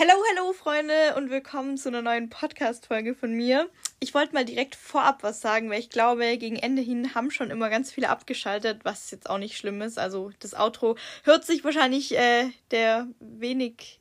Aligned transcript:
Hello, 0.00 0.12
hello, 0.30 0.52
Freunde, 0.52 1.16
und 1.16 1.28
willkommen 1.28 1.76
zu 1.76 1.88
einer 1.88 2.02
neuen 2.02 2.30
Podcast-Folge 2.30 3.16
von 3.16 3.32
mir. 3.32 3.68
Ich 3.98 4.14
wollte 4.14 4.32
mal 4.32 4.44
direkt 4.44 4.76
vorab 4.76 5.24
was 5.24 5.40
sagen, 5.40 5.70
weil 5.70 5.80
ich 5.80 5.90
glaube, 5.90 6.38
gegen 6.38 6.54
Ende 6.54 6.82
hin 6.82 7.16
haben 7.16 7.32
schon 7.32 7.50
immer 7.50 7.68
ganz 7.68 7.90
viele 7.90 8.08
abgeschaltet, 8.08 8.84
was 8.84 9.10
jetzt 9.10 9.28
auch 9.28 9.38
nicht 9.38 9.56
schlimm 9.56 9.82
ist. 9.82 9.98
Also, 9.98 10.30
das 10.38 10.54
Outro 10.54 10.96
hört 11.24 11.44
sich 11.44 11.64
wahrscheinlich 11.64 12.16
äh, 12.16 12.52
der 12.70 13.08
wenig 13.18 13.98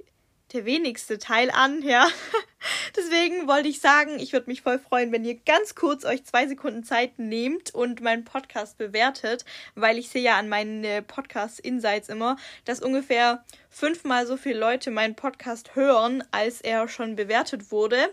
der 0.54 0.66
wenigste 0.66 1.18
Teil 1.18 1.52
an, 1.52 1.82
ja. 1.82 2.08
Deswegen 2.96 3.48
wollte 3.48 3.68
ich 3.68 3.80
sagen, 3.80 4.20
ich 4.20 4.34
würde 4.34 4.50
mich 4.50 4.62
voll 4.62 4.80
freuen, 4.80 5.12
wenn 5.12 5.26
ihr 5.26 5.36
ganz 5.36 5.76
kurz 5.76 6.06
euch 6.06 6.26
zwei 6.26 6.48
Sekunden 6.48 6.84
Zeit 6.84 7.20
nehmt 7.20 7.74
und 7.74 8.02
meinen 8.02 8.24
Podcast 8.24 8.78
bewertet, 8.78 9.46
weil 9.76 9.98
ich 9.98 10.10
sehe 10.10 10.24
ja 10.24 10.38
an 10.38 10.50
meinen 10.50 10.84
äh, 10.84 11.02
Podcast-Insights 11.02 12.10
immer, 12.10 12.38
dass 12.66 12.82
ungefähr 12.82 13.44
fünfmal 13.70 14.26
so 14.26 14.38
viele 14.38 14.60
Leute 14.60 14.92
meinen 14.92 15.16
Podcast 15.16 15.76
hören, 15.76 16.24
als 16.32 16.62
er 16.62 16.88
schon 16.88 17.16
bewertet 17.16 17.72
wurde. 17.72 18.10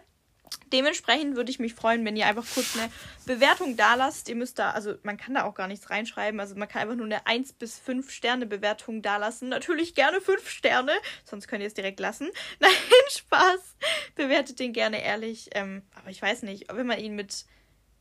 Dementsprechend 0.72 1.36
würde 1.36 1.50
ich 1.50 1.58
mich 1.58 1.74
freuen, 1.74 2.04
wenn 2.04 2.16
ihr 2.16 2.26
einfach 2.26 2.44
kurz 2.52 2.76
eine 2.76 2.90
Bewertung 3.26 3.76
da 3.76 3.94
lasst. 3.94 4.28
Ihr 4.28 4.34
müsst 4.34 4.58
da, 4.58 4.70
also 4.70 4.94
man 5.02 5.16
kann 5.16 5.34
da 5.34 5.44
auch 5.44 5.54
gar 5.54 5.68
nichts 5.68 5.90
reinschreiben. 5.90 6.40
Also 6.40 6.54
man 6.56 6.68
kann 6.68 6.82
einfach 6.82 6.96
nur 6.96 7.06
eine 7.06 7.26
1 7.26 7.54
bis 7.54 7.78
5 7.78 8.10
Sterne 8.10 8.46
Bewertung 8.46 9.02
da 9.02 9.16
lassen. 9.16 9.48
Natürlich 9.48 9.94
gerne 9.94 10.20
5 10.20 10.48
Sterne, 10.48 10.92
sonst 11.24 11.48
könnt 11.48 11.62
ihr 11.62 11.68
es 11.68 11.74
direkt 11.74 12.00
lassen. 12.00 12.28
Nein, 12.60 12.70
Spaß. 13.10 13.76
Bewertet 14.14 14.58
den 14.58 14.72
gerne 14.72 15.02
ehrlich. 15.02 15.50
Ähm, 15.54 15.82
aber 15.94 16.10
ich 16.10 16.20
weiß 16.20 16.42
nicht, 16.42 16.72
wenn 16.72 16.86
man 16.86 16.98
ihn 16.98 17.14
mit 17.14 17.46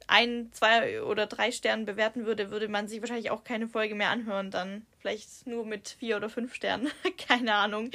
ein, 0.07 0.49
zwei 0.53 1.01
oder 1.01 1.27
drei 1.27 1.51
Sternen 1.51 1.85
bewerten 1.85 2.25
würde, 2.25 2.51
würde 2.51 2.67
man 2.67 2.87
sich 2.87 3.01
wahrscheinlich 3.01 3.31
auch 3.31 3.43
keine 3.43 3.67
Folge 3.67 3.95
mehr 3.95 4.09
anhören. 4.09 4.51
Dann 4.51 4.85
vielleicht 4.99 5.47
nur 5.47 5.65
mit 5.65 5.95
vier 5.99 6.17
oder 6.17 6.29
fünf 6.29 6.53
Sternen. 6.53 6.91
keine 7.27 7.53
Ahnung. 7.55 7.91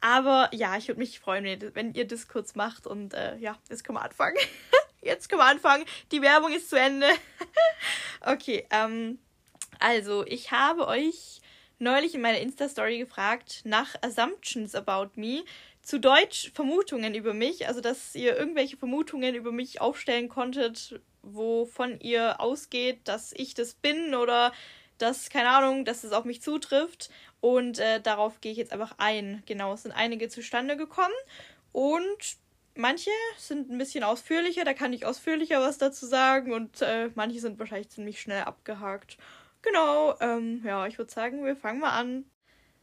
Aber 0.00 0.48
ja, 0.52 0.76
ich 0.76 0.88
würde 0.88 1.00
mich 1.00 1.20
freuen, 1.20 1.74
wenn 1.74 1.94
ihr 1.94 2.06
das 2.06 2.28
kurz 2.28 2.54
macht. 2.54 2.86
Und 2.86 3.14
äh, 3.14 3.36
ja, 3.36 3.58
jetzt 3.68 3.84
können 3.84 3.98
wir 3.98 4.04
anfangen. 4.04 4.36
jetzt 5.02 5.28
können 5.28 5.40
wir 5.40 5.46
anfangen. 5.46 5.84
Die 6.12 6.22
Werbung 6.22 6.52
ist 6.52 6.70
zu 6.70 6.76
Ende. 6.76 7.06
okay, 8.20 8.66
ähm, 8.70 9.18
also 9.78 10.24
ich 10.26 10.50
habe 10.50 10.86
euch 10.86 11.40
neulich 11.78 12.14
in 12.14 12.20
meiner 12.20 12.38
Insta-Story 12.38 12.98
gefragt 12.98 13.62
nach 13.64 13.94
Assumptions 14.02 14.74
about 14.74 15.10
me. 15.16 15.44
Zu 15.82 15.98
Deutsch 15.98 16.52
Vermutungen 16.54 17.14
über 17.14 17.32
mich, 17.32 17.66
also 17.66 17.80
dass 17.80 18.14
ihr 18.14 18.36
irgendwelche 18.36 18.76
Vermutungen 18.76 19.34
über 19.34 19.50
mich 19.50 19.80
aufstellen 19.80 20.28
konntet, 20.28 21.00
wovon 21.22 22.00
ihr 22.00 22.40
ausgeht, 22.40 23.00
dass 23.04 23.32
ich 23.32 23.54
das 23.54 23.74
bin 23.74 24.14
oder 24.14 24.52
dass, 24.98 25.30
keine 25.30 25.48
Ahnung, 25.50 25.84
dass 25.84 26.04
es 26.04 26.12
auf 26.12 26.24
mich 26.24 26.42
zutrifft. 26.42 27.10
Und 27.40 27.78
äh, 27.78 28.00
darauf 28.00 28.40
gehe 28.40 28.52
ich 28.52 28.58
jetzt 28.58 28.72
einfach 28.72 28.94
ein. 28.98 29.42
Genau, 29.46 29.72
es 29.72 29.82
sind 29.82 29.92
einige 29.92 30.28
zustande 30.28 30.76
gekommen 30.76 31.14
und 31.72 32.36
manche 32.74 33.10
sind 33.38 33.70
ein 33.70 33.78
bisschen 33.78 34.04
ausführlicher, 34.04 34.64
da 34.64 34.74
kann 34.74 34.92
ich 34.92 35.06
ausführlicher 35.06 35.60
was 35.60 35.78
dazu 35.78 36.06
sagen 36.06 36.52
und 36.52 36.82
äh, 36.82 37.10
manche 37.14 37.40
sind 37.40 37.58
wahrscheinlich 37.58 37.90
ziemlich 37.90 38.20
schnell 38.20 38.42
abgehakt. 38.42 39.16
Genau, 39.62 40.16
ähm, 40.20 40.62
ja, 40.64 40.86
ich 40.86 40.98
würde 40.98 41.12
sagen, 41.12 41.44
wir 41.44 41.56
fangen 41.56 41.80
mal 41.80 41.98
an. 41.98 42.24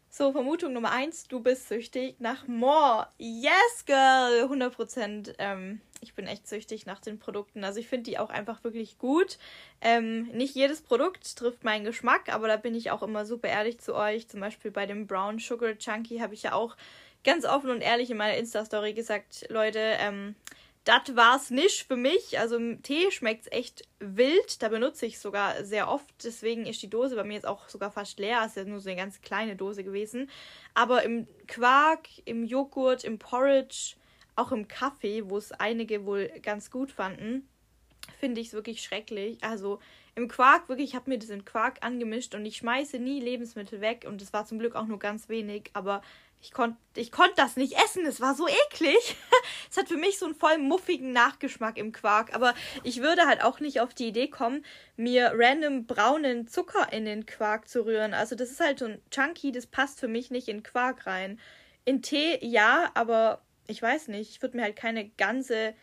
So, 0.09 0.31
Vermutung 0.31 0.73
Nummer 0.73 0.91
eins, 0.91 1.27
du 1.27 1.41
bist 1.41 1.67
süchtig 1.67 2.15
nach 2.19 2.47
More. 2.47 3.07
Yes, 3.17 3.85
girl, 3.85 4.43
100 4.43 5.35
Ähm, 5.37 5.81
ich 6.01 6.13
bin 6.13 6.27
echt 6.27 6.47
süchtig 6.47 6.85
nach 6.85 6.99
den 6.99 7.19
Produkten. 7.19 7.63
Also 7.63 7.79
ich 7.79 7.87
finde 7.87 8.09
die 8.09 8.19
auch 8.19 8.29
einfach 8.29 8.63
wirklich 8.63 8.97
gut. 8.97 9.37
Ähm, 9.81 10.27
nicht 10.27 10.55
jedes 10.55 10.81
Produkt 10.81 11.35
trifft 11.35 11.63
meinen 11.63 11.85
Geschmack, 11.85 12.33
aber 12.33 12.47
da 12.47 12.57
bin 12.57 12.75
ich 12.75 12.91
auch 12.91 13.03
immer 13.03 13.25
super 13.25 13.47
ehrlich 13.47 13.79
zu 13.79 13.95
euch. 13.95 14.27
Zum 14.27 14.39
Beispiel 14.39 14.71
bei 14.71 14.85
dem 14.85 15.07
Brown 15.07 15.39
Sugar 15.39 15.77
Chunky 15.77 16.19
habe 16.19 16.33
ich 16.33 16.43
ja 16.43 16.53
auch 16.53 16.75
ganz 17.23 17.45
offen 17.45 17.69
und 17.69 17.81
ehrlich 17.81 18.09
in 18.09 18.17
meiner 18.17 18.37
Insta-Story 18.37 18.93
gesagt, 18.93 19.45
Leute, 19.49 19.79
ähm, 19.99 20.35
das 20.87 21.17
war's 21.17 21.49
nicht 21.49 21.85
für 21.85 21.97
mich. 21.97 22.39
Also 22.39 22.55
im 22.55 22.81
Tee 22.81 23.11
schmeckt's 23.11 23.49
echt 23.51 23.83
wild. 23.99 24.61
Da 24.61 24.69
benutze 24.69 25.05
ich 25.05 25.19
sogar 25.19 25.65
sehr 25.65 25.89
oft. 25.89 26.07
Deswegen 26.23 26.65
ist 26.65 26.81
die 26.81 26.89
Dose 26.89 27.17
bei 27.17 27.25
mir 27.25 27.33
jetzt 27.33 27.47
auch 27.47 27.67
sogar 27.67 27.91
fast 27.91 28.19
leer. 28.19 28.45
Ist 28.45 28.55
ja 28.55 28.63
nur 28.63 28.79
so 28.79 28.89
eine 28.89 28.97
ganz 28.97 29.21
kleine 29.21 29.57
Dose 29.57 29.83
gewesen. 29.83 30.29
Aber 30.73 31.03
im 31.03 31.27
Quark, 31.47 32.07
im 32.23 32.45
Joghurt, 32.45 33.03
im 33.03 33.19
Porridge, 33.19 33.95
auch 34.37 34.51
im 34.51 34.67
Kaffee, 34.67 35.29
wo 35.29 35.37
es 35.37 35.51
einige 35.51 36.05
wohl 36.05 36.31
ganz 36.41 36.71
gut 36.71 36.91
fanden, 36.91 37.47
finde 38.19 38.41
ich 38.41 38.47
es 38.47 38.53
wirklich 38.53 38.81
schrecklich. 38.81 39.43
Also 39.43 39.79
im 40.15 40.27
Quark, 40.27 40.69
wirklich, 40.69 40.89
ich 40.89 40.95
habe 40.95 41.09
mir 41.09 41.19
das 41.19 41.29
in 41.29 41.45
Quark 41.45 41.83
angemischt 41.85 42.33
und 42.33 42.45
ich 42.45 42.57
schmeiße 42.57 42.99
nie 42.99 43.19
Lebensmittel 43.19 43.81
weg 43.81 44.05
und 44.07 44.21
es 44.21 44.33
war 44.33 44.45
zum 44.45 44.59
Glück 44.59 44.75
auch 44.75 44.85
nur 44.85 44.99
ganz 44.99 45.29
wenig, 45.29 45.69
aber 45.73 46.01
ich 46.41 46.51
konnte 46.51 46.77
ich 46.95 47.11
konnt 47.11 47.33
das 47.37 47.55
nicht 47.55 47.73
essen. 47.73 48.05
Es 48.05 48.21
war 48.21 48.35
so 48.35 48.47
eklig. 48.47 49.15
es 49.69 49.77
hat 49.77 49.87
für 49.87 49.97
mich 49.97 50.19
so 50.19 50.25
einen 50.25 50.35
voll 50.35 50.57
muffigen 50.59 51.11
Nachgeschmack 51.11 51.77
im 51.77 51.91
Quark. 51.91 52.33
Aber 52.35 52.53
ich 52.83 53.01
würde 53.01 53.25
halt 53.25 53.43
auch 53.43 53.59
nicht 53.59 53.81
auf 53.81 53.93
die 53.93 54.07
Idee 54.07 54.27
kommen, 54.27 54.63
mir 54.95 55.31
random 55.35 55.85
braunen 55.85 56.47
Zucker 56.47 56.91
in 56.93 57.05
den 57.05 57.25
Quark 57.25 57.67
zu 57.67 57.85
rühren. 57.85 58.13
Also 58.13 58.35
das 58.35 58.51
ist 58.51 58.59
halt 58.59 58.79
so 58.79 58.85
ein 58.85 59.01
Chunky, 59.09 59.51
das 59.51 59.65
passt 59.65 59.99
für 59.99 60.07
mich 60.07 60.29
nicht 60.29 60.47
in 60.47 60.63
Quark 60.63 61.07
rein. 61.07 61.39
In 61.85 62.01
Tee 62.01 62.37
ja, 62.45 62.91
aber 62.93 63.41
ich 63.67 63.81
weiß 63.81 64.07
nicht, 64.09 64.31
ich 64.31 64.41
würde 64.41 64.57
mir 64.57 64.63
halt 64.63 64.75
keine 64.75 65.09
ganze, 65.09 65.73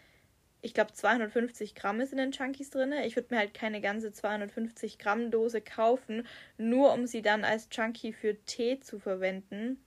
ich 0.62 0.74
glaube 0.74 0.92
250 0.92 1.74
Gramm 1.74 2.00
ist 2.00 2.12
in 2.12 2.18
den 2.18 2.32
Chunkies 2.32 2.70
drin. 2.70 2.92
Ich 3.04 3.16
würde 3.16 3.34
mir 3.34 3.38
halt 3.40 3.54
keine 3.54 3.80
ganze 3.80 4.12
250 4.12 4.98
Gramm 4.98 5.30
Dose 5.30 5.60
kaufen, 5.60 6.26
nur 6.58 6.92
um 6.92 7.06
sie 7.06 7.22
dann 7.22 7.44
als 7.44 7.68
Chunky 7.68 8.12
für 8.12 8.36
Tee 8.44 8.80
zu 8.80 8.98
verwenden 8.98 9.78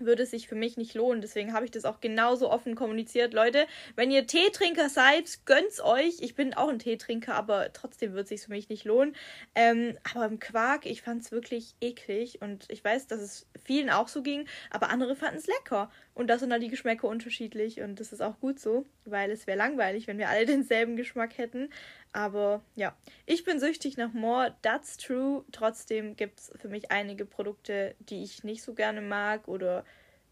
würde 0.00 0.22
es 0.22 0.30
sich 0.30 0.48
für 0.48 0.54
mich 0.54 0.76
nicht 0.76 0.94
lohnen. 0.94 1.20
Deswegen 1.20 1.52
habe 1.52 1.64
ich 1.64 1.70
das 1.70 1.84
auch 1.84 2.00
genauso 2.00 2.50
offen 2.50 2.74
kommuniziert. 2.74 3.34
Leute, 3.34 3.66
wenn 3.96 4.10
ihr 4.10 4.26
Teetrinker 4.26 4.88
seid, 4.88 5.40
gönnt's 5.44 5.80
euch. 5.80 6.16
Ich 6.20 6.34
bin 6.34 6.54
auch 6.54 6.68
ein 6.68 6.78
Teetrinker, 6.78 7.34
aber 7.34 7.72
trotzdem 7.72 8.14
wird 8.14 8.24
es 8.24 8.28
sich 8.28 8.42
für 8.42 8.50
mich 8.50 8.68
nicht 8.68 8.84
lohnen. 8.84 9.14
Ähm, 9.54 9.98
aber 10.14 10.26
im 10.26 10.38
Quark, 10.38 10.86
ich 10.86 11.02
fand 11.02 11.22
es 11.22 11.32
wirklich 11.32 11.74
eklig 11.80 12.40
und 12.40 12.66
ich 12.68 12.84
weiß, 12.84 13.06
dass 13.06 13.20
es 13.20 13.46
vielen 13.64 13.90
auch 13.90 14.08
so 14.08 14.22
ging, 14.22 14.46
aber 14.70 14.90
andere 14.90 15.16
fanden 15.16 15.38
es 15.38 15.46
lecker. 15.46 15.90
Und 16.14 16.28
da 16.28 16.38
sind 16.38 16.50
dann 16.50 16.60
die 16.60 16.68
Geschmäcker 16.68 17.06
unterschiedlich 17.06 17.80
und 17.80 18.00
das 18.00 18.12
ist 18.12 18.22
auch 18.22 18.40
gut 18.40 18.58
so, 18.58 18.86
weil 19.04 19.30
es 19.30 19.46
wäre 19.46 19.58
langweilig, 19.58 20.06
wenn 20.06 20.18
wir 20.18 20.28
alle 20.28 20.46
denselben 20.46 20.96
Geschmack 20.96 21.38
hätten. 21.38 21.70
Aber 22.12 22.62
ja, 22.74 22.96
ich 23.26 23.44
bin 23.44 23.60
süchtig 23.60 23.96
nach 23.96 24.12
More, 24.12 24.54
that's 24.62 24.96
true. 24.96 25.44
Trotzdem 25.52 26.16
gibt 26.16 26.40
es 26.40 26.52
für 26.56 26.68
mich 26.68 26.90
einige 26.90 27.24
Produkte, 27.24 27.94
die 28.00 28.22
ich 28.22 28.44
nicht 28.44 28.62
so 28.62 28.74
gerne 28.74 29.00
mag 29.00 29.46
oder 29.48 29.84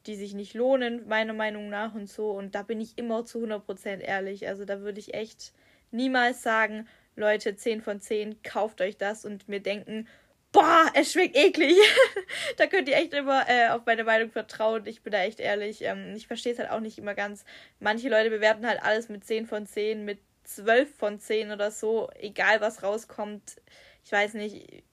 die 0.07 0.17
sich 0.17 0.35
nicht 0.35 0.55
lohnen, 0.55 1.07
meiner 1.09 1.33
Meinung 1.33 1.69
nach 1.69 1.95
und 1.95 2.09
so. 2.09 2.31
Und 2.31 2.55
da 2.55 2.63
bin 2.63 2.81
ich 2.81 2.97
immer 2.97 3.25
zu 3.25 3.39
100% 3.45 4.01
ehrlich. 4.01 4.47
Also 4.49 4.65
da 4.65 4.81
würde 4.81 5.01
ich 5.01 5.15
echt 5.15 5.53
niemals 5.91 6.43
sagen, 6.43 6.87
Leute, 7.17 7.57
10 7.57 7.81
von 7.81 8.01
10, 8.01 8.43
kauft 8.43 8.81
euch 8.81 8.97
das 8.97 9.25
und 9.25 9.49
mir 9.49 9.61
denken, 9.61 10.07
boah, 10.53 10.87
es 10.95 11.13
schmeckt 11.13 11.37
eklig. 11.37 11.77
da 12.57 12.67
könnt 12.67 12.89
ihr 12.89 12.97
echt 12.97 13.15
immer 13.15 13.49
äh, 13.49 13.69
auf 13.69 13.83
meine 13.87 14.05
Meinung 14.05 14.31
vertrauen. 14.31 14.87
Ich 14.87 15.03
bin 15.03 15.13
da 15.13 15.23
echt 15.23 15.41
ehrlich. 15.41 15.83
Ähm, 15.83 16.15
ich 16.15 16.27
verstehe 16.27 16.53
es 16.53 16.59
halt 16.59 16.71
auch 16.71 16.81
nicht 16.81 16.99
immer 16.99 17.15
ganz. 17.15 17.45
Manche 17.81 18.09
Leute 18.09 18.31
bewerten 18.31 18.67
halt 18.67 18.83
alles 18.83 19.09
mit 19.09 19.25
10 19.25 19.47
von 19.47 19.67
10, 19.67 20.05
mit 20.05 20.19
12 20.47 20.95
von 20.97 21.21
10 21.21 21.51
oder 21.51 21.71
so, 21.71 22.11
egal 22.19 22.61
was 22.61 22.83
rauskommt. 22.83 23.61
Ich 24.05 24.13
weiß 24.13 24.35
nicht, 24.35 24.85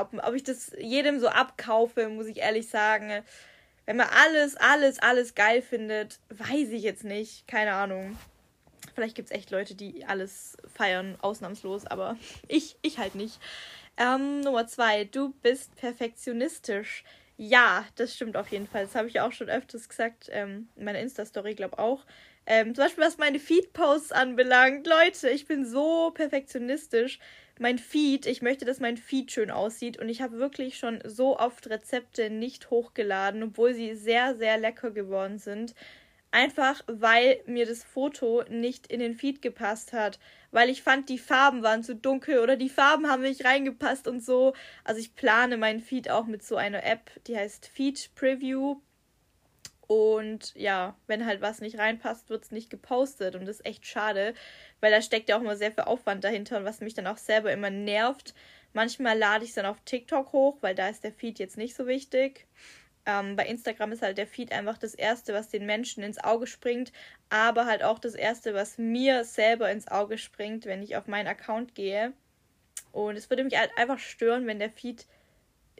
ob, 0.00 0.12
ob 0.22 0.34
ich 0.34 0.44
das 0.44 0.72
jedem 0.78 1.20
so 1.20 1.28
abkaufe, 1.28 2.08
muss 2.08 2.26
ich 2.26 2.38
ehrlich 2.38 2.68
sagen. 2.68 3.22
Wenn 3.86 3.96
man 3.96 4.08
alles, 4.08 4.56
alles, 4.56 4.98
alles 4.98 5.34
geil 5.34 5.62
findet, 5.62 6.20
weiß 6.28 6.70
ich 6.70 6.82
jetzt 6.82 7.04
nicht. 7.04 7.48
Keine 7.48 7.72
Ahnung. 7.72 8.18
Vielleicht 8.94 9.14
gibt 9.14 9.30
es 9.30 9.36
echt 9.36 9.50
Leute, 9.50 9.74
die 9.74 10.04
alles 10.04 10.56
feiern, 10.74 11.16
ausnahmslos, 11.20 11.86
aber 11.86 12.16
ich, 12.48 12.76
ich 12.82 12.98
halt 12.98 13.14
nicht. 13.14 13.38
Ähm, 13.96 14.40
Nummer 14.40 14.66
zwei, 14.66 15.04
du 15.04 15.32
bist 15.42 15.74
perfektionistisch. 15.76 17.04
Ja, 17.36 17.86
das 17.94 18.14
stimmt 18.14 18.36
auf 18.36 18.48
jeden 18.48 18.66
Fall. 18.66 18.84
Das 18.84 18.94
habe 18.94 19.08
ich 19.08 19.20
auch 19.20 19.32
schon 19.32 19.48
öfters 19.48 19.88
gesagt. 19.88 20.28
Ähm, 20.32 20.68
in 20.76 20.84
meiner 20.84 20.98
Insta-Story, 20.98 21.54
glaube 21.54 21.78
auch. 21.78 22.04
Ähm, 22.50 22.74
zum 22.74 22.84
Beispiel, 22.84 23.04
was 23.04 23.18
meine 23.18 23.40
Feed-Posts 23.40 24.10
anbelangt. 24.10 24.86
Leute, 24.86 25.28
ich 25.28 25.46
bin 25.46 25.66
so 25.66 26.10
perfektionistisch. 26.12 27.18
Mein 27.58 27.78
Feed, 27.78 28.24
ich 28.24 28.40
möchte, 28.40 28.64
dass 28.64 28.80
mein 28.80 28.96
Feed 28.96 29.30
schön 29.30 29.50
aussieht. 29.50 29.98
Und 29.98 30.08
ich 30.08 30.22
habe 30.22 30.38
wirklich 30.38 30.78
schon 30.78 31.00
so 31.04 31.38
oft 31.38 31.68
Rezepte 31.68 32.30
nicht 32.30 32.70
hochgeladen, 32.70 33.42
obwohl 33.42 33.74
sie 33.74 33.94
sehr, 33.94 34.34
sehr 34.34 34.56
lecker 34.56 34.92
geworden 34.92 35.36
sind. 35.38 35.74
Einfach 36.30 36.80
weil 36.86 37.38
mir 37.44 37.66
das 37.66 37.84
Foto 37.84 38.42
nicht 38.48 38.86
in 38.86 39.00
den 39.00 39.14
Feed 39.14 39.42
gepasst 39.42 39.92
hat. 39.92 40.18
Weil 40.50 40.70
ich 40.70 40.82
fand, 40.82 41.10
die 41.10 41.18
Farben 41.18 41.62
waren 41.62 41.82
zu 41.82 41.94
dunkel 41.94 42.38
oder 42.38 42.56
die 42.56 42.70
Farben 42.70 43.10
haben 43.10 43.22
nicht 43.22 43.44
reingepasst 43.44 44.08
und 44.08 44.24
so. 44.24 44.54
Also 44.84 45.02
ich 45.02 45.14
plane 45.14 45.58
meinen 45.58 45.80
Feed 45.80 46.08
auch 46.08 46.24
mit 46.24 46.42
so 46.42 46.56
einer 46.56 46.82
App, 46.82 47.10
die 47.26 47.36
heißt 47.36 47.66
Feed 47.68 48.08
Preview. 48.14 48.80
Und 49.88 50.54
ja, 50.54 50.94
wenn 51.06 51.24
halt 51.24 51.40
was 51.40 51.62
nicht 51.62 51.78
reinpasst, 51.78 52.28
wird 52.28 52.44
es 52.44 52.50
nicht 52.50 52.68
gepostet. 52.68 53.34
Und 53.34 53.46
das 53.46 53.56
ist 53.56 53.66
echt 53.66 53.86
schade, 53.86 54.34
weil 54.80 54.92
da 54.92 55.00
steckt 55.00 55.30
ja 55.30 55.36
auch 55.36 55.40
immer 55.40 55.56
sehr 55.56 55.72
viel 55.72 55.84
Aufwand 55.84 56.22
dahinter 56.22 56.58
und 56.58 56.64
was 56.66 56.80
mich 56.80 56.94
dann 56.94 57.06
auch 57.06 57.16
selber 57.16 57.50
immer 57.52 57.70
nervt. 57.70 58.34
Manchmal 58.74 59.18
lade 59.18 59.44
ich 59.44 59.50
es 59.50 59.56
dann 59.56 59.64
auf 59.64 59.80
TikTok 59.86 60.32
hoch, 60.32 60.58
weil 60.60 60.74
da 60.74 60.88
ist 60.90 61.04
der 61.04 61.12
Feed 61.12 61.38
jetzt 61.38 61.56
nicht 61.56 61.74
so 61.74 61.86
wichtig. 61.86 62.46
Ähm, 63.06 63.34
bei 63.36 63.46
Instagram 63.46 63.92
ist 63.92 64.02
halt 64.02 64.18
der 64.18 64.26
Feed 64.26 64.52
einfach 64.52 64.76
das 64.76 64.94
Erste, 64.94 65.32
was 65.32 65.48
den 65.48 65.64
Menschen 65.64 66.02
ins 66.02 66.22
Auge 66.22 66.46
springt, 66.46 66.92
aber 67.30 67.64
halt 67.64 67.82
auch 67.82 67.98
das 67.98 68.14
Erste, 68.14 68.52
was 68.52 68.76
mir 68.76 69.24
selber 69.24 69.70
ins 69.70 69.88
Auge 69.88 70.18
springt, 70.18 70.66
wenn 70.66 70.82
ich 70.82 70.96
auf 70.96 71.06
meinen 71.06 71.28
Account 71.28 71.74
gehe. 71.74 72.12
Und 72.92 73.16
es 73.16 73.30
würde 73.30 73.44
mich 73.44 73.58
halt 73.58 73.70
einfach 73.78 73.98
stören, 73.98 74.46
wenn 74.46 74.58
der 74.58 74.70
Feed 74.70 75.06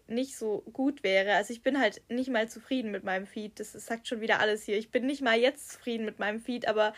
nicht 0.09 0.37
so 0.37 0.63
gut 0.73 1.03
wäre. 1.03 1.35
Also 1.35 1.53
ich 1.53 1.63
bin 1.63 1.79
halt 1.81 2.03
nicht 2.09 2.31
mal 2.31 2.49
zufrieden 2.49 2.91
mit 2.91 3.05
meinem 3.05 3.27
Feed. 3.27 3.61
Das, 3.61 3.73
sagt 3.73 4.09
schon 4.09 4.21
wieder 4.21 4.41
alles 4.41 4.65
hier. 4.65 4.79
Ich 4.79 4.91
bin 4.91 5.07
nicht 5.07 5.23
mal 5.23 5.39
jetzt 5.39 5.71
zufrieden 5.71 6.05
mit 6.05 6.19
meinem 6.19 6.41
Feed, 6.41 6.67
aber 6.67 6.95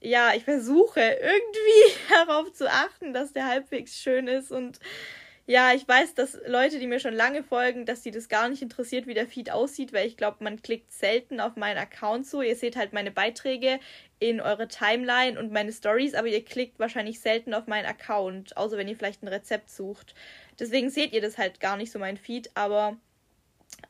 ja, 0.00 0.32
ich 0.34 0.44
versuche 0.44 1.00
irgendwie 1.00 1.98
darauf 2.10 2.52
zu 2.52 2.70
achten, 2.70 3.12
dass 3.14 3.32
der 3.32 3.46
halbwegs 3.46 3.98
schön 3.98 4.28
ist 4.28 4.52
und 4.52 4.78
ja, 5.46 5.74
ich 5.74 5.86
weiß, 5.86 6.14
dass 6.14 6.38
Leute, 6.46 6.78
die 6.78 6.86
mir 6.86 7.00
schon 7.00 7.12
lange 7.12 7.42
folgen, 7.42 7.84
dass 7.84 8.00
die 8.00 8.10
das 8.10 8.30
gar 8.30 8.48
nicht 8.48 8.62
interessiert, 8.62 9.06
wie 9.06 9.12
der 9.12 9.26
Feed 9.26 9.50
aussieht, 9.50 9.92
weil 9.92 10.06
ich 10.06 10.16
glaube, 10.16 10.42
man 10.42 10.62
klickt 10.62 10.90
selten 10.90 11.38
auf 11.38 11.56
meinen 11.56 11.76
Account 11.76 12.26
so. 12.26 12.40
Ihr 12.40 12.56
seht 12.56 12.76
halt 12.76 12.94
meine 12.94 13.10
Beiträge 13.10 13.78
in 14.18 14.40
eure 14.40 14.68
Timeline 14.68 15.38
und 15.38 15.52
meine 15.52 15.72
Stories, 15.72 16.14
aber 16.14 16.28
ihr 16.28 16.42
klickt 16.42 16.78
wahrscheinlich 16.78 17.20
selten 17.20 17.52
auf 17.52 17.66
meinen 17.66 17.84
Account, 17.84 18.56
außer 18.56 18.78
wenn 18.78 18.88
ihr 18.88 18.96
vielleicht 18.96 19.22
ein 19.22 19.28
Rezept 19.28 19.68
sucht. 19.68 20.14
Deswegen 20.58 20.88
seht 20.88 21.12
ihr 21.12 21.20
das 21.20 21.36
halt 21.36 21.60
gar 21.60 21.76
nicht 21.76 21.92
so 21.92 21.98
mein 21.98 22.16
Feed, 22.16 22.50
aber 22.54 22.96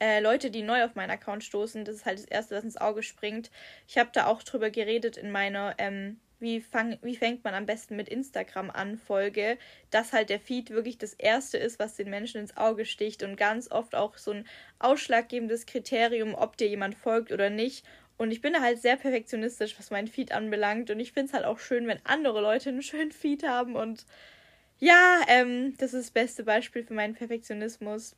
äh, 0.00 0.20
Leute, 0.20 0.50
die 0.50 0.62
neu 0.62 0.84
auf 0.84 0.96
meinen 0.96 1.10
Account 1.10 1.44
stoßen, 1.44 1.84
das 1.84 1.96
ist 1.96 2.06
halt 2.06 2.18
das 2.18 2.24
Erste, 2.24 2.56
was 2.56 2.64
ins 2.64 2.80
Auge 2.80 3.04
springt. 3.04 3.52
Ich 3.86 3.96
habe 3.96 4.10
da 4.12 4.26
auch 4.26 4.42
drüber 4.42 4.70
geredet 4.70 5.16
in 5.16 5.30
meiner 5.30 5.74
ähm, 5.78 6.18
wie, 6.40 6.60
fang, 6.60 6.98
wie 7.02 7.16
fängt 7.16 7.44
man 7.44 7.54
am 7.54 7.66
besten 7.66 7.96
mit 7.96 8.08
Instagram 8.08 8.70
an, 8.70 8.98
Folge, 8.98 9.58
dass 9.90 10.12
halt 10.12 10.30
der 10.30 10.40
Feed 10.40 10.70
wirklich 10.70 10.98
das 10.98 11.14
Erste 11.14 11.58
ist, 11.58 11.78
was 11.78 11.96
den 11.96 12.10
Menschen 12.10 12.40
ins 12.40 12.56
Auge 12.56 12.84
sticht 12.84 13.22
und 13.22 13.36
ganz 13.36 13.70
oft 13.70 13.94
auch 13.94 14.18
so 14.18 14.32
ein 14.32 14.46
ausschlaggebendes 14.78 15.66
Kriterium, 15.66 16.34
ob 16.34 16.56
dir 16.56 16.68
jemand 16.68 16.94
folgt 16.94 17.32
oder 17.32 17.50
nicht. 17.50 17.84
Und 18.16 18.30
ich 18.30 18.40
bin 18.40 18.52
da 18.52 18.60
halt 18.60 18.80
sehr 18.80 18.96
perfektionistisch, 18.96 19.78
was 19.78 19.90
meinen 19.90 20.08
Feed 20.08 20.32
anbelangt. 20.32 20.90
Und 20.90 21.00
ich 21.00 21.12
finde 21.12 21.28
es 21.28 21.34
halt 21.34 21.44
auch 21.44 21.58
schön, 21.58 21.86
wenn 21.86 22.04
andere 22.04 22.40
Leute 22.40 22.68
einen 22.68 22.82
schönen 22.82 23.12
Feed 23.12 23.42
haben. 23.46 23.76
Und 23.76 24.06
ja, 24.78 25.20
ähm, 25.28 25.74
das 25.78 25.94
ist 25.94 26.06
das 26.06 26.10
beste 26.12 26.44
Beispiel 26.44 26.84
für 26.84 26.94
meinen 26.94 27.14
Perfektionismus. 27.14 28.16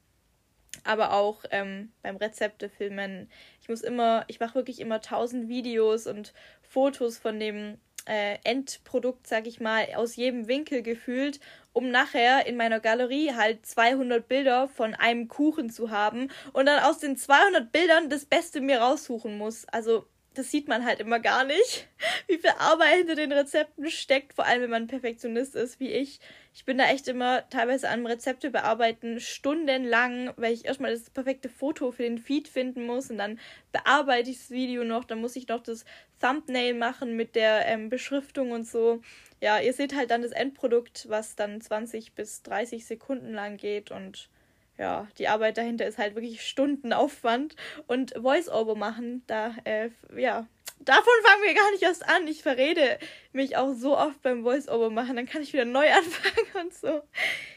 Aber 0.85 1.13
auch 1.13 1.45
ähm, 1.51 1.93
beim 2.03 2.17
Rezeptefilmen. 2.17 3.31
Ich 3.63 3.69
muss 3.69 3.81
immer, 3.81 4.25
ich 4.29 4.41
mache 4.41 4.57
wirklich 4.57 4.81
immer 4.81 5.01
tausend 5.01 5.49
Videos 5.49 6.07
und 6.07 6.35
Fotos 6.63 7.17
von 7.17 7.41
dem 7.41 7.79
äh, 8.07 8.39
Endprodukt, 8.45 9.27
sag 9.27 9.47
ich 9.47 9.61
mal, 9.61 9.87
aus 9.97 10.17
jedem 10.17 10.49
Winkel 10.49 10.83
gefühlt, 10.83 11.41
um 11.73 11.91
nachher 11.91 12.47
in 12.47 12.57
meiner 12.57 12.81
Galerie 12.81 13.33
halt 13.35 13.67
200 13.67 14.27
Bilder 14.27 14.69
von 14.69 14.95
einem 14.95 15.29
Kuchen 15.29 15.71
zu 15.71 15.91
haben 15.91 16.29
und 16.53 16.67
dann 16.67 16.83
aus 16.83 16.99
den 16.99 17.17
200 17.17 17.71
Bildern 17.71 18.09
das 18.09 18.25
Beste 18.25 18.61
mir 18.61 18.81
raussuchen 18.81 19.37
muss. 19.37 19.67
Also 19.69 20.07
das 20.37 20.51
sieht 20.51 20.69
man 20.69 20.85
halt 20.85 21.01
immer 21.01 21.19
gar 21.19 21.45
nicht, 21.45 21.89
wie 22.27 22.39
viel 22.39 22.53
Arbeit 22.59 22.99
hinter 22.99 23.15
den 23.15 23.33
Rezepten 23.33 23.91
steckt, 23.91 24.35
vor 24.35 24.47
allem 24.47 24.63
wenn 24.63 24.71
man 24.71 24.87
Perfektionist 24.87 25.55
ist 25.55 25.81
wie 25.81 25.91
ich. 25.91 26.21
Ich 26.55 26.65
bin 26.65 26.79
da 26.79 26.85
echt 26.87 27.09
immer 27.09 27.49
teilweise 27.51 27.89
an 27.89 28.07
Rezepte 28.07 28.51
bearbeiten, 28.51 29.21
stundenlang, 29.21 30.33
weil 30.37 30.53
ich 30.53 30.65
erstmal 30.65 30.91
das 30.91 31.11
perfekte 31.11 31.49
Foto 31.49 31.91
für 31.93 32.03
den 32.03 32.19
Feed 32.19 32.49
finden 32.49 32.87
muss 32.87 33.11
und 33.11 33.19
dann 33.19 33.39
bearbeite 33.73 34.31
ich 34.31 34.39
das 34.39 34.51
Video 34.51 34.85
noch, 34.85 35.05
dann 35.05 35.21
muss 35.21 35.37
ich 35.37 35.49
noch 35.49 35.63
das 35.63 35.85
Thumbnail 36.21 36.75
machen 36.75 37.17
mit 37.17 37.35
der 37.35 37.67
ähm, 37.67 37.89
Beschriftung 37.89 38.53
und 38.53 38.67
so. 38.67 39.03
Ja, 39.43 39.61
ihr 39.61 39.73
seht 39.73 39.95
halt 39.95 40.11
dann 40.11 40.23
das 40.23 40.33
Endprodukt, 40.33 41.07
was 41.09 41.37
dann 41.37 41.61
20 41.61 42.15
bis 42.15 42.43
30 42.43 42.87
Sekunden 42.87 43.33
lang 43.33 43.59
geht 43.59 43.91
und 43.91 44.31
ja, 44.79 45.09
die 45.19 45.29
Arbeit 45.29 45.59
dahinter 45.59 45.87
ist 45.87 45.99
halt 45.99 46.15
wirklich 46.15 46.47
Stundenaufwand 46.47 47.57
und 47.87 48.13
Voice-Over 48.13 48.75
machen, 48.75 49.23
da, 49.27 49.55
äh, 49.65 49.91
ja, 50.17 50.47
davon 50.81 51.13
fangen 51.25 51.43
wir 51.45 51.55
gar 51.55 51.71
nicht 51.73 51.83
erst 51.83 52.09
an. 52.09 52.27
Ich 52.29 52.43
verrede 52.43 52.99
mich 53.33 53.57
auch 53.57 53.75
so 53.75 53.97
oft 53.97 54.21
beim 54.23 54.43
Voice-Over 54.43 54.91
machen, 54.91 55.17
dann 55.17 55.27
kann 55.27 55.43
ich 55.43 55.53
wieder 55.53 55.65
neu 55.65 55.91
anfangen 55.93 56.67
und 56.67 56.75
so. 56.75 57.03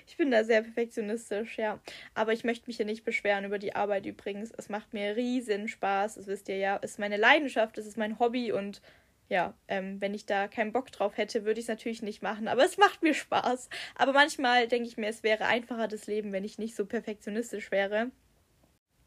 Ich 0.07 0.18
bin 0.18 0.31
da 0.31 0.44
sehr 0.44 0.62
perfektionistisch, 0.62 1.57
ja. 1.57 1.80
Aber 2.13 2.33
ich 2.33 2.44
möchte 2.44 2.68
mich 2.68 2.77
ja 2.77 2.86
nicht 2.86 3.06
beschweren 3.06 3.45
über 3.45 3.60
die 3.60 3.75
Arbeit 3.75 4.06
übrigens. 4.06 4.51
Es 4.57 4.69
macht 4.69 4.94
mir 4.94 5.15
riesen 5.15 5.68
Spaß, 5.68 6.15
das 6.15 6.27
wisst 6.27 6.50
ihr 6.50 6.57
ja. 6.57 6.80
Es 6.81 6.92
ist 6.92 7.00
meine 7.00 7.18
Leidenschaft, 7.18 7.77
es 7.77 7.86
ist 7.86 7.98
mein 7.98 8.19
Hobby 8.19 8.51
und 8.51 8.81
ja, 9.29 9.53
ähm, 9.67 10.01
wenn 10.01 10.15
ich 10.15 10.25
da 10.25 10.47
keinen 10.47 10.73
Bock 10.73 10.91
drauf 10.91 11.15
hätte, 11.15 11.45
würde 11.45 11.59
ich 11.59 11.65
es 11.65 11.69
natürlich 11.69 12.01
nicht 12.01 12.23
machen. 12.23 12.47
Aber 12.47 12.65
es 12.65 12.77
macht 12.77 13.03
mir 13.03 13.13
Spaß. 13.13 13.69
Aber 13.95 14.11
manchmal 14.11 14.67
denke 14.67 14.89
ich 14.89 14.97
mir, 14.97 15.07
es 15.07 15.21
wäre 15.21 15.45
einfacher 15.45 15.87
das 15.87 16.07
Leben, 16.07 16.31
wenn 16.33 16.43
ich 16.43 16.57
nicht 16.57 16.75
so 16.75 16.85
perfektionistisch 16.85 17.71
wäre. 17.71 18.11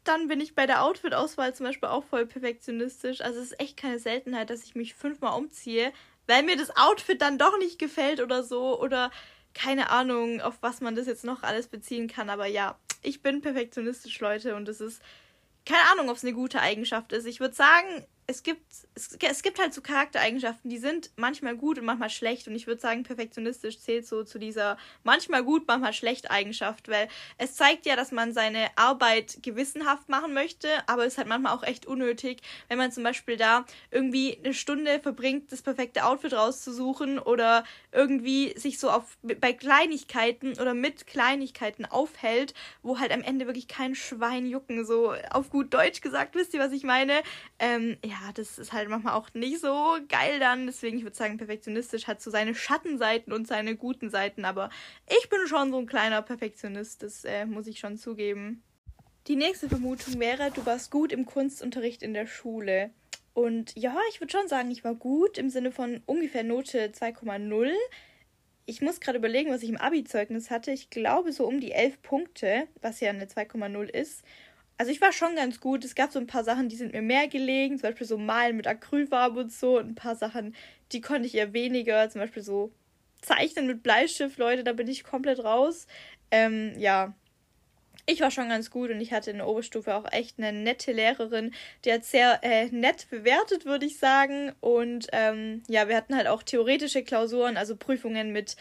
Dann 0.05 0.29
bin 0.29 0.39
ich 0.39 0.55
bei 0.55 0.65
der 0.65 0.83
Outfit-Auswahl 0.83 1.53
zum 1.53 1.65
Beispiel 1.65 1.89
auch 1.89 2.05
voll 2.05 2.25
perfektionistisch. 2.25 3.19
Also 3.19 3.39
es 3.39 3.51
ist 3.51 3.59
echt 3.59 3.75
keine 3.77 3.99
Seltenheit, 3.99 4.49
dass 4.49 4.63
ich 4.63 4.75
mich 4.75 4.95
fünfmal 4.95 5.37
umziehe, 5.37 5.91
weil 6.25 6.43
mir 6.43 6.55
das 6.55 6.75
Outfit 6.75 7.21
dann 7.21 7.37
doch 7.37 7.57
nicht 7.57 7.77
gefällt 7.77 8.21
oder 8.21 8.43
so. 8.43 8.79
Oder 8.79 9.11
keine 9.53 9.89
Ahnung, 9.89 10.39
auf 10.39 10.57
was 10.61 10.79
man 10.79 10.95
das 10.95 11.05
jetzt 11.05 11.25
noch 11.25 11.43
alles 11.43 11.67
beziehen 11.67 12.07
kann. 12.07 12.29
Aber 12.29 12.45
ja, 12.45 12.79
ich 13.01 13.21
bin 13.21 13.41
perfektionistisch, 13.41 14.17
Leute. 14.21 14.55
Und 14.55 14.69
es 14.69 14.79
ist 14.79 15.01
keine 15.65 15.83
Ahnung, 15.91 16.09
ob 16.09 16.15
es 16.15 16.23
eine 16.23 16.33
gute 16.33 16.61
Eigenschaft 16.61 17.11
ist. 17.11 17.25
Ich 17.25 17.41
würde 17.41 17.55
sagen, 17.55 18.05
es 18.27 18.43
gibt, 18.43 18.61
es, 18.95 19.17
es 19.21 19.43
gibt 19.43 19.59
halt 19.59 19.73
so 19.73 19.81
Charaktereigenschaften, 19.81 20.69
die 20.69 20.77
sind 20.77 21.11
manchmal 21.15 21.55
gut 21.55 21.77
und 21.77 21.85
manchmal 21.85 22.09
schlecht. 22.09 22.47
Und 22.47 22.55
ich 22.55 22.67
würde 22.67 22.79
sagen, 22.79 23.03
perfektionistisch 23.03 23.79
zählt 23.79 24.07
so 24.07 24.23
zu 24.23 24.39
dieser 24.39 24.77
manchmal 25.03 25.43
gut, 25.43 25.67
manchmal 25.67 25.93
schlecht 25.93 26.31
Eigenschaft, 26.31 26.87
weil 26.87 27.07
es 27.37 27.55
zeigt 27.55 27.85
ja, 27.85 27.95
dass 27.95 28.11
man 28.11 28.33
seine 28.33 28.67
Arbeit 28.77 29.39
gewissenhaft 29.41 30.09
machen 30.09 30.33
möchte, 30.33 30.67
aber 30.87 31.05
es 31.05 31.13
ist 31.13 31.17
halt 31.17 31.27
manchmal 31.27 31.53
auch 31.53 31.63
echt 31.63 31.85
unnötig, 31.85 32.41
wenn 32.69 32.77
man 32.77 32.91
zum 32.91 33.03
Beispiel 33.03 33.37
da 33.37 33.65
irgendwie 33.91 34.37
eine 34.43 34.53
Stunde 34.53 34.99
verbringt, 34.99 35.51
das 35.51 35.61
perfekte 35.61 36.05
Outfit 36.05 36.33
rauszusuchen 36.33 37.19
oder 37.19 37.63
irgendwie 37.91 38.57
sich 38.57 38.79
so 38.79 38.89
auf 38.89 39.17
bei 39.21 39.53
Kleinigkeiten 39.53 40.53
oder 40.59 40.73
mit 40.73 41.07
Kleinigkeiten 41.07 41.85
aufhält, 41.85 42.53
wo 42.81 42.99
halt 42.99 43.11
am 43.11 43.21
Ende 43.21 43.47
wirklich 43.47 43.67
kein 43.67 43.95
Schwein 43.95 44.45
jucken, 44.45 44.85
so 44.85 45.13
auf 45.31 45.49
gut 45.49 45.73
Deutsch 45.73 46.01
gesagt, 46.01 46.35
wisst 46.35 46.53
ihr, 46.53 46.59
was 46.59 46.71
ich 46.71 46.83
meine? 46.83 47.21
Ähm, 47.59 47.97
ja, 48.03 48.22
das 48.33 48.59
ist 48.59 48.73
halt 48.73 48.89
manchmal 48.89 49.13
auch 49.13 49.33
nicht 49.33 49.59
so 49.59 49.97
geil 50.07 50.39
dann. 50.39 50.65
Deswegen, 50.65 50.97
ich 50.97 51.03
würde 51.03 51.15
sagen, 51.15 51.37
perfektionistisch 51.37 52.07
hat 52.07 52.21
so 52.21 52.31
seine 52.31 52.55
Schattenseiten 52.55 53.33
und 53.33 53.47
seine 53.47 53.75
guten 53.75 54.09
Seiten. 54.09 54.45
Aber 54.45 54.69
ich 55.07 55.29
bin 55.29 55.47
schon 55.47 55.71
so 55.71 55.79
ein 55.79 55.87
kleiner 55.87 56.21
Perfektionist, 56.21 57.03
das 57.03 57.25
äh, 57.25 57.45
muss 57.45 57.67
ich 57.67 57.79
schon 57.79 57.97
zugeben. 57.97 58.63
Die 59.27 59.35
nächste 59.35 59.69
Vermutung 59.69 60.19
wäre, 60.19 60.51
du 60.51 60.65
warst 60.65 60.91
gut 60.91 61.11
im 61.11 61.25
Kunstunterricht 61.25 62.03
in 62.03 62.13
der 62.13 62.27
Schule. 62.27 62.91
Und 63.33 63.75
ja, 63.75 63.95
ich 64.09 64.19
würde 64.19 64.31
schon 64.31 64.47
sagen, 64.47 64.69
ich 64.69 64.83
war 64.83 64.95
gut 64.95 65.37
im 65.37 65.49
Sinne 65.49 65.71
von 65.71 66.01
ungefähr 66.05 66.43
Note 66.43 66.91
2,0. 66.91 67.71
Ich 68.65 68.81
muss 68.81 68.99
gerade 68.99 69.17
überlegen, 69.17 69.49
was 69.49 69.63
ich 69.63 69.69
im 69.69 69.77
Abi-Zeugnis 69.77 70.51
hatte. 70.51 70.71
Ich 70.71 70.89
glaube 70.89 71.31
so 71.31 71.45
um 71.47 71.59
die 71.59 71.71
11 71.71 72.01
Punkte, 72.01 72.67
was 72.81 72.99
ja 72.99 73.09
eine 73.09 73.25
2,0 73.25 73.89
ist. 73.89 74.23
Also 74.77 74.91
ich 74.91 75.01
war 75.01 75.11
schon 75.11 75.35
ganz 75.35 75.59
gut. 75.59 75.85
Es 75.85 75.95
gab 75.95 76.11
so 76.11 76.19
ein 76.19 76.27
paar 76.27 76.43
Sachen, 76.43 76.69
die 76.69 76.75
sind 76.75 76.93
mir 76.93 77.01
mehr 77.01 77.27
gelegen, 77.27 77.77
zum 77.77 77.89
Beispiel 77.89 78.07
so 78.07 78.17
Malen 78.17 78.57
mit 78.57 78.67
Acrylfarbe 78.67 79.41
und 79.41 79.51
so. 79.51 79.77
Und 79.79 79.89
ein 79.89 79.95
paar 79.95 80.15
Sachen, 80.15 80.55
die 80.91 81.01
konnte 81.01 81.27
ich 81.27 81.35
eher 81.35 81.53
weniger. 81.53 82.09
Zum 82.09 82.21
Beispiel 82.21 82.43
so 82.43 82.71
Zeichnen 83.21 83.67
mit 83.67 83.83
Bleistift, 83.83 84.37
Leute, 84.37 84.63
da 84.63 84.73
bin 84.73 84.87
ich 84.87 85.03
komplett 85.03 85.43
raus. 85.43 85.87
Ähm, 86.31 86.73
ja. 86.77 87.13
Ich 88.05 88.19
war 88.19 88.31
schon 88.31 88.49
ganz 88.49 88.69
gut 88.69 88.91
und 88.91 88.99
ich 88.99 89.13
hatte 89.13 89.31
in 89.31 89.37
der 89.37 89.47
Oberstufe 89.47 89.95
auch 89.95 90.11
echt 90.11 90.37
eine 90.37 90.51
nette 90.51 90.91
Lehrerin, 90.91 91.53
die 91.85 91.93
hat 91.93 92.03
sehr 92.03 92.39
äh, 92.41 92.65
nett 92.65 93.07
bewertet, 93.09 93.63
würde 93.65 93.85
ich 93.85 93.97
sagen. 93.97 94.51
Und 94.59 95.07
ähm, 95.13 95.63
ja, 95.69 95.87
wir 95.87 95.95
hatten 95.95 96.17
halt 96.17 96.27
auch 96.27 96.43
theoretische 96.43 97.03
Klausuren, 97.03 97.55
also 97.55 97.77
Prüfungen 97.77 98.33
mit 98.33 98.57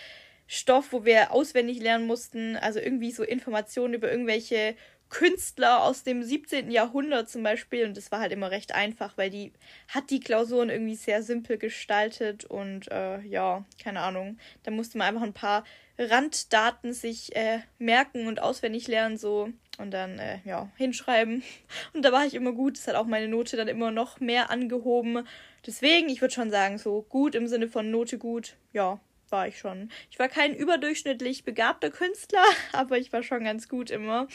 Stoff, 0.47 0.93
wo 0.93 1.05
wir 1.05 1.33
auswendig 1.33 1.81
lernen 1.81 2.07
mussten, 2.07 2.57
also 2.57 2.79
irgendwie 2.79 3.11
so 3.11 3.25
Informationen 3.25 3.95
über 3.95 4.11
irgendwelche 4.13 4.77
Künstler 5.13 5.85
aus 5.85 6.05
dem 6.05 6.23
17. 6.23 6.71
Jahrhundert 6.71 7.29
zum 7.29 7.43
Beispiel. 7.43 7.85
Und 7.85 7.97
das 7.97 8.11
war 8.11 8.21
halt 8.21 8.33
immer 8.33 8.51
recht 8.51 8.75
einfach, 8.75 9.19
weil 9.19 9.29
die 9.29 9.53
hat 9.89 10.09
die 10.09 10.21
Klausuren 10.21 10.71
irgendwie 10.71 10.95
sehr 10.95 11.23
simpel 11.23 11.59
gestaltet 11.59 12.47
und 12.47 12.91
äh, 12.91 13.21
ja, 13.21 13.65
keine 13.83 14.01
Ahnung. 14.01 14.39
Da 14.63 14.71
musste 14.71 14.97
man 14.97 15.09
einfach 15.09 15.23
ein 15.23 15.35
paar 15.35 15.65
Randdaten 15.99 16.95
sich 16.95 17.37
äh, 17.37 17.61
merken 17.79 18.27
und 18.27 18.41
auswendig 18.41 18.89
lernen, 18.89 19.19
so 19.19 19.51
und 19.79 19.91
dann 19.91 20.19
äh, 20.19 20.39
ja 20.47 20.71
hinschreiben. 20.77 21.43
Und 21.93 22.05
da 22.05 22.13
war 22.13 22.27
ich 22.27 22.35
immer 22.35 22.53
gut. 22.53 22.79
Das 22.79 22.89
hat 22.89 22.95
auch 22.95 23.07
meine 23.07 23.29
Note 23.29 23.57
dann 23.57 23.69
immer 23.69 23.91
noch 23.91 24.21
mehr 24.21 24.51
angehoben. 24.51 25.27
Deswegen, 25.67 26.09
ich 26.09 26.21
würde 26.21 26.35
schon 26.35 26.51
sagen, 26.51 26.79
so 26.79 27.03
gut 27.03 27.35
im 27.35 27.47
Sinne 27.47 27.69
von 27.69 27.91
Note 27.91 28.19
gut, 28.19 28.57
ja, 28.73 29.01
war 29.31 29.49
ich 29.49 29.59
schon. 29.59 29.91
Ich 30.11 30.19
war 30.19 30.29
kein 30.29 30.55
überdurchschnittlich 30.55 31.45
begabter 31.45 31.91
Künstler, 31.91 32.45
aber 32.73 32.99
ich 32.99 33.13
war 33.13 33.23
schon 33.23 33.45
ganz 33.45 33.69
gut 33.69 33.91
immer. 33.91 34.29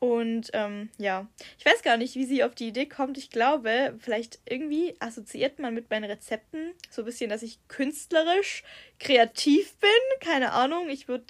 Und 0.00 0.50
ähm, 0.52 0.90
ja, 0.96 1.26
ich 1.58 1.66
weiß 1.66 1.82
gar 1.82 1.96
nicht, 1.96 2.14
wie 2.14 2.24
sie 2.24 2.44
auf 2.44 2.54
die 2.54 2.68
Idee 2.68 2.86
kommt. 2.86 3.18
Ich 3.18 3.30
glaube, 3.30 3.96
vielleicht 3.98 4.38
irgendwie 4.48 4.94
assoziiert 5.00 5.58
man 5.58 5.74
mit 5.74 5.90
meinen 5.90 6.04
Rezepten 6.04 6.72
so 6.88 7.02
ein 7.02 7.04
bisschen, 7.04 7.30
dass 7.30 7.42
ich 7.42 7.58
künstlerisch 7.66 8.62
kreativ 9.00 9.74
bin. 9.78 9.90
Keine 10.20 10.52
Ahnung. 10.52 10.88
Ich 10.88 11.08
würde 11.08 11.24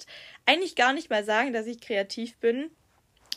eigentlich 0.45 0.75
gar 0.75 0.93
nicht 0.93 1.09
mal 1.09 1.23
sagen, 1.23 1.51
dass 1.51 1.65
ich 1.65 1.81
kreativ 1.81 2.37
bin. 2.37 2.69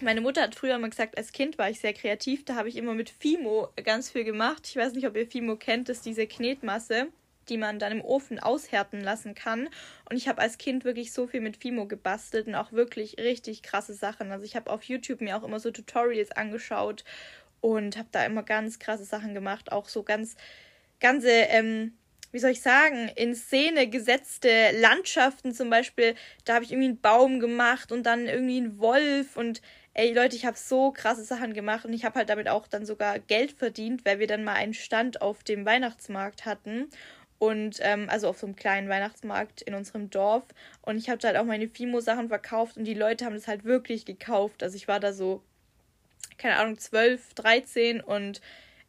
meine 0.03 0.21
Mutter 0.21 0.43
hat 0.43 0.55
früher 0.55 0.75
immer 0.75 0.91
gesagt, 0.91 1.17
als 1.17 1.33
Kind 1.33 1.57
war 1.57 1.71
ich 1.71 1.81
sehr 1.81 1.95
kreativ. 1.95 2.45
Da 2.45 2.55
habe 2.55 2.69
ich 2.69 2.77
immer 2.77 2.93
mit 2.93 3.09
Fimo 3.09 3.69
ganz 3.83 4.11
viel 4.11 4.25
gemacht. 4.25 4.67
Ich 4.69 4.77
weiß 4.77 4.93
nicht, 4.93 5.07
ob 5.07 5.17
ihr 5.17 5.27
Fimo 5.27 5.57
kennt, 5.57 5.89
das 5.89 5.99
ist 5.99 6.07
diese 6.07 6.27
Knetmasse, 6.27 7.09
die 7.49 7.58
man 7.58 7.78
dann 7.78 7.92
im 7.92 8.04
Ofen 8.04 8.38
aushärten 8.38 9.00
lassen 9.00 9.34
kann. 9.34 9.68
Und 10.08 10.16
ich 10.16 10.28
habe 10.28 10.40
als 10.40 10.58
Kind 10.58 10.84
wirklich 10.84 11.12
so 11.12 11.26
viel 11.26 11.40
mit 11.40 11.56
Fimo 11.56 11.87
gebastelt 11.87 12.46
und 12.46 12.54
auch 12.54 12.72
wirklich 12.72 13.18
richtig 13.18 13.62
krasse 13.62 13.94
Sachen. 13.94 14.30
Also 14.32 14.44
ich 14.44 14.56
habe 14.56 14.70
auf 14.70 14.82
YouTube 14.84 15.20
mir 15.20 15.37
auch 15.37 15.44
immer 15.44 15.61
so 15.61 15.70
Tutorials 15.70 16.32
angeschaut 16.32 17.04
und 17.61 17.96
habe 17.96 18.08
da 18.12 18.25
immer 18.25 18.42
ganz 18.42 18.78
krasse 18.78 19.04
Sachen 19.04 19.34
gemacht. 19.34 19.72
Auch 19.72 19.88
so 19.88 20.02
ganz, 20.02 20.37
ganze, 21.00 21.30
ähm, 21.30 21.94
wie 22.32 22.38
soll 22.38 22.50
ich 22.50 22.62
sagen, 22.62 23.08
in 23.16 23.34
Szene 23.34 23.88
gesetzte 23.88 24.72
Landschaften 24.80 25.54
zum 25.54 25.70
Beispiel. 25.70 26.14
Da 26.44 26.54
habe 26.54 26.64
ich 26.64 26.72
irgendwie 26.72 26.88
einen 26.88 27.00
Baum 27.00 27.40
gemacht 27.40 27.92
und 27.92 28.04
dann 28.04 28.26
irgendwie 28.26 28.58
einen 28.58 28.78
Wolf 28.78 29.37
und 29.37 29.62
ey 29.94 30.12
Leute, 30.12 30.37
ich 30.37 30.46
habe 30.46 30.56
so 30.56 30.90
krasse 30.90 31.25
Sachen 31.25 31.52
gemacht 31.52 31.84
und 31.84 31.92
ich 31.92 32.04
habe 32.04 32.16
halt 32.16 32.28
damit 32.28 32.49
auch 32.49 32.66
dann 32.66 32.87
sogar 32.87 33.18
Geld 33.18 33.52
verdient, 33.52 34.04
weil 34.04 34.18
wir 34.18 34.26
dann 34.26 34.44
mal 34.44 34.54
einen 34.54 34.75
Stand 34.75 35.20
auf 35.20 35.44
dem 35.44 35.66
Weihnachtsmarkt 35.66 36.46
hatten. 36.46 36.88
Und 37.42 37.80
ähm, 37.80 38.08
also 38.08 38.28
auf 38.28 38.38
so 38.38 38.46
einem 38.46 38.54
kleinen 38.54 38.88
Weihnachtsmarkt 38.88 39.62
in 39.62 39.75
unserem 39.75 40.11
Dorf. 40.11 40.44
Und 40.80 40.96
ich 40.96 41.08
habe 41.08 41.18
da 41.18 41.26
halt 41.26 41.37
auch 41.37 41.44
meine 41.44 41.66
Fimo-Sachen 41.66 42.28
verkauft 42.28 42.76
und 42.76 42.84
die 42.84 42.94
Leute 42.94 43.25
haben 43.25 43.34
das 43.34 43.49
halt 43.49 43.64
wirklich 43.64 44.04
gekauft. 44.04 44.62
Also 44.62 44.76
ich 44.76 44.87
war 44.87 45.00
da 45.00 45.12
so, 45.12 45.42
keine 46.38 46.54
Ahnung, 46.54 46.78
12, 46.78 47.34
13 47.34 48.00
und 48.00 48.40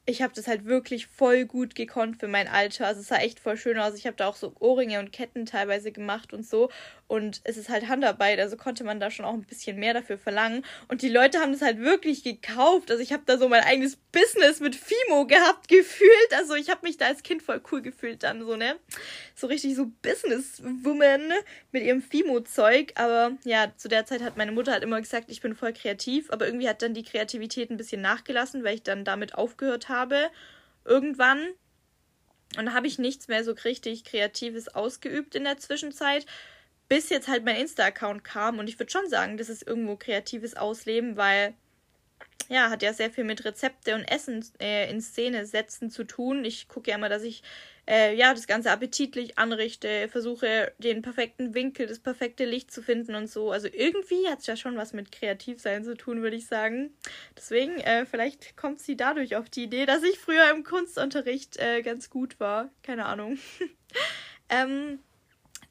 ich 0.05 0.22
habe 0.22 0.36
das 0.36 0.48
halt 0.48 0.65
wirklich 0.65 1.07
voll 1.07 1.45
gut 1.45 1.74
gekonnt 1.74 2.19
für 2.19 2.27
mein 2.27 2.48
Alter. 2.48 2.86
Also 2.86 3.01
es 3.01 3.07
sah 3.07 3.17
echt 3.17 3.39
voll 3.39 3.57
schön 3.57 3.79
aus. 3.79 3.95
Ich 3.95 4.05
habe 4.05 4.17
da 4.17 4.27
auch 4.27 4.36
so 4.36 4.53
Ohrringe 4.60 5.00
und 5.00 5.12
Ketten 5.12 5.48
teilweise 5.48 5.91
gemacht 5.91 6.31
und 6.31 6.45
so. 6.45 6.69
Und 7.07 7.41
es 7.43 7.57
ist 7.57 7.69
halt 7.69 7.89
Handarbeit, 7.89 8.39
also 8.39 8.55
konnte 8.57 8.83
man 8.83 9.00
da 9.00 9.12
schon 9.12 9.25
auch 9.25 9.33
ein 9.33 9.43
bisschen 9.43 9.77
mehr 9.77 9.93
dafür 9.93 10.17
verlangen. 10.17 10.65
Und 10.88 11.01
die 11.01 11.10
Leute 11.10 11.39
haben 11.39 11.51
das 11.51 11.62
halt 11.62 11.79
wirklich 11.79 12.24
gekauft. 12.24 12.89
Also 12.89 13.03
ich 13.03 13.12
habe 13.12 13.24
da 13.25 13.38
so 13.38 13.50
mein 13.50 13.63
eigenes 13.63 13.98
Business 13.98 14.62
mit 14.62 14.75
Fimo 14.75 15.27
gehabt, 15.27 15.67
gefühlt. 15.67 16.33
Also 16.36 16.55
ich 16.55 16.69
habe 16.69 16.81
mich 16.83 16.98
da 16.98 17.07
als 17.07 17.22
Kind 17.22 17.43
voll 17.43 17.62
cool 17.72 17.81
gefühlt 17.81 18.24
dann 18.24 18.43
so, 18.45 18.55
ne? 18.55 18.77
So 19.36 19.48
richtig 19.48 19.75
so 19.75 19.91
Businesswoman 20.01 21.33
mit 21.72 21.83
ihrem 21.83 22.01
Fimo-Zeug. 22.01 22.93
Aber 22.95 23.33
ja, 23.43 23.72
zu 23.75 23.89
der 23.89 24.05
Zeit 24.05 24.22
hat 24.22 24.38
meine 24.38 24.53
Mutter 24.53 24.72
halt 24.72 24.83
immer 24.83 25.01
gesagt, 25.01 25.29
ich 25.29 25.41
bin 25.41 25.55
voll 25.55 25.74
kreativ. 25.74 26.31
Aber 26.31 26.45
irgendwie 26.45 26.69
hat 26.69 26.81
dann 26.81 26.93
die 26.93 27.03
Kreativität 27.03 27.69
ein 27.69 27.77
bisschen 27.77 28.01
nachgelassen, 28.01 28.63
weil 28.63 28.75
ich 28.75 28.83
dann 28.83 29.05
damit 29.05 29.36
aufgehört 29.36 29.89
habe. 29.89 30.31
Irgendwann. 30.86 31.50
Und 32.57 32.74
habe 32.74 32.88
ich 32.88 32.98
nichts 32.98 33.27
mehr 33.27 33.43
so 33.43 33.51
richtig 33.51 34.03
Kreatives 34.03 34.67
ausgeübt 34.74 35.36
in 35.36 35.43
der 35.43 35.57
Zwischenzeit 35.57 36.25
bis 36.94 37.10
jetzt 37.10 37.28
halt 37.28 37.44
mein 37.44 37.56
Insta-Account 37.56 38.24
kam. 38.24 38.60
Und 38.60 38.70
ich 38.70 38.78
würde 38.78 38.92
schon 38.92 39.10
sagen, 39.10 39.38
das 39.38 39.50
ist 39.50 39.66
irgendwo 39.66 39.96
kreatives 39.96 40.56
Ausleben, 40.56 41.18
weil 41.18 41.56
ja, 42.50 42.70
hat 42.70 42.84
ja 42.84 42.94
sehr 42.94 43.10
viel 43.10 43.24
mit 43.24 43.46
Rezepte 43.46 43.96
und 43.96 44.04
Essen 44.04 44.46
äh, 44.62 44.92
in 44.92 45.02
Szene 45.02 45.48
setzen 45.48 45.90
zu 45.90 46.04
tun. 46.04 46.46
Ich 46.46 46.68
gucke 46.68 46.92
ja 46.92 46.98
immer, 46.98 47.10
dass 47.10 47.24
ich 47.24 47.42
äh, 47.90 48.16
ja 48.16 48.32
das 48.36 48.46
Ganze 48.46 48.70
appetitlich 48.70 49.40
anrichte, 49.40 50.08
versuche 50.08 50.72
den 50.78 51.02
perfekten 51.02 51.56
Winkel, 51.56 51.88
das 51.88 51.98
perfekte 51.98 52.46
Licht 52.46 52.72
zu 52.72 52.84
finden 52.84 53.16
und 53.16 53.26
so. 53.26 53.50
Also 53.50 53.70
irgendwie 53.72 54.28
hat 54.28 54.42
es 54.42 54.46
ja 54.46 54.56
schon 54.56 54.78
was 54.78 54.94
mit 54.94 55.12
Kreativsein 55.12 55.84
zu 55.84 55.98
tun, 55.98 56.22
würde 56.22 56.36
ich 56.36 56.46
sagen. 56.46 56.94
Deswegen, 57.36 57.80
äh, 57.80 58.06
vielleicht 58.06 58.56
kommt 58.56 58.82
sie 58.82 58.96
dadurch 58.96 59.36
auf 59.36 59.50
die 59.50 59.64
Idee, 59.64 59.88
dass 59.88 60.04
ich 60.04 60.20
früher 60.20 60.52
im 60.52 60.64
Kunstunterricht 60.64 61.58
äh, 61.58 61.82
ganz 61.82 62.12
gut 62.12 62.40
war. 62.40 62.70
Keine 62.84 63.06
Ahnung. 63.08 63.40
ähm, 64.50 65.00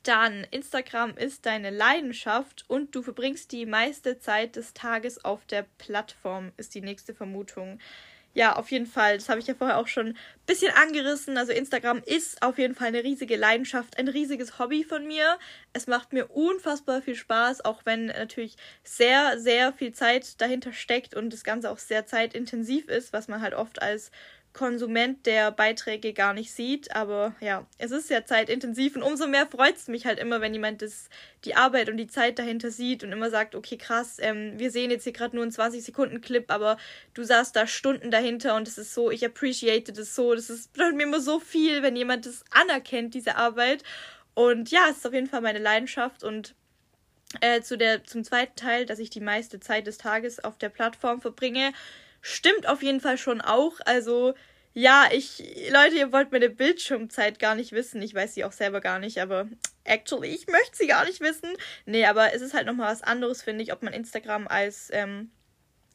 dann 0.03 0.45
Instagram 0.51 1.17
ist 1.17 1.47
deine 1.47 1.71
Leidenschaft 1.71 2.65
und 2.69 2.95
du 2.95 3.03
verbringst 3.03 3.53
die 3.53 3.67
meiste 3.67 4.19
Zeit 4.19 4.57
des 4.57 4.75
Tages 4.75 5.25
auf 5.25 5.45
der 5.47 5.67
Plattform, 5.79 6.53
ist 6.57 6.75
die 6.75 6.81
nächste 6.81 7.15
Vermutung. 7.15 7.79
Ja, 8.35 8.57
auf 8.57 8.71
jeden 8.71 8.87
Fall. 8.87 9.19
Das 9.19 9.29
habe 9.29 9.41
ich 9.41 9.47
ja 9.47 9.55
vorher 9.55 9.77
auch 9.77 9.89
schon 9.89 10.09
ein 10.09 10.19
bisschen 10.47 10.73
angerissen. 10.73 11.37
Also 11.37 11.53
Instagram 11.53 12.03
ist 12.07 12.43
auf 12.43 12.57
jeden 12.59 12.75
Fall 12.75 12.89
eine 12.89 13.05
riesige 13.05 13.37
Leidenschaft, 13.37 13.99
ein 13.99 14.09
riesiges 14.09 14.59
Hobby 14.59 14.85
von 14.85 15.07
mir. 15.07 15.39
Es 15.75 15.87
macht 15.87 16.15
mir 16.15 16.27
unfassbar 16.31 17.03
viel 17.03 17.15
Spaß, 17.15 17.63
auch 17.65 17.83
wenn 17.85 18.07
natürlich 18.07 18.57
sehr, 18.85 19.39
sehr 19.39 19.75
viel 19.75 19.93
Zeit 19.93 20.41
dahinter 20.41 20.73
steckt 20.73 21.15
und 21.15 21.31
das 21.31 21.45
Ganze 21.45 21.71
auch 21.71 21.79
sehr 21.79 22.07
zeitintensiv 22.07 22.89
ist, 22.89 23.13
was 23.13 23.29
man 23.29 23.43
halt 23.43 23.55
oft 23.55 23.83
als 23.83 24.11
Konsument 24.53 25.25
der 25.25 25.51
Beiträge 25.51 26.13
gar 26.13 26.35
nicht 26.35 26.53
sieht. 26.53 26.95
Aber 26.95 27.35
ja, 27.41 27.67
es 27.79 27.91
ist 27.91 28.11
ja 28.11 28.25
zeitintensiv 28.25 28.97
und 28.97 29.03
umso 29.03 29.27
mehr 29.27 29.47
freut 29.47 29.77
es 29.77 29.89
mich 29.89 30.07
halt 30.07 30.19
immer, 30.19 30.41
wenn 30.41 30.53
jemand 30.53 30.83
das, 30.83 31.09
die 31.45 31.55
Arbeit 31.55 31.89
und 31.89 31.97
die 31.97 32.07
Zeit 32.07 32.39
dahinter 32.39 32.71
sieht 32.71 33.03
und 33.03 33.13
immer 33.13 33.31
sagt, 33.31 33.55
okay, 33.55 33.77
krass, 33.77 34.17
ähm, 34.21 34.59
wir 34.59 34.71
sehen 34.71 34.91
jetzt 34.91 35.05
hier 35.05 35.13
gerade 35.13 35.37
nur 35.37 35.45
einen 35.45 35.53
20-Sekunden-Clip, 35.53 36.51
aber 36.51 36.77
du 37.15 37.25
saßt 37.25 37.57
da 37.57 37.67
Stunden 37.67 38.11
dahinter 38.11 38.57
und 38.57 38.69
es 38.69 38.79
ist 38.79 38.95
so, 38.95 39.11
ich 39.11 39.25
appreciate 39.25 39.93
das 39.93 40.15
so. 40.15 40.35
Das 40.35 40.51
ist, 40.51 40.73
bedeutet 40.73 40.97
mir 40.97 41.05
immer 41.05 41.21
so 41.21 41.41
viel, 41.41 41.83
wenn 41.83 41.97
jemand 41.97 42.27
das 42.27 42.45
anerkennt, 42.51 43.15
diese 43.15 43.37
Arbeit. 43.37 43.83
Und 44.35 44.71
ja, 44.71 44.87
es 44.91 44.99
ist 44.99 45.07
auf 45.07 45.15
jeden 45.15 45.29
Fall 45.29 45.41
meine 45.41 45.59
Leidenschaft 45.59 46.25
und 46.25 46.55
äh, 47.41 47.63
zu 47.63 47.79
der, 47.79 48.05
zum 48.05 48.25
zweiten 48.25 48.57
Teil, 48.57 48.87
dass 48.87 48.99
ich 48.99 49.11
die 49.11 49.21
meiste 49.21 49.61
Zeit 49.61 49.87
des 49.87 49.99
Tages 49.99 50.43
auf 50.43 50.59
der 50.59 50.69
Plattform 50.69 51.21
verbringe, 51.21 51.73
stimmt 52.23 52.67
auf 52.67 52.83
jeden 52.83 53.01
Fall 53.01 53.19
schon 53.19 53.43
auch. 53.43 53.81
Also, 53.85 54.35
ja, 54.73 55.09
ich, 55.13 55.43
Leute, 55.71 55.97
ihr 55.97 56.13
wollt 56.13 56.33
meine 56.33 56.49
Bildschirmzeit 56.49 57.39
gar 57.39 57.55
nicht 57.55 57.73
wissen. 57.73 58.01
Ich 58.01 58.15
weiß 58.15 58.33
sie 58.35 58.45
auch 58.45 58.53
selber 58.53 58.81
gar 58.81 58.99
nicht, 58.99 59.21
aber 59.21 59.47
actually, 59.85 60.29
ich 60.29 60.47
möchte 60.47 60.79
sie 60.79 60.87
gar 60.87 61.05
nicht 61.05 61.21
wissen. 61.21 61.51
Nee, 61.85 62.07
aber 62.07 62.33
es 62.33 62.41
ist 62.41 62.55
halt 62.55 62.67
nochmal 62.67 62.91
was 62.91 63.03
anderes, 63.03 63.43
finde 63.43 63.63
ich, 63.63 63.73
ob 63.73 63.83
man 63.83 63.93
Instagram 63.93 64.49
als, 64.49 64.89
ähm, 64.93 65.31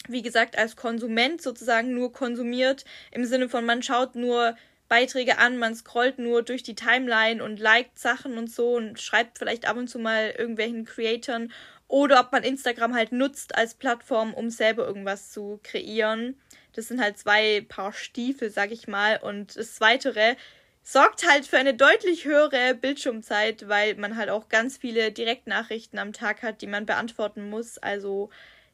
wie 0.08 0.22
gesagt, 0.22 0.58
als 0.58 0.76
Konsument 0.76 1.42
sozusagen 1.42 1.96
nur 1.96 2.14
konsumiert. 2.14 2.86
Im 3.10 3.26
Sinne 3.26 3.50
von, 3.50 3.66
man 3.66 3.82
schaut 3.82 4.16
nur 4.16 4.56
Beiträge 4.90 5.38
an, 5.38 5.58
man 5.58 5.76
scrollt 5.76 6.20
nur 6.20 6.44
durch 6.44 6.64
die 6.64 6.76
Timeline 6.76 7.44
und 7.44 7.60
liked 7.60 7.98
Sachen 7.98 8.38
und 8.38 8.52
so 8.52 8.76
und 8.76 9.00
schreibt 9.00 9.40
vielleicht 9.40 9.68
ab 9.68 9.78
und 9.78 9.90
zu 9.90 10.00
mal 10.00 10.34
irgendwelchen 10.38 10.86
Creatoren 10.86 11.52
oder 11.88 12.20
ob 12.20 12.32
man 12.32 12.44
Instagram 12.44 12.94
halt 12.94 13.12
nutzt 13.12 13.56
als 13.56 13.74
Plattform, 13.74 14.34
um 14.34 14.50
selber 14.50 14.86
irgendwas 14.86 15.32
zu 15.32 15.60
kreieren. 15.64 16.40
Das 16.74 16.88
sind 16.88 17.02
halt 17.02 17.18
zwei 17.18 17.66
Paar 17.68 17.94
Stiefel, 17.94 18.50
sag 18.50 18.72
ich 18.72 18.88
mal. 18.88 19.18
Und 19.22 19.56
das 19.56 19.76
Zweitere 19.76 20.36
sorgt 20.84 21.28
halt 21.28 21.46
für 21.46 21.58
eine 21.58 21.74
deutlich 21.74 22.26
höhere 22.26 22.76
Bildschirmzeit, 22.76 23.68
weil 23.68 23.96
man 23.96 24.16
halt 24.18 24.30
auch 24.30 24.50
ganz 24.50 24.78
viele 24.78 25.12
Direktnachrichten 25.12 26.00
am 26.00 26.14
Tag 26.14 26.44
hat, 26.44 26.62
die 26.62 26.68
man 26.68 26.86
beantworten 26.86 27.50
muss. 27.50 27.78
Also 27.78 28.30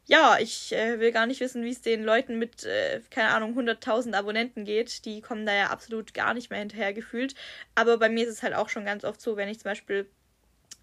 ja, 0.06 0.36
ich 0.38 0.72
äh, 0.72 1.00
will 1.00 1.12
gar 1.12 1.26
nicht 1.26 1.40
wissen, 1.40 1.64
wie 1.64 1.70
es 1.70 1.80
den 1.80 2.04
Leuten 2.04 2.38
mit, 2.38 2.64
äh, 2.64 3.00
keine 3.10 3.30
Ahnung, 3.30 3.58
100.000 3.58 4.14
Abonnenten 4.14 4.64
geht. 4.64 5.04
Die 5.06 5.22
kommen 5.22 5.46
da 5.46 5.54
ja 5.54 5.68
absolut 5.68 6.12
gar 6.14 6.34
nicht 6.34 6.50
mehr 6.50 6.58
hinterher 6.58 6.92
gefühlt. 6.92 7.34
Aber 7.74 7.98
bei 7.98 8.08
mir 8.08 8.24
ist 8.24 8.32
es 8.32 8.42
halt 8.42 8.54
auch 8.54 8.68
schon 8.68 8.84
ganz 8.84 9.04
oft 9.04 9.20
so, 9.20 9.36
wenn 9.36 9.48
ich 9.48 9.60
zum 9.60 9.70
Beispiel 9.70 10.06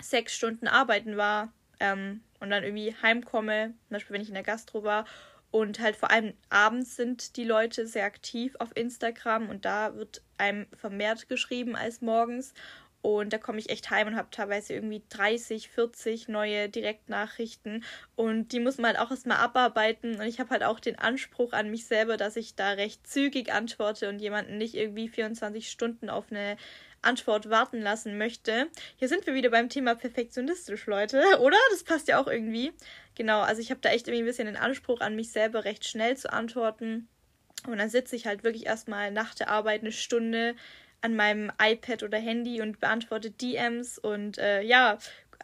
sechs 0.01 0.35
Stunden 0.35 0.67
arbeiten 0.67 1.17
war, 1.17 1.53
ähm, 1.81 2.21
und 2.39 2.49
dann 2.49 2.63
irgendwie 2.63 2.95
heimkomme, 3.01 3.73
zum 3.87 3.89
Beispiel 3.95 4.13
wenn 4.13 4.21
ich 4.21 4.29
in 4.29 4.35
der 4.35 4.43
Gastro 4.43 4.83
war 4.83 5.05
und 5.51 5.81
halt 5.81 5.97
vor 5.97 6.11
allem 6.11 6.33
abends 6.49 6.95
sind 6.95 7.35
die 7.35 7.43
Leute 7.43 7.85
sehr 7.85 8.05
aktiv 8.05 8.55
auf 8.59 8.75
Instagram 8.75 9.49
und 9.49 9.65
da 9.65 9.95
wird 9.95 10.21
einem 10.37 10.65
vermehrt 10.73 11.27
geschrieben 11.27 11.75
als 11.75 12.01
morgens. 12.01 12.53
Und 13.03 13.33
da 13.33 13.39
komme 13.39 13.57
ich 13.57 13.71
echt 13.71 13.89
heim 13.89 14.09
und 14.09 14.15
habe 14.15 14.29
teilweise 14.29 14.73
irgendwie 14.73 15.01
30, 15.09 15.69
40 15.69 16.27
neue 16.27 16.69
Direktnachrichten. 16.69 17.83
Und 18.15 18.49
die 18.49 18.59
muss 18.59 18.77
man 18.77 18.95
halt 18.95 18.99
auch 18.99 19.09
erstmal 19.09 19.37
abarbeiten. 19.37 20.19
Und 20.19 20.27
ich 20.27 20.39
habe 20.39 20.51
halt 20.51 20.63
auch 20.63 20.79
den 20.79 20.99
Anspruch 20.99 21.51
an 21.51 21.71
mich 21.71 21.87
selber, 21.87 22.15
dass 22.15 22.35
ich 22.35 22.55
da 22.55 22.69
recht 22.69 23.07
zügig 23.07 23.51
antworte 23.51 24.07
und 24.07 24.19
jemanden 24.19 24.59
nicht 24.59 24.75
irgendwie 24.75 25.09
24 25.09 25.71
Stunden 25.71 26.11
auf 26.11 26.25
eine 26.29 26.57
Antwort 27.01 27.49
warten 27.49 27.81
lassen 27.81 28.17
möchte. 28.17 28.67
Hier 28.97 29.07
sind 29.07 29.25
wir 29.25 29.33
wieder 29.33 29.49
beim 29.49 29.69
Thema 29.69 29.95
perfektionistisch, 29.95 30.85
Leute, 30.85 31.21
oder? 31.39 31.57
Das 31.71 31.83
passt 31.83 32.07
ja 32.07 32.21
auch 32.21 32.27
irgendwie. 32.27 32.73
Genau, 33.15 33.41
also 33.41 33.61
ich 33.61 33.71
habe 33.71 33.81
da 33.81 33.89
echt 33.89 34.07
irgendwie 34.07 34.23
ein 34.23 34.27
bisschen 34.27 34.47
den 34.47 34.57
Anspruch 34.57 35.01
an 35.01 35.15
mich 35.15 35.31
selber, 35.31 35.65
recht 35.65 35.85
schnell 35.85 36.17
zu 36.17 36.31
antworten. 36.31 37.07
Und 37.67 37.77
dann 37.77 37.89
sitze 37.89 38.15
ich 38.15 38.25
halt 38.25 38.43
wirklich 38.43 38.65
erstmal 38.65 39.11
nach 39.11 39.35
der 39.35 39.49
Arbeit 39.49 39.81
eine 39.81 39.91
Stunde 39.91 40.55
an 41.01 41.15
meinem 41.15 41.51
iPad 41.61 42.03
oder 42.03 42.17
Handy 42.17 42.61
und 42.61 42.79
beantworte 42.79 43.31
DMs 43.31 43.97
und 43.97 44.37
äh, 44.37 44.61
ja, 44.61 44.97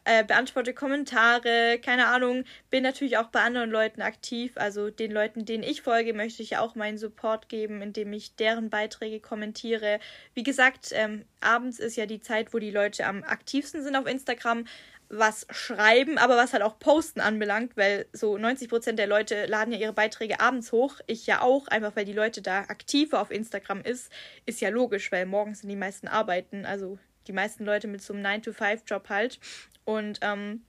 äh, 0.05 0.23
beantworte 0.23 0.73
Kommentare, 0.73 1.79
keine 1.83 2.07
Ahnung, 2.07 2.43
bin 2.69 2.83
natürlich 2.83 3.17
auch 3.17 3.27
bei 3.27 3.41
anderen 3.41 3.69
Leuten 3.69 4.01
aktiv. 4.01 4.53
Also 4.55 4.89
den 4.89 5.11
Leuten, 5.11 5.45
denen 5.45 5.63
ich 5.63 5.81
folge, 5.81 6.13
möchte 6.13 6.43
ich 6.43 6.57
auch 6.57 6.75
meinen 6.75 6.97
Support 6.97 7.49
geben, 7.49 7.81
indem 7.81 8.13
ich 8.13 8.35
deren 8.35 8.69
Beiträge 8.69 9.19
kommentiere. 9.19 9.99
Wie 10.33 10.43
gesagt, 10.43 10.89
ähm, 10.91 11.25
abends 11.41 11.79
ist 11.79 11.95
ja 11.95 12.05
die 12.05 12.21
Zeit, 12.21 12.53
wo 12.53 12.59
die 12.59 12.71
Leute 12.71 13.05
am 13.05 13.23
aktivsten 13.23 13.83
sind 13.83 13.95
auf 13.95 14.07
Instagram 14.07 14.65
was 15.09 15.47
schreiben, 15.49 16.17
aber 16.17 16.35
was 16.35 16.53
halt 16.53 16.63
auch 16.63 16.79
Posten 16.79 17.21
anbelangt, 17.21 17.77
weil 17.77 18.07
so 18.11 18.35
90% 18.35 18.93
der 18.93 19.07
Leute 19.07 19.45
laden 19.45 19.71
ja 19.71 19.79
ihre 19.79 19.93
Beiträge 19.93 20.39
abends 20.39 20.71
hoch. 20.71 20.95
Ich 21.07 21.25
ja 21.27 21.41
auch, 21.41 21.67
einfach 21.67 21.95
weil 21.95 22.05
die 22.05 22.13
Leute 22.13 22.41
da 22.41 22.59
aktiver 22.61 23.21
auf 23.21 23.31
Instagram 23.31 23.81
ist. 23.81 24.11
Ist 24.45 24.61
ja 24.61 24.69
logisch, 24.69 25.11
weil 25.11 25.25
morgens 25.25 25.61
sind 25.61 25.69
die 25.69 25.75
meisten 25.75 26.07
arbeiten, 26.07 26.65
also 26.65 26.99
die 27.27 27.33
meisten 27.33 27.65
Leute 27.65 27.87
mit 27.87 28.01
so 28.01 28.13
einem 28.13 28.25
9-to-5-Job 28.25 29.09
halt. 29.09 29.39
Und 29.85 30.19
ähm, 30.21 30.61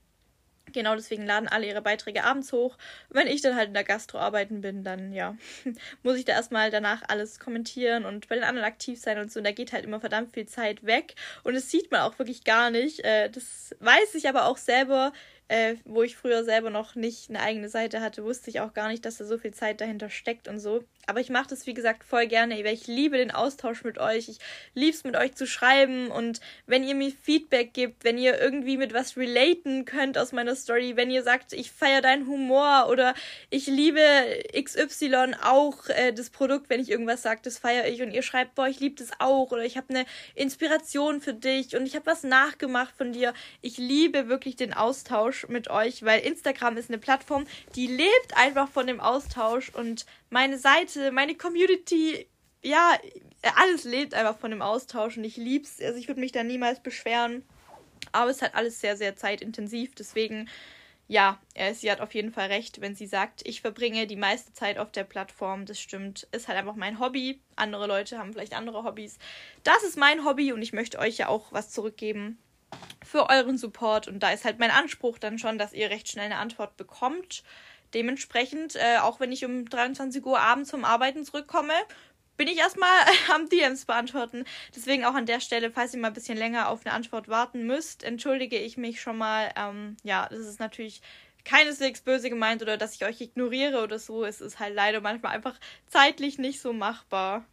Genau 0.72 0.94
deswegen 0.94 1.26
laden 1.26 1.48
alle 1.48 1.66
ihre 1.66 1.82
Beiträge 1.82 2.24
abends 2.24 2.52
hoch. 2.52 2.76
Wenn 3.08 3.26
ich 3.26 3.42
dann 3.42 3.56
halt 3.56 3.68
in 3.68 3.74
der 3.74 3.84
Gastro 3.84 4.18
arbeiten 4.18 4.60
bin, 4.60 4.84
dann 4.84 5.12
ja, 5.12 5.36
muss 6.02 6.16
ich 6.16 6.24
da 6.24 6.32
erstmal 6.32 6.70
danach 6.70 7.02
alles 7.08 7.40
kommentieren 7.40 8.04
und 8.04 8.28
bei 8.28 8.34
den 8.34 8.44
anderen 8.44 8.66
aktiv 8.66 9.00
sein 9.00 9.18
und 9.18 9.32
so. 9.32 9.40
Und 9.40 9.44
da 9.44 9.52
geht 9.52 9.72
halt 9.72 9.84
immer 9.84 10.00
verdammt 10.00 10.34
viel 10.34 10.46
Zeit 10.46 10.84
weg. 10.84 11.14
Und 11.42 11.54
das 11.54 11.70
sieht 11.70 11.90
man 11.90 12.02
auch 12.02 12.18
wirklich 12.18 12.44
gar 12.44 12.70
nicht. 12.70 13.00
Äh, 13.00 13.30
das 13.30 13.74
weiß 13.80 14.14
ich 14.14 14.28
aber 14.28 14.46
auch 14.46 14.58
selber 14.58 15.12
äh, 15.48 15.76
wo 15.84 16.02
ich 16.02 16.16
früher 16.16 16.44
selber 16.44 16.70
noch 16.70 16.94
nicht 16.94 17.30
eine 17.30 17.40
eigene 17.40 17.68
Seite 17.68 18.00
hatte, 18.00 18.24
wusste 18.24 18.50
ich 18.50 18.60
auch 18.60 18.74
gar 18.74 18.88
nicht, 18.88 19.04
dass 19.04 19.16
da 19.16 19.24
so 19.24 19.38
viel 19.38 19.52
Zeit 19.52 19.80
dahinter 19.80 20.10
steckt 20.10 20.46
und 20.46 20.60
so. 20.60 20.84
Aber 21.06 21.20
ich 21.20 21.30
mache 21.30 21.48
das, 21.48 21.66
wie 21.66 21.72
gesagt, 21.72 22.04
voll 22.04 22.26
gerne, 22.26 22.54
weil 22.64 22.74
ich 22.74 22.86
liebe 22.86 23.16
den 23.16 23.30
Austausch 23.30 23.82
mit 23.82 23.96
euch. 23.96 24.28
Ich 24.28 24.38
liebe 24.74 24.94
es, 24.94 25.04
mit 25.04 25.16
euch 25.16 25.34
zu 25.34 25.46
schreiben. 25.46 26.10
Und 26.10 26.40
wenn 26.66 26.84
ihr 26.84 26.94
mir 26.94 27.10
Feedback 27.10 27.72
gibt, 27.72 28.04
wenn 28.04 28.18
ihr 28.18 28.38
irgendwie 28.38 28.76
mit 28.76 28.92
was 28.92 29.16
relaten 29.16 29.86
könnt 29.86 30.18
aus 30.18 30.32
meiner 30.32 30.54
Story, 30.54 30.96
wenn 30.96 31.10
ihr 31.10 31.22
sagt, 31.22 31.54
ich 31.54 31.70
feiere 31.70 32.02
deinen 32.02 32.26
Humor 32.26 32.88
oder 32.90 33.14
ich 33.48 33.66
liebe 33.68 34.02
XY 34.54 35.34
auch 35.42 35.88
äh, 35.88 36.12
das 36.12 36.28
Produkt, 36.28 36.68
wenn 36.68 36.80
ich 36.80 36.90
irgendwas 36.90 37.22
sage, 37.22 37.40
das 37.42 37.58
feiere 37.58 37.88
ich 37.88 38.02
und 38.02 38.10
ihr 38.10 38.22
schreibt, 38.22 38.54
boah, 38.54 38.68
ich 38.68 38.80
liebe 38.80 38.96
das 38.96 39.12
auch 39.18 39.50
oder 39.50 39.64
ich 39.64 39.78
habe 39.78 39.88
eine 39.88 40.04
Inspiration 40.34 41.22
für 41.22 41.32
dich 41.32 41.74
und 41.74 41.86
ich 41.86 41.94
habe 41.94 42.04
was 42.04 42.22
nachgemacht 42.22 42.94
von 42.94 43.12
dir. 43.12 43.32
Ich 43.62 43.78
liebe 43.78 44.28
wirklich 44.28 44.56
den 44.56 44.74
Austausch 44.74 45.37
mit 45.48 45.70
euch, 45.70 46.02
weil 46.04 46.20
Instagram 46.20 46.76
ist 46.76 46.90
eine 46.90 46.98
Plattform, 46.98 47.46
die 47.74 47.86
lebt 47.86 48.36
einfach 48.36 48.68
von 48.68 48.86
dem 48.86 49.00
Austausch 49.00 49.70
und 49.70 50.06
meine 50.30 50.58
Seite, 50.58 51.12
meine 51.12 51.34
Community, 51.36 52.26
ja, 52.62 52.98
alles 53.56 53.84
lebt 53.84 54.14
einfach 54.14 54.38
von 54.38 54.50
dem 54.50 54.62
Austausch 54.62 55.16
und 55.16 55.24
ich 55.24 55.36
lieb's. 55.36 55.80
Also 55.80 55.98
ich 55.98 56.08
würde 56.08 56.20
mich 56.20 56.32
da 56.32 56.42
niemals 56.42 56.80
beschweren. 56.80 57.44
Aber 58.12 58.30
es 58.30 58.36
ist 58.36 58.42
halt 58.42 58.54
alles 58.54 58.80
sehr, 58.80 58.96
sehr 58.96 59.16
zeitintensiv. 59.16 59.94
Deswegen, 59.94 60.48
ja, 61.06 61.38
sie 61.74 61.90
hat 61.90 62.00
auf 62.00 62.14
jeden 62.14 62.32
Fall 62.32 62.48
recht, 62.48 62.80
wenn 62.80 62.94
sie 62.94 63.06
sagt, 63.06 63.46
ich 63.46 63.60
verbringe 63.60 64.06
die 64.06 64.16
meiste 64.16 64.52
Zeit 64.52 64.78
auf 64.78 64.90
der 64.90 65.04
Plattform. 65.04 65.66
Das 65.66 65.80
stimmt. 65.80 66.26
Ist 66.32 66.48
halt 66.48 66.58
einfach 66.58 66.74
mein 66.74 66.98
Hobby. 66.98 67.40
Andere 67.56 67.86
Leute 67.86 68.18
haben 68.18 68.32
vielleicht 68.32 68.54
andere 68.54 68.82
Hobbys. 68.84 69.18
Das 69.62 69.82
ist 69.84 69.96
mein 69.96 70.24
Hobby 70.24 70.52
und 70.52 70.62
ich 70.62 70.72
möchte 70.72 70.98
euch 70.98 71.18
ja 71.18 71.28
auch 71.28 71.52
was 71.52 71.70
zurückgeben 71.70 72.38
für 73.04 73.28
euren 73.30 73.58
Support. 73.58 74.08
Und 74.08 74.20
da 74.22 74.30
ist 74.30 74.44
halt 74.44 74.58
mein 74.58 74.70
Anspruch 74.70 75.18
dann 75.18 75.38
schon, 75.38 75.58
dass 75.58 75.72
ihr 75.72 75.90
recht 75.90 76.08
schnell 76.08 76.26
eine 76.26 76.36
Antwort 76.36 76.76
bekommt. 76.76 77.42
Dementsprechend, 77.94 78.76
äh, 78.76 78.98
auch 79.00 79.18
wenn 79.18 79.32
ich 79.32 79.44
um 79.44 79.64
23 79.64 80.24
Uhr 80.24 80.38
abends 80.38 80.70
zum 80.70 80.84
Arbeiten 80.84 81.24
zurückkomme, 81.24 81.72
bin 82.36 82.48
ich 82.48 82.58
erstmal 82.58 82.88
am 83.34 83.48
DMs 83.48 83.86
beantworten. 83.86 84.44
Deswegen 84.74 85.04
auch 85.04 85.14
an 85.14 85.26
der 85.26 85.40
Stelle, 85.40 85.70
falls 85.70 85.94
ihr 85.94 86.00
mal 86.00 86.08
ein 86.08 86.14
bisschen 86.14 86.38
länger 86.38 86.68
auf 86.68 86.84
eine 86.84 86.94
Antwort 86.94 87.28
warten 87.28 87.66
müsst, 87.66 88.04
entschuldige 88.04 88.58
ich 88.58 88.76
mich 88.76 89.00
schon 89.00 89.18
mal. 89.18 89.50
Ähm, 89.56 89.96
ja, 90.02 90.28
das 90.30 90.40
ist 90.40 90.60
natürlich 90.60 91.00
keineswegs 91.44 92.02
böse 92.02 92.28
gemeint 92.28 92.60
oder 92.60 92.76
dass 92.76 92.94
ich 92.94 93.04
euch 93.04 93.20
ignoriere 93.20 93.82
oder 93.82 93.98
so. 93.98 94.24
Es 94.24 94.40
ist 94.40 94.58
halt 94.58 94.74
leider 94.74 95.00
manchmal 95.00 95.34
einfach 95.34 95.58
zeitlich 95.86 96.38
nicht 96.38 96.60
so 96.60 96.72
machbar. 96.72 97.44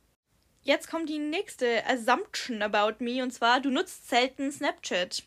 Jetzt 0.65 0.89
kommt 0.89 1.09
die 1.09 1.19
nächste 1.19 1.85
Assumption 1.85 2.63
about 2.63 2.95
me 2.97 3.21
und 3.21 3.31
zwar, 3.31 3.61
du 3.61 3.69
nutzt 3.69 4.09
selten 4.09 4.51
Snapchat. 4.51 5.21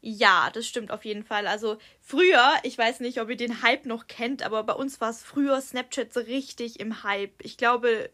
Ja, 0.00 0.50
das 0.52 0.66
stimmt 0.66 0.90
auf 0.90 1.04
jeden 1.04 1.22
Fall. 1.22 1.46
Also 1.46 1.78
früher, 2.00 2.52
ich 2.64 2.76
weiß 2.76 2.98
nicht, 2.98 3.20
ob 3.20 3.30
ihr 3.30 3.36
den 3.36 3.62
Hype 3.62 3.86
noch 3.86 4.08
kennt, 4.08 4.42
aber 4.42 4.64
bei 4.64 4.72
uns 4.72 5.00
war 5.00 5.10
es 5.10 5.22
früher 5.22 5.60
Snapchat 5.60 6.12
so 6.12 6.18
richtig 6.18 6.80
im 6.80 7.04
Hype. 7.04 7.44
Ich 7.44 7.56
glaube, 7.56 8.10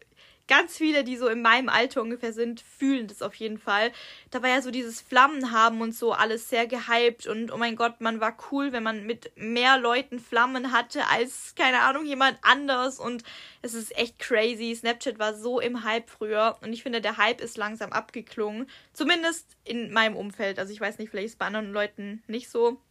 ganz 0.49 0.75
viele, 0.75 1.05
die 1.05 1.15
so 1.15 1.29
in 1.29 1.41
meinem 1.41 1.69
Alter 1.69 2.01
ungefähr 2.01 2.33
sind, 2.33 2.59
fühlen 2.59 3.07
das 3.07 3.21
auf 3.21 3.35
jeden 3.35 3.57
Fall. 3.57 3.93
Da 4.31 4.43
war 4.43 4.49
ja 4.49 4.61
so 4.61 4.71
dieses 4.71 4.99
Flammen 4.99 5.51
haben 5.51 5.79
und 5.79 5.95
so 5.95 6.11
alles 6.11 6.49
sehr 6.49 6.67
gehypt 6.67 7.27
und 7.27 7.53
oh 7.53 7.57
mein 7.57 7.77
Gott, 7.77 8.01
man 8.01 8.19
war 8.19 8.35
cool, 8.51 8.73
wenn 8.73 8.83
man 8.83 9.05
mit 9.05 9.31
mehr 9.37 9.77
Leuten 9.77 10.19
Flammen 10.19 10.73
hatte 10.73 11.07
als, 11.07 11.53
keine 11.55 11.79
Ahnung, 11.81 12.05
jemand 12.05 12.37
anders 12.41 12.99
und 12.99 13.23
es 13.61 13.73
ist 13.73 13.95
echt 13.97 14.19
crazy. 14.19 14.75
Snapchat 14.75 15.19
war 15.19 15.35
so 15.35 15.61
im 15.61 15.83
Hype 15.83 16.09
früher 16.09 16.57
und 16.61 16.73
ich 16.73 16.83
finde, 16.83 16.99
der 16.99 17.17
Hype 17.17 17.39
ist 17.39 17.55
langsam 17.55 17.93
abgeklungen. 17.93 18.67
Zumindest 18.91 19.55
in 19.63 19.93
meinem 19.93 20.17
Umfeld. 20.17 20.59
Also 20.59 20.73
ich 20.73 20.81
weiß 20.81 20.97
nicht, 20.97 21.11
vielleicht 21.11 21.27
ist 21.27 21.33
es 21.33 21.37
bei 21.37 21.45
anderen 21.45 21.71
Leuten 21.71 22.23
nicht 22.27 22.49
so. 22.49 22.81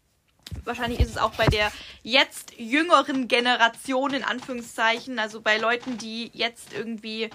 Wahrscheinlich 0.65 1.01
ist 1.01 1.11
es 1.11 1.19
auch 1.19 1.35
bei 1.35 1.47
der 1.47 1.71
jetzt 2.03 2.55
jüngeren 2.57 3.29
Generation 3.29 4.15
in 4.15 4.25
Anführungszeichen, 4.25 5.19
also 5.19 5.41
bei 5.41 5.59
Leuten, 5.59 5.99
die 5.99 6.31
jetzt 6.33 6.73
irgendwie, 6.73 7.31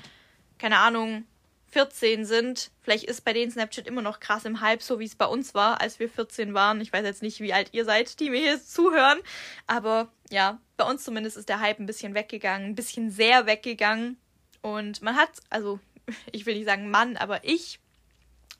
keine 0.64 0.80
Ahnung, 0.80 1.26
14 1.72 2.24
sind. 2.24 2.72
Vielleicht 2.80 3.04
ist 3.04 3.26
bei 3.26 3.34
denen 3.34 3.52
Snapchat 3.52 3.86
immer 3.86 4.02
noch 4.02 4.22
krass 4.22 4.46
im 4.46 4.62
Hype, 4.62 4.82
so 4.82 4.98
wie 4.98 5.04
es 5.04 5.14
bei 5.14 5.26
uns 5.26 5.54
war, 5.54 5.82
als 5.82 6.00
wir 6.00 6.08
14 6.08 6.54
waren. 6.54 6.80
Ich 6.80 6.94
weiß 6.94 7.04
jetzt 7.04 7.22
nicht, 7.22 7.42
wie 7.42 7.52
alt 7.52 7.74
ihr 7.74 7.84
seid, 7.84 8.18
die 8.22 8.30
mir 8.30 8.40
hier 8.40 8.64
zuhören. 8.64 9.20
Aber 9.68 10.08
ja, 10.30 10.62
bei 10.78 10.86
uns 10.86 11.04
zumindest 11.04 11.36
ist 11.36 11.50
der 11.50 11.60
Hype 11.60 11.80
ein 11.80 11.86
bisschen 11.86 12.14
weggegangen, 12.14 12.70
ein 12.70 12.76
bisschen 12.76 13.12
sehr 13.12 13.46
weggegangen. 13.46 14.16
Und 14.62 15.02
man 15.02 15.18
hat, 15.18 15.32
also 15.50 15.82
ich 16.32 16.46
will 16.46 16.56
nicht 16.56 16.66
sagen 16.66 16.90
Mann, 16.90 17.18
aber 17.18 17.44
ich 17.44 17.82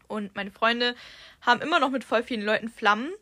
und 0.10 0.36
meine 0.36 0.52
Freunde 0.52 0.96
haben 1.40 1.62
immer 1.62 1.80
noch 1.80 1.90
mit 1.90 2.04
voll 2.04 2.24
vielen 2.24 2.44
Leuten 2.44 2.68
Flammen. 2.68 3.14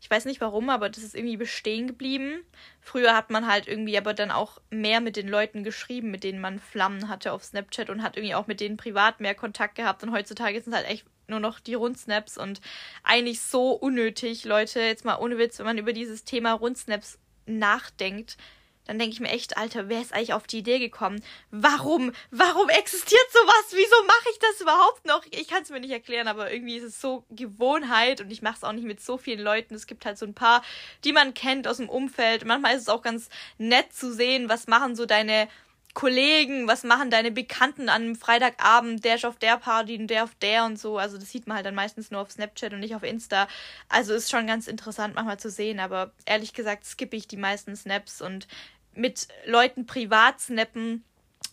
Ich 0.00 0.10
weiß 0.10 0.24
nicht 0.24 0.40
warum, 0.40 0.70
aber 0.70 0.88
das 0.88 1.04
ist 1.04 1.14
irgendwie 1.14 1.36
bestehen 1.36 1.86
geblieben. 1.86 2.42
Früher 2.80 3.14
hat 3.14 3.28
man 3.30 3.46
halt 3.46 3.68
irgendwie 3.68 3.98
aber 3.98 4.14
dann 4.14 4.30
auch 4.30 4.58
mehr 4.70 5.00
mit 5.00 5.16
den 5.16 5.28
Leuten 5.28 5.62
geschrieben, 5.62 6.10
mit 6.10 6.24
denen 6.24 6.40
man 6.40 6.58
Flammen 6.58 7.08
hatte 7.08 7.32
auf 7.32 7.44
Snapchat 7.44 7.90
und 7.90 8.02
hat 8.02 8.16
irgendwie 8.16 8.34
auch 8.34 8.46
mit 8.46 8.60
denen 8.60 8.78
privat 8.78 9.20
mehr 9.20 9.34
Kontakt 9.34 9.74
gehabt. 9.74 10.02
Und 10.02 10.12
heutzutage 10.12 10.60
sind 10.60 10.72
es 10.72 10.78
halt 10.78 10.88
echt 10.88 11.04
nur 11.28 11.40
noch 11.40 11.60
die 11.60 11.74
Rundsnaps 11.74 12.38
und 12.38 12.60
eigentlich 13.02 13.42
so 13.42 13.72
unnötig, 13.72 14.44
Leute. 14.44 14.80
Jetzt 14.80 15.04
mal 15.04 15.18
ohne 15.18 15.36
Witz, 15.36 15.58
wenn 15.58 15.66
man 15.66 15.78
über 15.78 15.92
dieses 15.92 16.24
Thema 16.24 16.52
Rundsnaps 16.52 17.18
nachdenkt, 17.46 18.38
dann 18.86 18.98
denke 18.98 19.12
ich 19.14 19.20
mir 19.20 19.28
echt, 19.28 19.56
Alter, 19.56 19.88
wer 19.88 20.00
ist 20.00 20.12
eigentlich 20.12 20.32
auf 20.32 20.46
die 20.46 20.58
Idee 20.58 20.78
gekommen? 20.78 21.22
Warum? 21.50 22.12
Warum 22.30 22.68
existiert 22.70 23.32
sowas? 23.32 23.66
Wieso 23.70 24.04
mache 24.06 24.28
ich 24.32 24.38
das 24.38 24.60
überhaupt 24.60 25.06
noch? 25.06 25.24
Ich 25.30 25.48
kann 25.48 25.62
es 25.62 25.70
mir 25.70 25.80
nicht 25.80 25.92
erklären, 25.92 26.28
aber 26.28 26.52
irgendwie 26.52 26.76
ist 26.76 26.84
es 26.84 27.00
so 27.00 27.24
Gewohnheit 27.30 28.20
und 28.20 28.30
ich 28.30 28.42
mache 28.42 28.56
es 28.56 28.64
auch 28.64 28.72
nicht 28.72 28.86
mit 28.86 29.00
so 29.00 29.16
vielen 29.16 29.40
Leuten. 29.40 29.74
Es 29.74 29.86
gibt 29.86 30.04
halt 30.06 30.18
so 30.18 30.26
ein 30.26 30.34
paar, 30.34 30.62
die 31.04 31.12
man 31.12 31.34
kennt 31.34 31.68
aus 31.68 31.76
dem 31.76 31.88
Umfeld. 31.88 32.44
Manchmal 32.44 32.74
ist 32.74 32.82
es 32.82 32.88
auch 32.88 33.02
ganz 33.02 33.28
nett 33.58 33.92
zu 33.92 34.12
sehen, 34.12 34.48
was 34.48 34.66
machen 34.66 34.96
so 34.96 35.06
deine 35.06 35.48
Kollegen, 35.94 36.68
was 36.68 36.84
machen 36.84 37.10
deine 37.10 37.32
Bekannten 37.32 37.88
an 37.88 38.02
einem 38.02 38.16
Freitagabend, 38.16 39.04
der 39.04 39.16
ist 39.16 39.24
auf 39.24 39.38
der 39.38 39.56
Party 39.56 39.98
und 39.98 40.06
der 40.06 40.24
auf 40.24 40.34
der 40.36 40.64
und 40.64 40.78
so. 40.78 40.98
Also 40.98 41.18
das 41.18 41.30
sieht 41.30 41.46
man 41.46 41.56
halt 41.56 41.66
dann 41.66 41.74
meistens 41.74 42.10
nur 42.10 42.20
auf 42.20 42.30
Snapchat 42.30 42.72
und 42.72 42.80
nicht 42.80 42.94
auf 42.94 43.02
Insta. 43.02 43.48
Also 43.88 44.14
ist 44.14 44.30
schon 44.30 44.46
ganz 44.46 44.68
interessant 44.68 45.14
manchmal 45.14 45.40
zu 45.40 45.50
sehen, 45.50 45.80
aber 45.80 46.12
ehrlich 46.26 46.52
gesagt 46.52 46.84
skippe 46.84 47.16
ich 47.16 47.26
die 47.26 47.36
meisten 47.36 47.74
Snaps 47.74 48.22
und 48.22 48.46
mit 48.94 49.28
Leuten 49.46 49.86
privat 49.86 50.40
snappen 50.40 51.04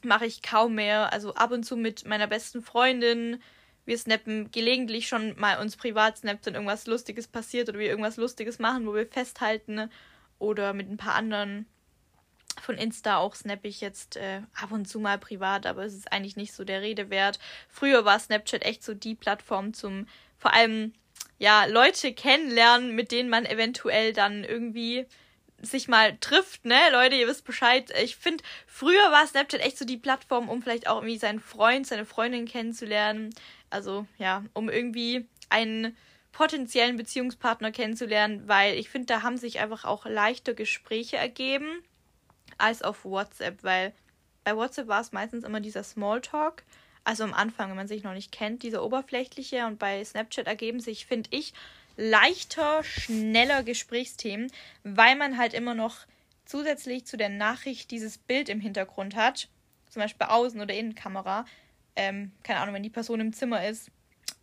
mache 0.03 0.25
ich 0.25 0.41
kaum 0.41 0.75
mehr. 0.75 1.11
Also 1.13 1.33
ab 1.33 1.51
und 1.51 1.63
zu 1.63 1.75
mit 1.75 2.05
meiner 2.05 2.27
besten 2.27 2.61
Freundin. 2.61 3.41
Wir 3.85 3.97
snappen 3.97 4.51
gelegentlich 4.51 5.07
schon 5.07 5.39
mal 5.39 5.59
uns 5.59 5.77
privat 5.77 6.17
snappt, 6.17 6.45
wenn 6.45 6.55
irgendwas 6.55 6.87
Lustiges 6.87 7.27
passiert 7.27 7.69
oder 7.69 7.79
wir 7.79 7.87
irgendwas 7.87 8.17
Lustiges 8.17 8.59
machen, 8.59 8.85
wo 8.85 8.93
wir 8.93 9.07
festhalten. 9.07 9.89
Oder 10.39 10.73
mit 10.73 10.89
ein 10.89 10.97
paar 10.97 11.15
anderen. 11.15 11.65
Von 12.61 12.77
Insta 12.77 13.17
auch 13.17 13.35
snap 13.35 13.59
ich 13.63 13.81
jetzt 13.81 14.17
äh, 14.17 14.41
ab 14.55 14.71
und 14.71 14.87
zu 14.87 14.99
mal 14.99 15.17
privat, 15.17 15.65
aber 15.65 15.83
es 15.83 15.93
ist 15.93 16.11
eigentlich 16.11 16.35
nicht 16.35 16.53
so 16.53 16.63
der 16.63 16.81
Rede 16.81 17.09
wert. 17.09 17.39
Früher 17.69 18.05
war 18.05 18.19
Snapchat 18.19 18.63
echt 18.63 18.83
so 18.83 18.93
die 18.93 19.15
Plattform 19.15 19.73
zum 19.73 20.07
vor 20.37 20.53
allem 20.53 20.93
ja 21.39 21.65
Leute 21.65 22.13
kennenlernen, 22.13 22.95
mit 22.95 23.11
denen 23.11 23.29
man 23.29 23.45
eventuell 23.45 24.13
dann 24.13 24.43
irgendwie 24.43 25.05
sich 25.61 25.87
mal 25.87 26.17
trifft, 26.19 26.65
ne? 26.65 26.77
Leute, 26.91 27.15
ihr 27.15 27.27
wisst 27.27 27.45
Bescheid. 27.45 27.91
Ich 28.03 28.15
finde, 28.15 28.43
früher 28.67 29.11
war 29.11 29.25
Snapchat 29.25 29.61
echt 29.61 29.77
so 29.77 29.85
die 29.85 29.97
Plattform, 29.97 30.49
um 30.49 30.61
vielleicht 30.61 30.87
auch 30.87 30.97
irgendwie 30.97 31.17
seinen 31.17 31.39
Freund, 31.39 31.87
seine 31.87 32.05
Freundin 32.05 32.45
kennenzulernen. 32.45 33.33
Also, 33.69 34.05
ja, 34.19 34.43
um 34.53 34.69
irgendwie 34.69 35.27
einen 35.49 35.97
potenziellen 36.31 36.97
Beziehungspartner 36.97 37.71
kennenzulernen, 37.71 38.47
weil 38.47 38.75
ich 38.75 38.89
finde, 38.89 39.07
da 39.07 39.23
haben 39.23 39.37
sich 39.37 39.59
einfach 39.59 39.85
auch 39.85 40.05
leichte 40.05 40.53
Gespräche 40.53 41.17
ergeben 41.17 41.83
als 42.57 42.81
auf 42.81 43.05
WhatsApp, 43.05 43.63
weil 43.63 43.93
bei 44.43 44.55
WhatsApp 44.55 44.87
war 44.87 45.01
es 45.01 45.11
meistens 45.11 45.43
immer 45.43 45.59
dieser 45.59 45.83
Smalltalk. 45.83 46.63
Also 47.03 47.23
am 47.23 47.33
Anfang, 47.33 47.69
wenn 47.69 47.77
man 47.77 47.87
sich 47.87 48.03
noch 48.03 48.13
nicht 48.13 48.31
kennt, 48.31 48.63
dieser 48.63 48.83
oberflächliche 48.83 49.65
und 49.65 49.79
bei 49.79 50.03
Snapchat 50.03 50.47
ergeben 50.47 50.79
sich, 50.79 51.05
finde 51.05 51.29
ich, 51.31 51.53
leichter, 51.95 52.83
schneller 52.83 53.63
Gesprächsthemen, 53.63 54.51
weil 54.83 55.15
man 55.15 55.37
halt 55.37 55.53
immer 55.53 55.73
noch 55.73 56.05
zusätzlich 56.45 57.05
zu 57.05 57.17
der 57.17 57.29
Nachricht 57.29 57.91
dieses 57.91 58.17
Bild 58.17 58.49
im 58.49 58.59
Hintergrund 58.59 59.15
hat, 59.15 59.49
zum 59.89 60.01
Beispiel 60.01 60.27
Außen- 60.27 60.61
oder 60.61 60.73
Innenkamera. 60.73 61.45
Ähm, 61.95 62.31
keine 62.43 62.59
Ahnung, 62.59 62.75
wenn 62.75 62.83
die 62.83 62.89
Person 62.89 63.19
im 63.19 63.33
Zimmer 63.33 63.67
ist, 63.67 63.89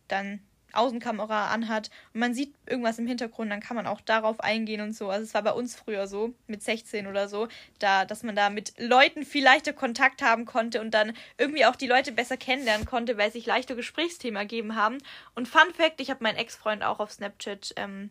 dann 0.07 0.39
Außenkamera 0.75 1.47
anhat 1.47 1.89
und 2.13 2.19
man 2.19 2.33
sieht 2.33 2.53
irgendwas 2.65 2.99
im 2.99 3.07
Hintergrund, 3.07 3.51
dann 3.51 3.59
kann 3.59 3.75
man 3.75 3.87
auch 3.87 4.01
darauf 4.01 4.39
eingehen 4.39 4.81
und 4.81 4.93
so. 4.93 5.09
Also 5.09 5.23
es 5.23 5.33
war 5.33 5.43
bei 5.43 5.51
uns 5.51 5.75
früher 5.75 6.07
so, 6.07 6.33
mit 6.47 6.63
16 6.63 7.07
oder 7.07 7.27
so, 7.27 7.47
da, 7.79 8.05
dass 8.05 8.23
man 8.23 8.35
da 8.35 8.49
mit 8.49 8.73
Leuten 8.77 9.23
viel 9.23 9.43
leichter 9.43 9.73
Kontakt 9.73 10.21
haben 10.21 10.45
konnte 10.45 10.81
und 10.81 10.91
dann 10.91 11.13
irgendwie 11.37 11.65
auch 11.65 11.75
die 11.75 11.87
Leute 11.87 12.11
besser 12.11 12.37
kennenlernen 12.37 12.85
konnte, 12.85 13.17
weil 13.17 13.31
sich 13.31 13.45
leichte 13.45 13.75
Gesprächsthemen 13.75 14.37
ergeben 14.37 14.75
haben. 14.75 14.97
Und 15.33 15.47
Fun 15.47 15.73
Fact, 15.73 16.01
ich 16.01 16.09
habe 16.09 16.23
meinen 16.23 16.37
Ex-Freund 16.37 16.83
auch 16.83 16.99
auf 16.99 17.11
Snapchat 17.11 17.73
ähm, 17.77 18.09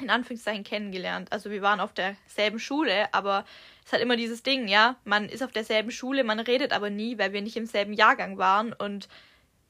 in 0.00 0.10
Anführungszeichen 0.10 0.64
kennengelernt. 0.64 1.32
Also 1.32 1.50
wir 1.50 1.62
waren 1.62 1.80
auf 1.80 1.92
derselben 1.92 2.58
Schule, 2.58 3.12
aber 3.12 3.44
es 3.84 3.92
hat 3.92 4.00
immer 4.00 4.16
dieses 4.16 4.42
Ding, 4.42 4.68
ja, 4.68 4.96
man 5.04 5.28
ist 5.28 5.42
auf 5.42 5.52
derselben 5.52 5.90
Schule, 5.90 6.24
man 6.24 6.40
redet 6.40 6.72
aber 6.72 6.90
nie, 6.90 7.18
weil 7.18 7.32
wir 7.32 7.42
nicht 7.42 7.56
im 7.56 7.66
selben 7.66 7.92
Jahrgang 7.92 8.38
waren 8.38 8.72
und 8.72 9.08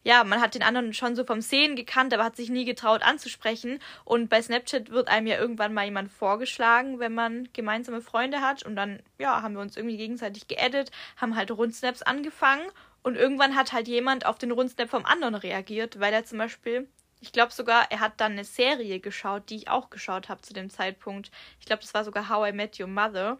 ja, 0.04 0.24
man 0.24 0.40
hat 0.40 0.54
den 0.54 0.62
anderen 0.62 0.94
schon 0.94 1.16
so 1.16 1.24
vom 1.24 1.40
Sehen 1.40 1.76
gekannt, 1.76 2.14
aber 2.14 2.24
hat 2.24 2.37
sich 2.37 2.50
nie 2.50 2.64
getraut 2.64 3.02
anzusprechen. 3.02 3.80
Und 4.04 4.28
bei 4.28 4.40
Snapchat 4.40 4.90
wird 4.90 5.08
einem 5.08 5.26
ja 5.26 5.38
irgendwann 5.38 5.74
mal 5.74 5.84
jemand 5.84 6.11
vorgeschlagen, 6.11 6.98
wenn 6.98 7.14
man 7.14 7.48
gemeinsame 7.52 8.00
Freunde 8.00 8.40
hat. 8.40 8.62
Und 8.62 8.76
dann, 8.76 9.00
ja, 9.18 9.42
haben 9.42 9.54
wir 9.54 9.61
uns 9.61 9.76
irgendwie 9.76 9.96
gegenseitig 9.96 10.48
geedit, 10.48 10.90
haben 11.16 11.37
halt 11.37 11.50
Rundsnaps 11.50 12.02
angefangen. 12.02 12.66
Und 13.02 13.16
irgendwann 13.16 13.54
hat 13.54 13.72
halt 13.72 13.88
jemand 13.88 14.26
auf 14.26 14.38
den 14.38 14.50
Rundsnap 14.50 14.88
vom 14.88 15.04
anderen 15.04 15.34
reagiert, 15.34 16.00
weil 16.00 16.12
er 16.12 16.24
zum 16.24 16.38
Beispiel 16.38 16.88
ich 17.20 17.32
glaube 17.32 17.52
sogar, 17.52 17.90
er 17.90 18.00
hat 18.00 18.20
dann 18.20 18.32
eine 18.32 18.44
Serie 18.44 19.00
geschaut, 19.00 19.50
die 19.50 19.56
ich 19.56 19.68
auch 19.68 19.90
geschaut 19.90 20.28
habe 20.28 20.40
zu 20.42 20.54
dem 20.54 20.70
Zeitpunkt. 20.70 21.30
Ich 21.58 21.66
glaube, 21.66 21.82
das 21.82 21.94
war 21.94 22.04
sogar 22.04 22.28
How 22.28 22.48
I 22.48 22.52
Met 22.52 22.78
Your 22.78 22.87
Mother. 22.87 23.38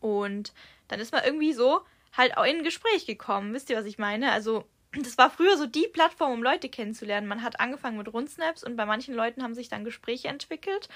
Und 0.00 0.52
dann 0.86 1.00
ist 1.00 1.12
man 1.12 1.24
irgendwie 1.24 1.52
so 1.52 1.80
halt 2.16 2.36
auch 2.36 2.44
in 2.44 2.58
ein 2.58 2.64
Gespräch 2.64 3.06
gekommen. 3.06 3.52
Wisst 3.52 3.70
ihr, 3.70 3.76
was 3.76 3.84
ich 3.84 3.98
meine? 3.98 4.32
Also, 4.32 4.64
das 4.92 5.18
war 5.18 5.30
früher 5.30 5.56
so 5.56 5.66
die 5.66 5.88
Plattform, 5.92 6.32
um 6.32 6.42
Leute 6.42 6.68
kennenzulernen. 6.68 7.26
Man 7.26 7.42
hat 7.42 7.60
angefangen 7.60 7.98
mit 7.98 8.12
Rundsnaps 8.12 8.64
und 8.64 8.76
bei 8.76 8.86
manchen 8.86 9.14
Leuten 9.14 9.42
haben 9.42 9.54
sich 9.54 9.68
dann 9.68 9.84
Gespräche 9.84 10.28
entwickelt. 10.28 10.88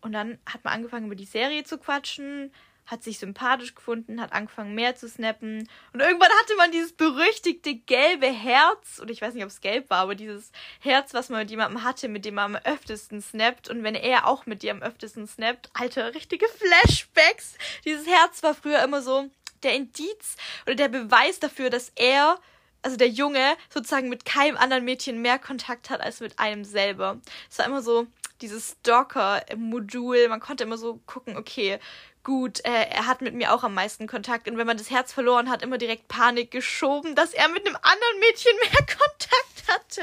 Und 0.00 0.12
dann 0.12 0.38
hat 0.46 0.64
man 0.64 0.74
angefangen, 0.74 1.06
über 1.06 1.14
die 1.14 1.24
Serie 1.24 1.64
zu 1.64 1.78
quatschen, 1.78 2.52
hat 2.86 3.02
sich 3.02 3.18
sympathisch 3.18 3.74
gefunden, 3.74 4.20
hat 4.20 4.32
angefangen 4.32 4.74
mehr 4.74 4.94
zu 4.94 5.08
snappen. 5.08 5.68
Und 5.92 6.00
irgendwann 6.00 6.30
hatte 6.40 6.56
man 6.56 6.70
dieses 6.70 6.92
berüchtigte 6.92 7.74
gelbe 7.74 8.28
Herz, 8.28 9.00
oder 9.00 9.10
ich 9.10 9.20
weiß 9.20 9.34
nicht, 9.34 9.42
ob 9.42 9.50
es 9.50 9.60
gelb 9.60 9.90
war, 9.90 9.98
aber 9.98 10.14
dieses 10.14 10.52
Herz, 10.80 11.12
was 11.12 11.28
man 11.28 11.40
mit 11.40 11.50
jemandem 11.50 11.82
hatte, 11.82 12.08
mit 12.08 12.24
dem 12.24 12.34
man 12.34 12.56
am 12.56 12.62
öftesten 12.64 13.20
snappt. 13.20 13.68
Und 13.68 13.82
wenn 13.82 13.96
er 13.96 14.26
auch 14.26 14.46
mit 14.46 14.62
dir 14.62 14.70
am 14.70 14.82
öftesten 14.82 15.26
snappt, 15.26 15.70
alter, 15.74 16.14
richtige 16.14 16.46
Flashbacks. 16.46 17.56
Dieses 17.84 18.06
Herz 18.06 18.42
war 18.42 18.54
früher 18.54 18.82
immer 18.82 19.02
so 19.02 19.28
der 19.62 19.74
Indiz 19.74 20.36
oder 20.64 20.76
der 20.76 20.88
Beweis 20.88 21.40
dafür, 21.40 21.70
dass 21.70 21.90
er 21.96 22.38
also 22.86 22.96
der 22.96 23.08
Junge 23.08 23.56
sozusagen 23.68 24.08
mit 24.08 24.24
keinem 24.24 24.56
anderen 24.56 24.84
Mädchen 24.84 25.20
mehr 25.20 25.40
Kontakt 25.40 25.90
hat 25.90 26.00
als 26.00 26.20
mit 26.20 26.38
einem 26.38 26.62
selber. 26.62 27.20
Es 27.50 27.58
war 27.58 27.66
immer 27.66 27.82
so 27.82 28.06
dieses 28.40 28.76
Stalker-Modul. 28.78 30.28
Man 30.28 30.38
konnte 30.38 30.62
immer 30.62 30.78
so 30.78 31.00
gucken, 31.04 31.36
okay, 31.36 31.80
gut, 32.22 32.64
äh, 32.64 32.86
er 32.88 33.06
hat 33.06 33.22
mit 33.22 33.34
mir 33.34 33.52
auch 33.52 33.64
am 33.64 33.74
meisten 33.74 34.06
Kontakt. 34.06 34.48
Und 34.48 34.56
wenn 34.56 34.68
man 34.68 34.76
das 34.76 34.88
Herz 34.88 35.12
verloren 35.12 35.50
hat, 35.50 35.64
immer 35.64 35.78
direkt 35.78 36.06
Panik 36.06 36.52
geschoben, 36.52 37.16
dass 37.16 37.34
er 37.34 37.48
mit 37.48 37.66
einem 37.66 37.76
anderen 37.82 38.20
Mädchen 38.20 38.52
mehr 38.62 38.70
Kontakt 38.86 39.66
hatte. 39.66 40.02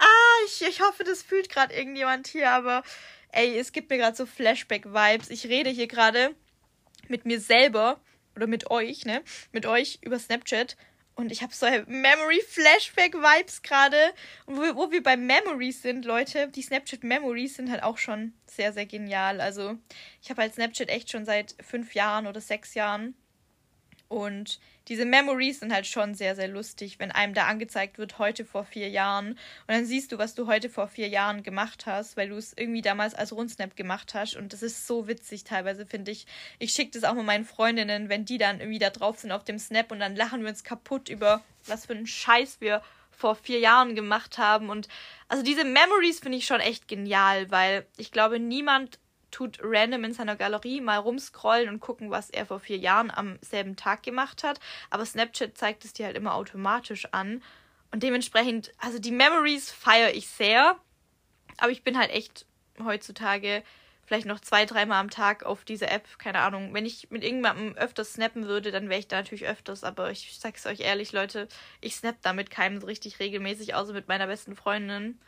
Ah, 0.00 0.44
ich, 0.46 0.62
ich 0.62 0.80
hoffe, 0.80 1.04
das 1.04 1.22
fühlt 1.22 1.48
gerade 1.48 1.72
irgendjemand 1.74 2.26
hier, 2.26 2.50
aber 2.50 2.82
ey, 3.30 3.56
es 3.56 3.70
gibt 3.70 3.88
mir 3.88 3.98
gerade 3.98 4.16
so 4.16 4.26
Flashback-Vibes. 4.26 5.30
Ich 5.30 5.46
rede 5.46 5.70
hier 5.70 5.86
gerade 5.86 6.34
mit 7.06 7.24
mir 7.24 7.38
selber 7.38 8.00
oder 8.34 8.48
mit 8.48 8.68
euch, 8.68 9.04
ne? 9.04 9.22
Mit 9.52 9.64
euch 9.64 10.00
über 10.02 10.18
Snapchat 10.18 10.76
und 11.20 11.30
ich 11.30 11.42
habe 11.42 11.54
so 11.54 11.66
Memory-Flashback-Vibes 11.66 13.62
gerade. 13.62 13.96
Und 14.46 14.56
wo, 14.56 14.74
wo, 14.76 14.90
wir 14.90 15.02
bei 15.02 15.16
Memories 15.16 15.82
sind, 15.82 16.06
Leute, 16.06 16.48
die 16.48 16.62
Snapchat-Memories 16.62 17.56
sind 17.56 17.70
halt 17.70 17.82
auch 17.82 17.98
schon 17.98 18.32
sehr, 18.46 18.72
sehr 18.72 18.86
genial. 18.86 19.40
Also 19.40 19.76
ich 20.22 20.30
habe 20.30 20.40
halt 20.42 20.54
Snapchat 20.54 20.88
echt 20.88 21.10
schon 21.10 21.26
seit 21.26 21.54
fünf 21.62 21.94
Jahren 21.94 22.26
oder 22.26 22.40
sechs 22.40 22.74
Jahren. 22.74 23.14
Und 24.10 24.58
diese 24.88 25.04
Memories 25.04 25.60
sind 25.60 25.72
halt 25.72 25.86
schon 25.86 26.16
sehr, 26.16 26.34
sehr 26.34 26.48
lustig, 26.48 26.98
wenn 26.98 27.12
einem 27.12 27.32
da 27.32 27.46
angezeigt 27.46 27.96
wird, 27.96 28.18
heute 28.18 28.44
vor 28.44 28.64
vier 28.64 28.88
Jahren. 28.88 29.28
Und 29.28 29.38
dann 29.68 29.86
siehst 29.86 30.10
du, 30.10 30.18
was 30.18 30.34
du 30.34 30.48
heute 30.48 30.68
vor 30.68 30.88
vier 30.88 31.06
Jahren 31.06 31.44
gemacht 31.44 31.86
hast, 31.86 32.16
weil 32.16 32.30
du 32.30 32.36
es 32.36 32.52
irgendwie 32.56 32.82
damals 32.82 33.14
als 33.14 33.32
Rundsnap 33.32 33.76
gemacht 33.76 34.12
hast. 34.14 34.34
Und 34.34 34.52
das 34.52 34.64
ist 34.64 34.88
so 34.88 35.06
witzig 35.06 35.44
teilweise, 35.44 35.86
finde 35.86 36.10
ich. 36.10 36.26
Ich 36.58 36.72
schicke 36.72 36.90
das 36.90 37.04
auch 37.04 37.14
mal 37.14 37.22
meinen 37.22 37.44
Freundinnen, 37.44 38.08
wenn 38.08 38.24
die 38.24 38.36
dann 38.36 38.58
irgendwie 38.58 38.80
da 38.80 38.90
drauf 38.90 39.20
sind 39.20 39.30
auf 39.30 39.44
dem 39.44 39.60
Snap 39.60 39.92
und 39.92 40.00
dann 40.00 40.16
lachen 40.16 40.42
wir 40.42 40.48
uns 40.48 40.64
kaputt 40.64 41.08
über, 41.08 41.40
was 41.66 41.86
für 41.86 41.92
einen 41.92 42.08
Scheiß 42.08 42.60
wir 42.60 42.82
vor 43.12 43.36
vier 43.36 43.60
Jahren 43.60 43.94
gemacht 43.94 44.38
haben. 44.38 44.70
Und 44.70 44.88
also 45.28 45.44
diese 45.44 45.62
Memories 45.62 46.18
finde 46.18 46.38
ich 46.38 46.46
schon 46.46 46.58
echt 46.58 46.88
genial, 46.88 47.48
weil 47.52 47.86
ich 47.96 48.10
glaube, 48.10 48.40
niemand 48.40 48.98
tut 49.30 49.58
random 49.62 50.04
in 50.04 50.12
seiner 50.12 50.36
Galerie 50.36 50.80
mal 50.80 50.98
rumscrollen 50.98 51.68
und 51.68 51.80
gucken, 51.80 52.10
was 52.10 52.30
er 52.30 52.46
vor 52.46 52.60
vier 52.60 52.78
Jahren 52.78 53.10
am 53.10 53.38
selben 53.40 53.76
Tag 53.76 54.02
gemacht 54.02 54.42
hat. 54.42 54.60
Aber 54.90 55.04
Snapchat 55.04 55.56
zeigt 55.56 55.84
es 55.84 55.92
dir 55.92 56.06
halt 56.06 56.16
immer 56.16 56.34
automatisch 56.34 57.06
an. 57.12 57.42
Und 57.90 58.02
dementsprechend, 58.02 58.72
also 58.78 58.98
die 58.98 59.10
Memories 59.10 59.70
feiere 59.70 60.14
ich 60.14 60.28
sehr. 60.28 60.76
Aber 61.58 61.70
ich 61.70 61.82
bin 61.82 61.98
halt 61.98 62.10
echt 62.10 62.46
heutzutage 62.82 63.62
vielleicht 64.04 64.26
noch 64.26 64.40
zwei, 64.40 64.66
dreimal 64.66 65.00
am 65.00 65.10
Tag 65.10 65.44
auf 65.44 65.64
diese 65.64 65.88
App. 65.88 66.18
Keine 66.18 66.40
Ahnung. 66.40 66.74
Wenn 66.74 66.86
ich 66.86 67.10
mit 67.10 67.22
irgendjemandem 67.22 67.76
öfters 67.76 68.14
snappen 68.14 68.46
würde, 68.46 68.72
dann 68.72 68.88
wäre 68.88 69.00
ich 69.00 69.08
da 69.08 69.16
natürlich 69.16 69.46
öfters. 69.46 69.84
Aber 69.84 70.10
ich 70.10 70.36
sag's 70.38 70.66
euch 70.66 70.80
ehrlich, 70.80 71.12
Leute, 71.12 71.48
ich 71.80 71.96
snap 71.96 72.16
da 72.22 72.32
mit 72.32 72.50
keinem 72.50 72.80
so 72.80 72.86
richtig 72.86 73.20
regelmäßig, 73.20 73.74
außer 73.74 73.92
mit 73.92 74.08
meiner 74.08 74.26
besten 74.26 74.56
Freundin. 74.56 75.20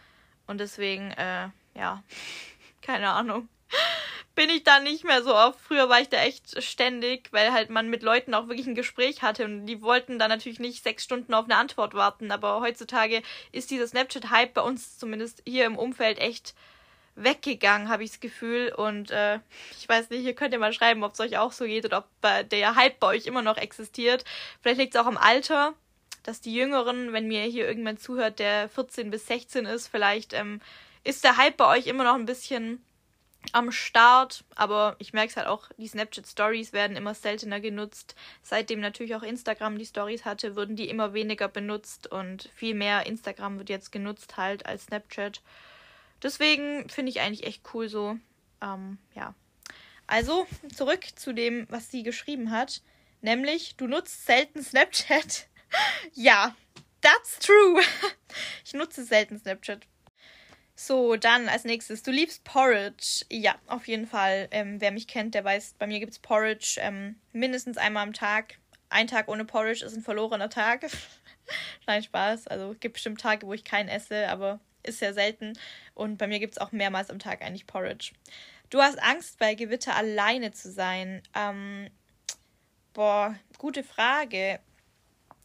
Und 0.47 0.59
deswegen, 0.59 1.12
äh, 1.12 1.49
ja, 1.75 2.03
keine 2.83 3.11
Ahnung 3.11 3.49
bin 4.35 4.48
ich 4.48 4.64
da 4.64 4.80
nicht 4.80 5.04
mehr 5.04 5.22
so 5.22 5.35
oft. 5.35 5.61
Früher 5.61 5.88
war 5.88 6.00
ich 6.00 6.08
da 6.08 6.18
echt 6.18 6.62
ständig, 6.62 7.28
weil 7.32 7.52
halt 7.52 7.70
man 7.70 7.88
mit 7.88 8.02
Leuten 8.02 8.35
auch 8.35 8.48
wirklich 8.48 8.66
ein 8.66 8.74
Gespräch 8.74 9.22
hatte 9.22 9.44
und 9.44 9.66
die 9.66 9.82
wollten 9.82 10.18
da 10.18 10.28
natürlich 10.28 10.58
nicht 10.58 10.82
sechs 10.82 11.04
Stunden 11.04 11.35
auf 11.35 11.44
eine 11.44 11.56
Antwort 11.56 11.94
warten. 11.94 12.30
Aber 12.30 12.61
heutzutage 12.61 13.22
ist 13.52 13.70
dieser 13.70 13.87
Snapchat-Hype 13.87 14.54
bei 14.54 14.62
uns 14.62 14.98
zumindest 14.98 15.42
hier 15.46 15.66
im 15.66 15.76
Umfeld 15.76 16.18
echt 16.18 16.54
weggegangen, 17.14 17.90
habe 17.90 18.04
ich 18.04 18.11
das 18.11 18.20
Gefühl. 18.20 18.72
Und 18.74 19.11
äh, 19.11 19.38
ich 19.78 19.88
weiß 19.88 20.08
nicht, 20.11 20.24
ihr 20.24 20.35
könnt 20.35 20.54
ja 20.54 20.58
mal 20.58 20.72
schreiben, 20.72 21.04
ob 21.04 21.12
es 21.12 21.20
euch 21.20 21.37
auch 21.37 21.52
so 21.52 21.66
geht 21.66 21.85
oder 21.85 21.98
ob 21.98 22.48
der 22.48 22.74
Hype 22.74 23.00
bei 23.00 23.08
euch 23.08 23.26
immer 23.26 23.42
noch 23.42 23.58
existiert. 23.58 24.24
Vielleicht 24.62 24.78
liegt 24.78 24.94
es 24.94 25.00
auch 25.00 25.06
am 25.06 25.18
Alter, 25.18 25.74
dass 26.22 26.40
die 26.40 26.54
Jüngeren, 26.54 27.12
wenn 27.12 27.28
mir 27.28 27.42
hier 27.42 27.68
irgendwann 27.68 27.98
zuhört, 27.98 28.38
der 28.38 28.68
14 28.70 29.11
bis 29.11 29.26
16 29.26 29.66
ist, 29.66 29.88
vielleicht 29.88 30.32
ähm, 30.32 30.61
ist 31.04 31.24
der 31.24 31.37
Hype 31.37 31.56
bei 31.56 31.66
euch 31.66 31.87
immer 31.87 32.04
noch 32.04 32.14
ein 32.14 32.26
bisschen 32.26 32.82
am 33.53 33.71
Start, 33.71 34.45
aber 34.55 34.97
ich 34.99 35.12
merke 35.12 35.31
es 35.31 35.37
halt 35.37 35.47
auch, 35.47 35.69
die 35.77 35.87
Snapchat 35.87 36.27
Stories 36.27 36.73
werden 36.73 36.97
immer 36.97 37.15
seltener 37.15 37.61
genutzt. 37.61 38.15
Seitdem 38.43 38.81
natürlich 38.81 39.15
auch 39.15 39.23
Instagram 39.23 39.79
die 39.79 39.87
Stories 39.87 40.25
hatte, 40.25 40.57
wurden 40.57 40.75
die 40.75 40.88
immer 40.88 41.12
weniger 41.12 41.49
benutzt 41.49 42.07
und 42.07 42.51
viel 42.55 42.75
mehr 42.75 43.07
Instagram 43.07 43.59
wird 43.59 43.69
jetzt 43.69 43.93
genutzt 43.93 44.37
halt 44.37 44.67
als 44.67 44.85
Snapchat. 44.85 45.43
Deswegen 46.23 46.88
finde 46.88 47.11
ich 47.11 47.21
eigentlich 47.21 47.47
echt 47.47 47.62
cool 47.75 47.88
so. 47.88 48.17
Ähm, 48.62 48.99
ja. 49.15 49.35
Also 50.07 50.47
zurück 50.75 51.05
zu 51.15 51.33
dem, 51.33 51.67
was 51.69 51.91
sie 51.91 52.03
geschrieben 52.03 52.51
hat. 52.51 52.83
Nämlich, 53.21 53.77
du 53.77 53.87
nutzt 53.87 54.27
selten 54.27 54.62
Snapchat. 54.62 55.47
ja, 56.15 56.55
that's 57.01 57.38
true. 57.38 57.81
ich 58.65 58.73
nutze 58.73 59.05
selten 59.05 59.38
Snapchat. 59.38 59.87
So, 60.85 61.14
dann 61.14 61.49
als 61.49 61.62
nächstes, 61.62 62.03
du 62.03 62.11
liebst 62.11 62.42
Porridge. 62.42 63.25
Ja, 63.31 63.55
auf 63.68 63.87
jeden 63.87 64.09
Fall. 64.09 64.49
Ähm, 64.51 64.81
wer 64.81 64.90
mich 64.90 65.07
kennt, 65.07 65.37
der 65.37 65.45
weiß, 65.45 65.77
bei 65.79 65.87
mir 65.87 66.01
gibt 66.01 66.11
es 66.11 66.18
Porridge 66.18 66.81
ähm, 66.81 67.21
mindestens 67.33 67.77
einmal 67.77 68.03
am 68.03 68.12
Tag. 68.12 68.59
Ein 68.88 69.07
Tag 69.07 69.29
ohne 69.29 69.45
Porridge 69.45 69.85
ist 69.85 69.95
ein 69.95 70.03
verlorener 70.03 70.51
Tag. 70.51 70.85
Nein, 71.87 72.03
Spaß. 72.03 72.49
Also 72.49 72.73
es 72.73 72.81
gibt 72.81 72.95
bestimmt 72.95 73.21
Tage, 73.21 73.47
wo 73.47 73.53
ich 73.53 73.62
keinen 73.62 73.88
esse, 73.88 74.29
aber 74.29 74.59
ist 74.83 74.99
sehr 74.99 75.14
selten. 75.14 75.53
Und 75.95 76.18
bei 76.18 76.27
mir 76.27 76.40
gibt 76.40 76.55
es 76.55 76.59
auch 76.59 76.73
mehrmals 76.73 77.11
am 77.11 77.21
Tag 77.21 77.42
eigentlich 77.42 77.68
Porridge. 77.68 78.11
Du 78.68 78.81
hast 78.81 79.01
Angst, 79.01 79.38
bei 79.38 79.55
Gewitter 79.55 79.95
alleine 79.95 80.51
zu 80.51 80.68
sein. 80.68 81.23
Ähm, 81.33 81.90
boah, 82.92 83.37
gute 83.57 83.85
Frage. 83.85 84.59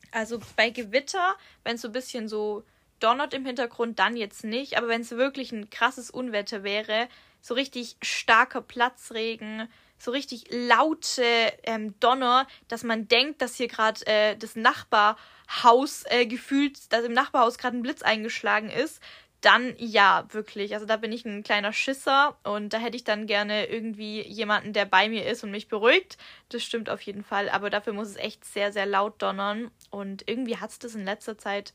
Also 0.09 0.39
bei 0.55 0.71
Gewitter, 0.71 1.35
wenn 1.63 1.75
es 1.75 1.83
so 1.83 1.89
ein 1.89 1.93
bisschen 1.93 2.27
so 2.27 2.63
donnert 2.99 3.33
im 3.33 3.45
Hintergrund, 3.45 3.99
dann 3.99 4.15
jetzt 4.15 4.43
nicht. 4.43 4.77
Aber 4.77 4.87
wenn 4.87 5.01
es 5.01 5.11
wirklich 5.11 5.51
ein 5.51 5.69
krasses 5.69 6.09
Unwetter 6.09 6.63
wäre, 6.63 7.07
so 7.41 7.53
richtig 7.53 7.97
starker 8.01 8.61
Platzregen, 8.61 9.67
so 9.97 10.11
richtig 10.11 10.45
laute 10.49 11.23
ähm, 11.63 11.99
Donner, 11.99 12.47
dass 12.67 12.83
man 12.83 13.07
denkt, 13.07 13.41
dass 13.41 13.55
hier 13.55 13.67
gerade 13.67 14.05
äh, 14.05 14.35
das 14.35 14.55
Nachbarhaus 14.55 16.03
äh, 16.05 16.25
gefühlt, 16.25 16.91
dass 16.93 17.03
im 17.03 17.13
Nachbarhaus 17.13 17.57
gerade 17.57 17.77
ein 17.77 17.81
Blitz 17.81 18.01
eingeschlagen 18.01 18.69
ist, 18.69 19.01
dann 19.41 19.75
ja, 19.77 20.25
wirklich. 20.31 20.73
Also 20.73 20.85
da 20.85 20.97
bin 20.97 21.11
ich 21.11 21.25
ein 21.25 21.43
kleiner 21.43 21.71
Schisser 21.71 22.37
und 22.43 22.73
da 22.73 22.79
hätte 22.79 22.97
ich 22.97 23.03
dann 23.03 23.27
gerne 23.27 23.67
irgendwie 23.67 24.21
jemanden, 24.21 24.73
der 24.73 24.85
bei 24.85 25.09
mir 25.09 25.25
ist 25.25 25.43
und 25.43 25.51
mich 25.51 25.67
beruhigt. 25.67 26.17
Das 26.49 26.63
stimmt 26.63 26.89
auf 26.89 27.01
jeden 27.01 27.23
Fall, 27.23 27.49
aber 27.49 27.69
dafür 27.69 27.93
muss 27.93 28.09
es 28.09 28.15
echt 28.15 28.45
sehr, 28.45 28.71
sehr 28.71 28.85
laut 28.85 29.21
donnern 29.21 29.71
und 29.91 30.27
irgendwie 30.27 30.57
hat 30.57 30.71
es 30.71 30.79
das 30.79 30.95
in 30.95 31.05
letzter 31.05 31.37
Zeit 31.37 31.73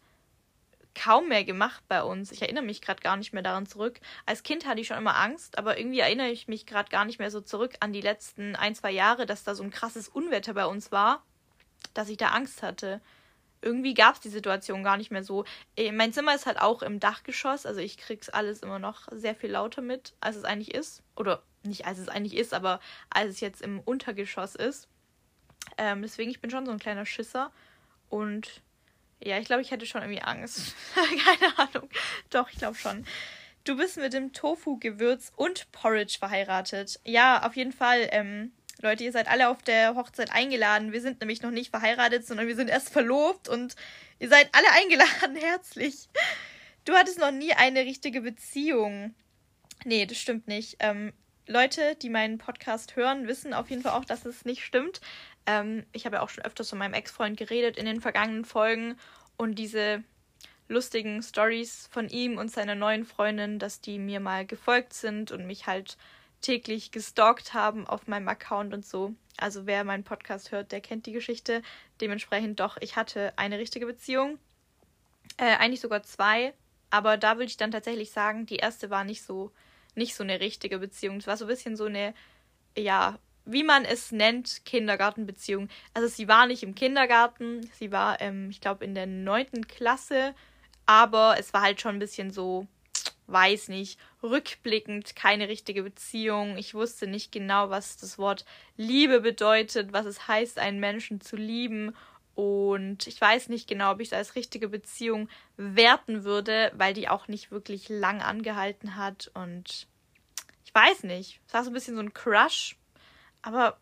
kaum 0.94 1.28
mehr 1.28 1.44
gemacht 1.44 1.83
bei 1.88 2.02
uns. 2.02 2.33
Ich 2.33 2.42
erinnere 2.42 2.64
mich 2.64 2.81
gerade 2.81 3.00
gar 3.00 3.16
nicht 3.16 3.33
mehr 3.33 3.42
daran 3.42 3.66
zurück. 3.66 4.00
Als 4.26 4.42
Kind 4.42 4.66
hatte 4.66 4.81
ich 4.81 4.87
schon 4.87 4.98
immer 4.98 5.16
Angst, 5.16 5.59
aber 5.59 5.78
irgendwie 5.78 6.00
erinnere 6.00 6.28
ich 6.28 6.48
mich 6.48 6.66
gerade 6.66 6.90
gar 6.90 7.05
nicht 7.05 7.18
mehr 7.18 7.31
so 7.31 7.40
zurück 7.40 7.74
an 7.81 7.92
die 7.92 8.00
letzten 8.00 8.57
ein, 8.57 8.74
zwei 8.74 8.90
Jahre, 8.90 9.26
dass 9.26 9.44
da 9.44 9.55
so 9.55 9.62
ein 9.62 9.70
krasses 9.70 10.09
Unwetter 10.09 10.55
bei 10.55 10.66
uns 10.66 10.92
war, 10.92 11.22
dass 11.94 12.09
ich 12.09 12.16
da 12.16 12.28
Angst 12.28 12.62
hatte. 12.62 13.00
irgendwie 13.64 13.94
gab 13.94 14.16
es 14.16 14.20
die 14.20 14.28
Situation 14.28 14.83
gar 14.83 14.96
nicht 14.96 15.12
mehr 15.12 15.22
so. 15.22 15.44
Äh, 15.76 15.92
mein 15.92 16.12
Zimmer 16.12 16.35
ist 16.35 16.46
halt 16.46 16.61
auch 16.61 16.83
im 16.83 16.98
Dachgeschoss, 16.98 17.64
also 17.64 17.81
ich 17.81 17.96
krieg's 17.96 18.28
alles 18.28 18.61
immer 18.61 18.81
noch 18.81 19.07
sehr 19.12 19.37
viel 19.37 19.52
lauter 19.52 19.83
mit, 19.83 20.14
als 20.20 20.37
es 20.37 20.44
eigentlich 20.44 20.74
ist. 20.74 21.02
Oder 21.16 21.42
nicht 21.62 21.87
als 21.87 21.98
es 21.98 22.09
eigentlich 22.09 22.37
ist, 22.37 22.55
aber 22.55 22.81
als 23.09 23.31
es 23.31 23.40
jetzt 23.40 23.62
im 23.62 23.81
Untergeschoss 23.81 24.57
ist. 24.57 24.88
Ähm, 25.78 26.02
deswegen, 26.02 26.31
ich 26.31 26.40
bin 26.40 26.50
schon 26.50 26.66
so 26.66 26.72
ein 26.72 26.78
kleiner 26.78 27.07
Schisser. 27.07 27.52
Und 28.09 28.62
ja, 29.24 29.38
ich 29.38 29.46
glaube, 29.46 29.62
ich 29.62 29.70
hätte 29.70 29.87
schon 29.87 30.02
irgendwie 30.02 30.22
Angst. 30.22 30.74
Keine 30.94 31.58
Ahnung. 31.58 31.88
Doch, 32.30 32.50
ich 32.50 32.58
glaube 32.58 32.76
schon. 32.76 33.06
Du 33.64 33.76
bist 33.76 33.96
mit 33.96 34.12
dem 34.12 34.32
Tofu-Gewürz 34.32 35.32
und 35.37 35.70
Porridge 35.70 36.16
verheiratet. 36.18 37.00
Ja, 37.04 37.46
auf 37.46 37.54
jeden 37.56 37.72
Fall. 37.72 38.08
Ähm, 38.11 38.52
Leute, 38.80 39.04
ihr 39.04 39.12
seid 39.12 39.28
alle 39.28 39.48
auf 39.48 39.62
der 39.62 39.94
Hochzeit 39.94 40.32
eingeladen. 40.32 40.92
Wir 40.92 41.00
sind 41.00 41.20
nämlich 41.20 41.42
noch 41.42 41.52
nicht 41.52 41.70
verheiratet, 41.70 42.26
sondern 42.26 42.48
wir 42.48 42.56
sind 42.56 42.68
erst 42.68 42.90
verlobt 42.90 43.48
und 43.48 43.76
ihr 44.18 44.28
seid 44.28 44.48
alle 44.52 44.70
eingeladen. 44.72 45.37
Herzlich. 45.40 46.08
Du 46.85 46.94
hattest 46.94 47.20
noch 47.20 47.30
nie 47.30 47.52
eine 47.52 47.80
richtige 47.80 48.22
Beziehung. 48.22 49.14
Nee, 49.85 50.06
das 50.06 50.18
stimmt 50.18 50.48
nicht. 50.48 50.76
Ähm, 50.80 51.12
Leute, 51.46 51.96
die 51.96 52.08
meinen 52.08 52.38
Podcast 52.38 52.96
hören, 52.96 53.28
wissen 53.28 53.52
auf 53.52 53.70
jeden 53.70 53.82
Fall 53.82 53.92
auch, 53.92 54.04
dass 54.04 54.24
es 54.24 54.44
nicht 54.44 54.64
stimmt. 54.64 55.00
Ähm, 55.46 55.85
ich 55.92 56.07
habe 56.07 56.16
ja 56.16 56.22
auch 56.22 56.28
schon 56.28 56.44
öfters 56.44 56.70
von 56.70 56.78
meinem 56.78 56.94
Ex-Freund 56.94 57.37
geredet 57.37 57.76
in 57.76 57.87
den 57.87 58.00
vergangenen 58.00 58.44
Folgen 58.44 58.96
und 59.37 59.57
diese 59.57 60.02
lustigen 60.68 61.22
Stories 61.22 61.88
von 61.90 62.09
ihm 62.09 62.38
und 62.38 62.50
seiner 62.50 62.74
neuen 62.74 63.05
Freundin, 63.05 63.59
dass 63.59 63.81
die 63.81 63.98
mir 63.98 64.20
mal 64.20 64.46
gefolgt 64.46 64.94
sind 64.94 65.33
und 65.33 65.46
mich 65.46 65.66
halt 65.66 65.96
täglich 66.40 66.90
gestalkt 66.90 67.55
haben 67.55 67.87
auf 67.87 68.07
meinem 68.09 68.28
Account 68.28 68.74
und 68.74 68.85
so. 68.85 69.14
Also 69.37 69.66
wer 69.66 69.85
meinen 69.85 70.05
Podcast 70.05 70.52
hört, 70.52 70.72
der 70.72 70.81
kennt 70.81 71.07
die 71.07 71.12
Geschichte. 71.12 71.62
Dementsprechend 72.00 72.61
doch, 72.61 72.76
ich 72.81 72.96
hatte 72.96 73.33
eine 73.37 73.59
richtige 73.59 73.87
Beziehung. 73.87 74.38
Äh, 75.37 75.57
eigentlich 75.57 75.81
sogar 75.81 76.02
zwei. 76.02 76.52
Aber 76.90 77.16
da 77.16 77.37
würde 77.37 77.46
ich 77.46 77.57
dann 77.57 77.70
tatsächlich 77.70 78.11
sagen, 78.11 78.44
die 78.44 78.57
erste 78.57 78.90
war 78.90 79.05
nicht 79.05 79.22
so, 79.22 79.50
nicht 79.94 80.14
so 80.14 80.22
eine 80.22 80.40
richtige 80.40 80.78
Beziehung. 80.78 81.18
Es 81.18 81.26
war 81.26 81.37
so 81.37 81.46
ein 81.46 81.48
bisschen 81.48 81.76
so 81.76 81.87
eine, 81.87 82.12
ja, 82.76 83.18
wie 83.44 83.64
man 83.64 83.85
es 83.85 84.12
nennt, 84.12 84.64
Kindergartenbeziehung. 84.64 85.68
Also 85.94 86.09
sie 86.09 86.28
war 86.28 86.46
nicht 86.46 86.62
im 86.62 86.74
Kindergarten, 86.74 87.68
sie 87.78 87.92
war, 87.92 88.20
ähm, 88.20 88.50
ich 88.50 88.61
glaube, 88.61 88.85
in 88.85 88.94
der 88.94 89.07
neunten 89.07 89.66
Klasse, 89.66 90.35
aber 90.87 91.37
es 91.38 91.52
war 91.52 91.62
halt 91.62 91.81
schon 91.81 91.96
ein 91.96 92.00
bisschen 92.00 92.31
so, 92.31 92.66
weiß 93.26 93.68
nicht, 93.68 93.98
rückblickend 94.22 95.16
keine 95.16 95.48
richtige 95.48 95.83
Beziehung. 95.83 96.57
Ich 96.57 96.74
wusste 96.74 97.07
nicht 97.07 97.33
genau, 97.33 97.70
was 97.70 97.96
das 97.96 98.18
Wort 98.18 98.44
Liebe 98.76 99.20
bedeutet, 99.20 99.92
was 99.92 100.07
es 100.07 100.28
heißt, 100.28 100.59
einen 100.59 100.81
Menschen 100.81 101.20
zu 101.20 101.37
lieben. 101.37 101.94
Und 102.35 103.07
ich 103.07 103.20
weiß 103.20 103.48
nicht 103.48 103.68
genau, 103.68 103.92
ob 103.92 104.00
ich 104.00 104.09
es 104.09 104.14
als 104.14 104.37
richtige 104.37 104.68
Beziehung 104.68 105.28
werten 105.57 106.24
würde, 106.24 106.72
weil 106.74 106.94
die 106.94 107.09
auch 107.09 107.28
nicht 107.28 107.50
wirklich 107.50 107.88
lang 107.88 108.22
angehalten 108.22 108.96
hat. 108.96 109.31
Und 109.35 109.87
ich 110.64 110.74
weiß 110.74 111.02
nicht. 111.05 111.40
Es 111.46 111.55
war 111.55 111.64
so 111.64 111.70
ein 111.70 111.74
bisschen 111.74 111.96
so 111.96 112.00
ein 112.00 112.14
Crush 112.14 112.76
aber 113.42 113.78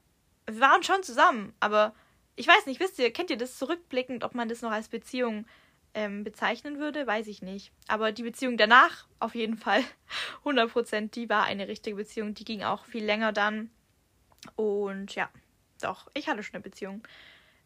wir 0.46 0.60
waren 0.60 0.82
schon 0.82 1.02
zusammen. 1.02 1.54
Aber 1.60 1.94
ich 2.36 2.46
weiß 2.46 2.66
nicht, 2.66 2.80
wisst 2.80 2.98
ihr, 2.98 3.12
kennt 3.12 3.30
ihr 3.30 3.36
das 3.36 3.58
zurückblickend, 3.58 4.24
ob 4.24 4.34
man 4.34 4.48
das 4.48 4.62
noch 4.62 4.70
als 4.70 4.88
Beziehung 4.88 5.46
ähm, 5.94 6.24
bezeichnen 6.24 6.78
würde? 6.78 7.06
Weiß 7.06 7.26
ich 7.26 7.42
nicht. 7.42 7.72
Aber 7.88 8.12
die 8.12 8.22
Beziehung 8.22 8.56
danach, 8.56 9.06
auf 9.18 9.34
jeden 9.34 9.56
Fall, 9.56 9.84
100% 10.44 11.10
die 11.10 11.28
war 11.28 11.44
eine 11.44 11.68
richtige 11.68 11.96
Beziehung. 11.96 12.34
Die 12.34 12.44
ging 12.44 12.62
auch 12.62 12.84
viel 12.84 13.04
länger 13.04 13.32
dann. 13.32 13.70
Und 14.56 15.14
ja, 15.14 15.28
doch, 15.80 16.10
ich 16.14 16.28
hatte 16.28 16.42
schon 16.42 16.54
eine 16.54 16.62
Beziehung. 16.62 17.02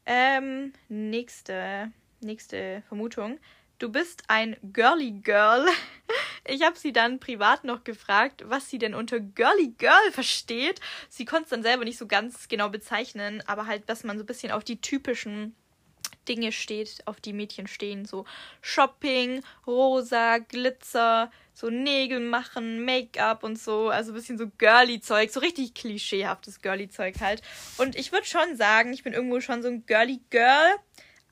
Ähm, 0.07 0.73
nächste, 0.89 1.93
nächste 2.21 2.83
Vermutung. 2.89 3.39
Du 3.79 3.91
bist 3.91 4.25
ein 4.29 4.57
Girly 4.73 5.13
Girl. 5.13 5.67
Ich 6.47 6.63
habe 6.63 6.79
sie 6.79 6.93
dann 6.93 7.21
privat 7.21 7.65
noch 7.65 7.85
gefragt, 7.85 8.45
was 8.47 8.69
sie 8.69 8.79
denn 8.79 8.95
unter 8.95 9.19
Girly 9.21 9.75
Girl 9.79 10.13
versteht. 10.13 10.81
Sie 11.09 11.25
konnte 11.25 11.45
es 11.45 11.51
dann 11.51 11.63
selber 11.63 11.85
nicht 11.85 11.99
so 11.99 12.07
ganz 12.07 12.49
genau 12.49 12.69
bezeichnen, 12.69 13.43
aber 13.47 13.67
halt, 13.67 13.89
dass 13.89 14.05
man 14.05 14.19
so 14.19 14.25
ein 14.25 14.27
bisschen 14.27 14.53
auf 14.53 14.65
die 14.65 14.81
typischen 14.81 15.55
Dinge 16.29 16.53
steht, 16.53 17.03
auf 17.07 17.21
die 17.21 17.33
Mädchen 17.33 17.67
stehen. 17.67 18.05
So 18.05 18.25
Shopping, 18.61 19.43
rosa, 19.67 20.39
Glitzer, 20.39 21.31
so 21.53 21.71
Nägel 21.71 22.21
machen, 22.21 22.85
Make-up 22.85 23.43
und 23.43 23.59
so. 23.59 23.89
Also 23.89 24.13
ein 24.13 24.15
bisschen 24.15 24.39
so 24.39 24.47
Girly-Zeug, 24.59 25.31
so 25.31 25.41
richtig 25.41 25.75
klischeehaftes 25.75 26.61
Girly-Zeug 26.61 27.21
halt. 27.21 27.43
Und 27.79 27.97
ich 27.97 28.13
würde 28.13 28.27
schon 28.27 28.57
sagen, 28.57 28.93
ich 28.93 29.03
bin 29.03 29.13
irgendwo 29.13 29.41
schon 29.41 29.63
so 29.63 29.69
ein 29.69 29.87
Girly 29.87 30.21
Girl. 30.31 30.75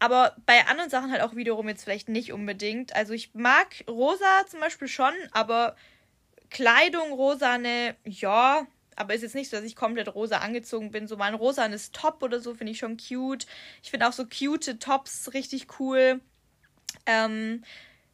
Aber 0.03 0.35
bei 0.47 0.67
anderen 0.67 0.91
Sachen 0.91 1.12
halt 1.12 1.23
auch 1.23 1.37
wiederum 1.37 1.69
jetzt 1.69 1.85
vielleicht 1.85 2.09
nicht 2.09 2.33
unbedingt. 2.33 2.93
Also 2.97 3.12
ich 3.12 3.35
mag 3.35 3.85
rosa 3.88 4.45
zum 4.49 4.59
Beispiel 4.59 4.88
schon, 4.88 5.12
aber 5.31 5.77
Kleidung 6.51 7.12
rosane, 7.12 7.95
ja, 8.05 8.67
aber 8.97 9.15
ist 9.15 9.23
jetzt 9.23 9.37
nicht 9.37 9.49
so, 9.49 9.57
dass 9.57 9.65
ich 9.65 9.77
komplett 9.77 10.12
rosa 10.12 10.38
angezogen 10.38 10.91
bin. 10.91 11.07
So 11.07 11.17
mal 11.17 11.27
ein 11.27 11.35
rosanes 11.35 11.93
Top 11.93 12.21
oder 12.25 12.41
so 12.41 12.53
finde 12.53 12.73
ich 12.73 12.79
schon 12.79 12.97
cute. 12.97 13.47
Ich 13.81 13.93
finde 13.93 14.09
auch 14.09 14.12
so 14.12 14.25
cute 14.27 14.81
Tops 14.81 15.35
richtig 15.35 15.79
cool. 15.79 16.21
Ähm, 17.07 17.62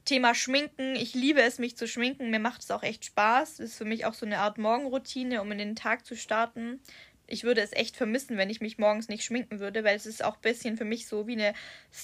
Thema 0.05 0.35
Schminken. 0.35 0.94
Ich 0.94 1.14
liebe 1.14 1.40
es, 1.40 1.59
mich 1.59 1.79
zu 1.79 1.88
schminken. 1.88 2.29
Mir 2.29 2.38
macht 2.38 2.61
es 2.64 2.70
auch 2.70 2.83
echt 2.83 3.07
Spaß. 3.07 3.57
Das 3.57 3.70
ist 3.70 3.79
für 3.79 3.87
mich 3.87 4.05
auch 4.05 4.14
so 4.14 4.27
eine 4.27 4.40
Art 4.40 4.59
Morgenroutine, 4.59 5.40
um 5.40 5.51
in 5.53 5.59
den 5.59 5.74
Tag 5.74 6.05
zu 6.05 6.16
starten 6.16 6.81
ich 7.28 7.44
würde 7.44 7.60
es 7.60 7.72
echt 7.72 7.96
vermissen, 7.96 8.36
wenn 8.38 8.50
ich 8.50 8.60
mich 8.60 8.78
morgens 8.78 9.08
nicht 9.08 9.22
schminken 9.22 9.60
würde, 9.60 9.84
weil 9.84 9.94
es 9.94 10.06
ist 10.06 10.24
auch 10.24 10.36
ein 10.36 10.42
bisschen 10.42 10.76
für 10.76 10.86
mich 10.86 11.06
so 11.06 11.26
wie 11.26 11.34
eine 11.34 11.54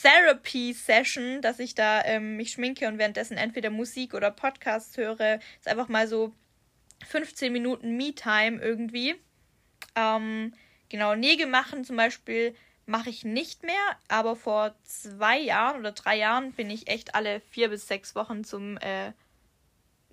Therapy-Session, 0.02 1.40
dass 1.40 1.58
ich 1.58 1.74
da 1.74 2.04
ähm, 2.04 2.37
mich 2.37 2.52
schminke 2.52 2.87
und 2.87 2.98
währenddessen 2.98 3.38
entweder 3.38 3.70
Musik 3.70 4.14
oder 4.14 4.30
Podcast 4.30 4.96
höre. 4.98 5.40
Ist 5.58 5.68
einfach 5.68 5.88
mal 5.88 6.06
so 6.06 6.32
15 7.06 7.52
Minuten 7.52 7.96
Me-Time 7.96 8.60
irgendwie. 8.60 9.14
Ähm, 9.96 10.52
genau, 10.90 11.14
Nägel 11.14 11.46
machen 11.46 11.84
zum 11.84 11.96
Beispiel 11.96 12.54
mache 12.87 13.08
ich 13.08 13.24
nicht 13.24 13.62
mehr, 13.62 13.96
aber 14.08 14.37
vor 14.37 14.74
zwei 14.84 15.38
Jahren 15.38 15.80
oder 15.80 15.92
drei 15.92 16.16
Jahren 16.18 16.52
bin 16.52 16.68
ich 16.68 16.88
echt 16.88 17.14
alle 17.14 17.40
vier 17.50 17.70
bis 17.70 17.88
sechs 17.88 18.14
Wochen 18.14 18.44
zum 18.44 18.76
äh, 18.76 19.12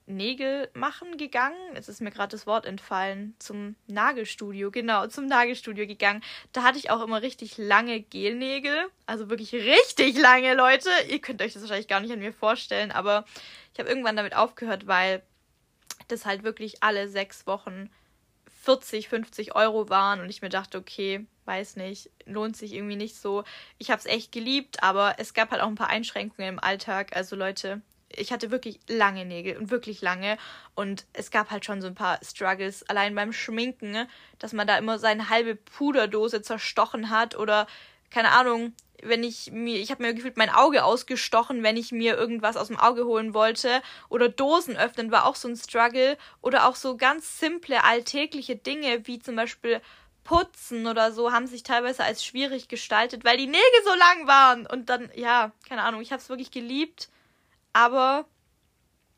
Nägel 0.06 0.70
machen 0.74 1.18
gegangen. 1.18 1.58
Jetzt 1.76 1.88
ist 1.88 2.02
mir 2.02 2.12
gerade 2.12 2.32
das 2.32 2.48
Wort 2.48 2.66
entfallen. 2.66 3.36
Zum 3.40 3.76
Nagelstudio, 3.88 4.72
genau, 4.72 5.08
zum 5.08 5.26
Nagelstudio 5.26 5.88
gegangen. 5.88 6.24
Da 6.52 6.64
hatte 6.64 6.78
ich 6.78 6.90
auch 6.90 7.02
immer 7.02 7.22
richtig 7.22 7.58
lange 7.58 8.02
Gelnägel. 8.02 8.90
Also 9.06 9.30
wirklich 9.30 9.54
richtig 9.54 10.18
lange, 10.20 10.54
Leute. 10.54 10.90
Ihr 11.10 11.20
könnt 11.20 11.42
euch 11.42 11.54
das 11.54 11.62
wahrscheinlich 11.62 11.88
gar 11.88 12.00
nicht 12.00 12.12
an 12.12 12.20
mir 12.20 12.34
vorstellen, 12.34 12.92
aber 12.92 13.26
ich 13.74 13.80
habe 13.80 13.90
irgendwann 13.90 14.18
damit 14.18 14.36
aufgehört, 14.36 14.88
weil 14.88 15.22
das 16.08 16.26
halt 16.26 16.44
wirklich 16.44 16.84
alle 16.84 17.08
sechs 17.08 17.48
Wochen 17.48 17.90
40, 18.64 19.10
50 19.10 19.56
Euro 19.56 19.90
waren 19.90 20.22
und 20.22 20.30
ich 20.30 20.42
mir 20.42 20.50
dachte, 20.50 20.78
okay, 20.78 21.26
weiß 21.46 21.78
nicht, 21.78 22.12
lohnt 22.26 22.56
sich 22.56 22.74
irgendwie 22.74 22.96
nicht 22.96 23.16
so. 23.16 23.44
Ich 23.80 23.90
habe 23.90 24.00
es 24.00 24.06
echt 24.06 24.32
geliebt, 24.32 24.84
aber 24.84 25.16
es 25.18 25.34
gab 25.34 25.52
halt 25.52 25.62
auch 25.62 25.68
ein 25.68 25.76
paar 25.76 25.90
Einschränkungen 25.90 26.50
im 26.50 26.60
Alltag. 26.60 27.16
Also 27.16 27.36
Leute, 27.36 27.82
ich 28.16 28.32
hatte 28.32 28.52
wirklich 28.52 28.80
lange 28.88 29.26
Nägel 29.26 29.58
und 29.58 29.72
wirklich 29.72 30.02
lange. 30.02 30.38
Und 30.76 31.06
es 31.14 31.32
gab 31.32 31.52
halt 31.52 31.66
schon 31.66 31.82
so 31.82 31.88
ein 31.88 31.96
paar 31.96 32.20
Struggles, 32.24 32.88
allein 32.90 33.16
beim 33.16 33.34
Schminken, 33.34 34.08
dass 34.40 34.54
man 34.54 34.68
da 34.68 34.78
immer 34.78 35.00
seine 35.00 35.30
halbe 35.30 35.56
Puderdose 35.56 36.42
zerstochen 36.42 37.10
hat 37.10 37.38
oder 37.38 37.68
keine 38.10 38.32
Ahnung, 38.32 38.74
wenn 39.04 39.24
ich 39.24 39.52
mir, 39.52 39.80
ich 39.80 39.92
habe 39.92 40.04
mir 40.04 40.14
gefühlt 40.14 40.38
mein 40.38 40.50
Auge 40.50 40.84
ausgestochen, 40.84 41.64
wenn 41.64 41.78
ich 41.78 41.92
mir 41.92 42.18
irgendwas 42.18 42.58
aus 42.58 42.68
dem 42.68 42.80
Auge 42.80 43.06
holen 43.06 43.34
wollte. 43.34 43.82
Oder 44.10 44.30
Dosen 44.30 44.78
öffnen 44.78 45.12
war 45.12 45.26
auch 45.26 45.36
so 45.36 45.48
ein 45.48 45.56
Struggle. 45.56 46.18
Oder 46.42 46.68
auch 46.68 46.76
so 46.76 46.98
ganz 46.98 47.40
simple, 47.40 47.84
alltägliche 47.84 48.56
Dinge, 48.56 49.08
wie 49.08 49.20
zum 49.20 49.36
Beispiel 49.36 49.82
Putzen 50.24 50.86
oder 50.86 51.12
so, 51.12 51.32
haben 51.32 51.48
sich 51.48 51.64
teilweise 51.64 52.04
als 52.04 52.24
schwierig 52.24 52.68
gestaltet, 52.68 53.26
weil 53.26 53.38
die 53.38 53.48
Nägel 53.48 53.62
so 53.84 53.96
lang 53.96 54.28
waren. 54.28 54.68
Und 54.68 54.90
dann, 54.90 55.10
ja, 55.16 55.52
keine 55.68 55.84
Ahnung, 55.84 56.02
ich 56.02 56.12
habe 56.12 56.22
es 56.22 56.30
wirklich 56.30 56.52
geliebt. 56.52 57.10
Aber 57.74 58.26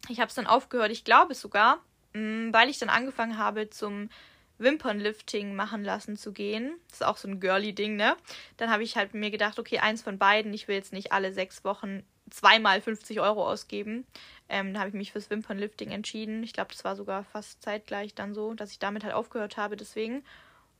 ich 0.10 0.20
habe 0.20 0.30
es 0.30 0.36
dann 0.36 0.48
aufgehört, 0.48 0.92
ich 0.92 1.04
glaube 1.04 1.34
sogar, 1.36 1.78
mm, 2.14 2.54
weil 2.54 2.70
ich 2.70 2.80
dann 2.80 2.90
angefangen 2.90 3.38
habe 3.38 3.70
zum 3.70 4.10
Wimpernlifting 4.58 5.56
machen 5.56 5.84
lassen 5.84 6.16
zu 6.16 6.32
gehen. 6.32 6.78
Das 6.88 7.02
ist 7.02 7.06
auch 7.06 7.18
so 7.18 7.28
ein 7.28 7.40
girly 7.40 7.74
Ding, 7.74 7.96
ne? 7.96 8.16
Dann 8.58 8.70
habe 8.70 8.84
ich 8.84 8.96
halt 8.96 9.14
mir 9.14 9.32
gedacht, 9.32 9.60
okay, 9.60 9.80
eins 9.80 10.02
von 10.02 10.18
beiden, 10.18 10.54
ich 10.54 10.68
will 10.68 10.76
jetzt 10.76 10.94
nicht 10.94 11.12
alle 11.12 11.34
sechs 11.34 11.64
Wochen 11.64 12.04
zweimal 12.30 12.82
50 12.82 13.20
Euro 13.20 13.48
ausgeben. 13.48 14.06
Ähm, 14.50 14.74
da 14.74 14.80
habe 14.80 14.90
ich 14.90 14.96
mich 14.96 15.12
fürs 15.12 15.30
Wimpernlifting 15.30 15.92
entschieden. 15.92 16.44
Ich 16.44 16.54
glaube, 16.54 16.72
das 16.72 16.84
war 16.84 16.96
sogar 16.96 17.24
fast 17.26 17.62
zeitgleich 17.62 18.16
dann 18.16 18.34
so, 18.34 18.54
dass 18.54 18.72
ich 18.72 18.80
damit 18.80 19.04
halt 19.04 19.14
aufgehört 19.14 19.58
habe, 19.58 19.76
deswegen. 19.76 20.24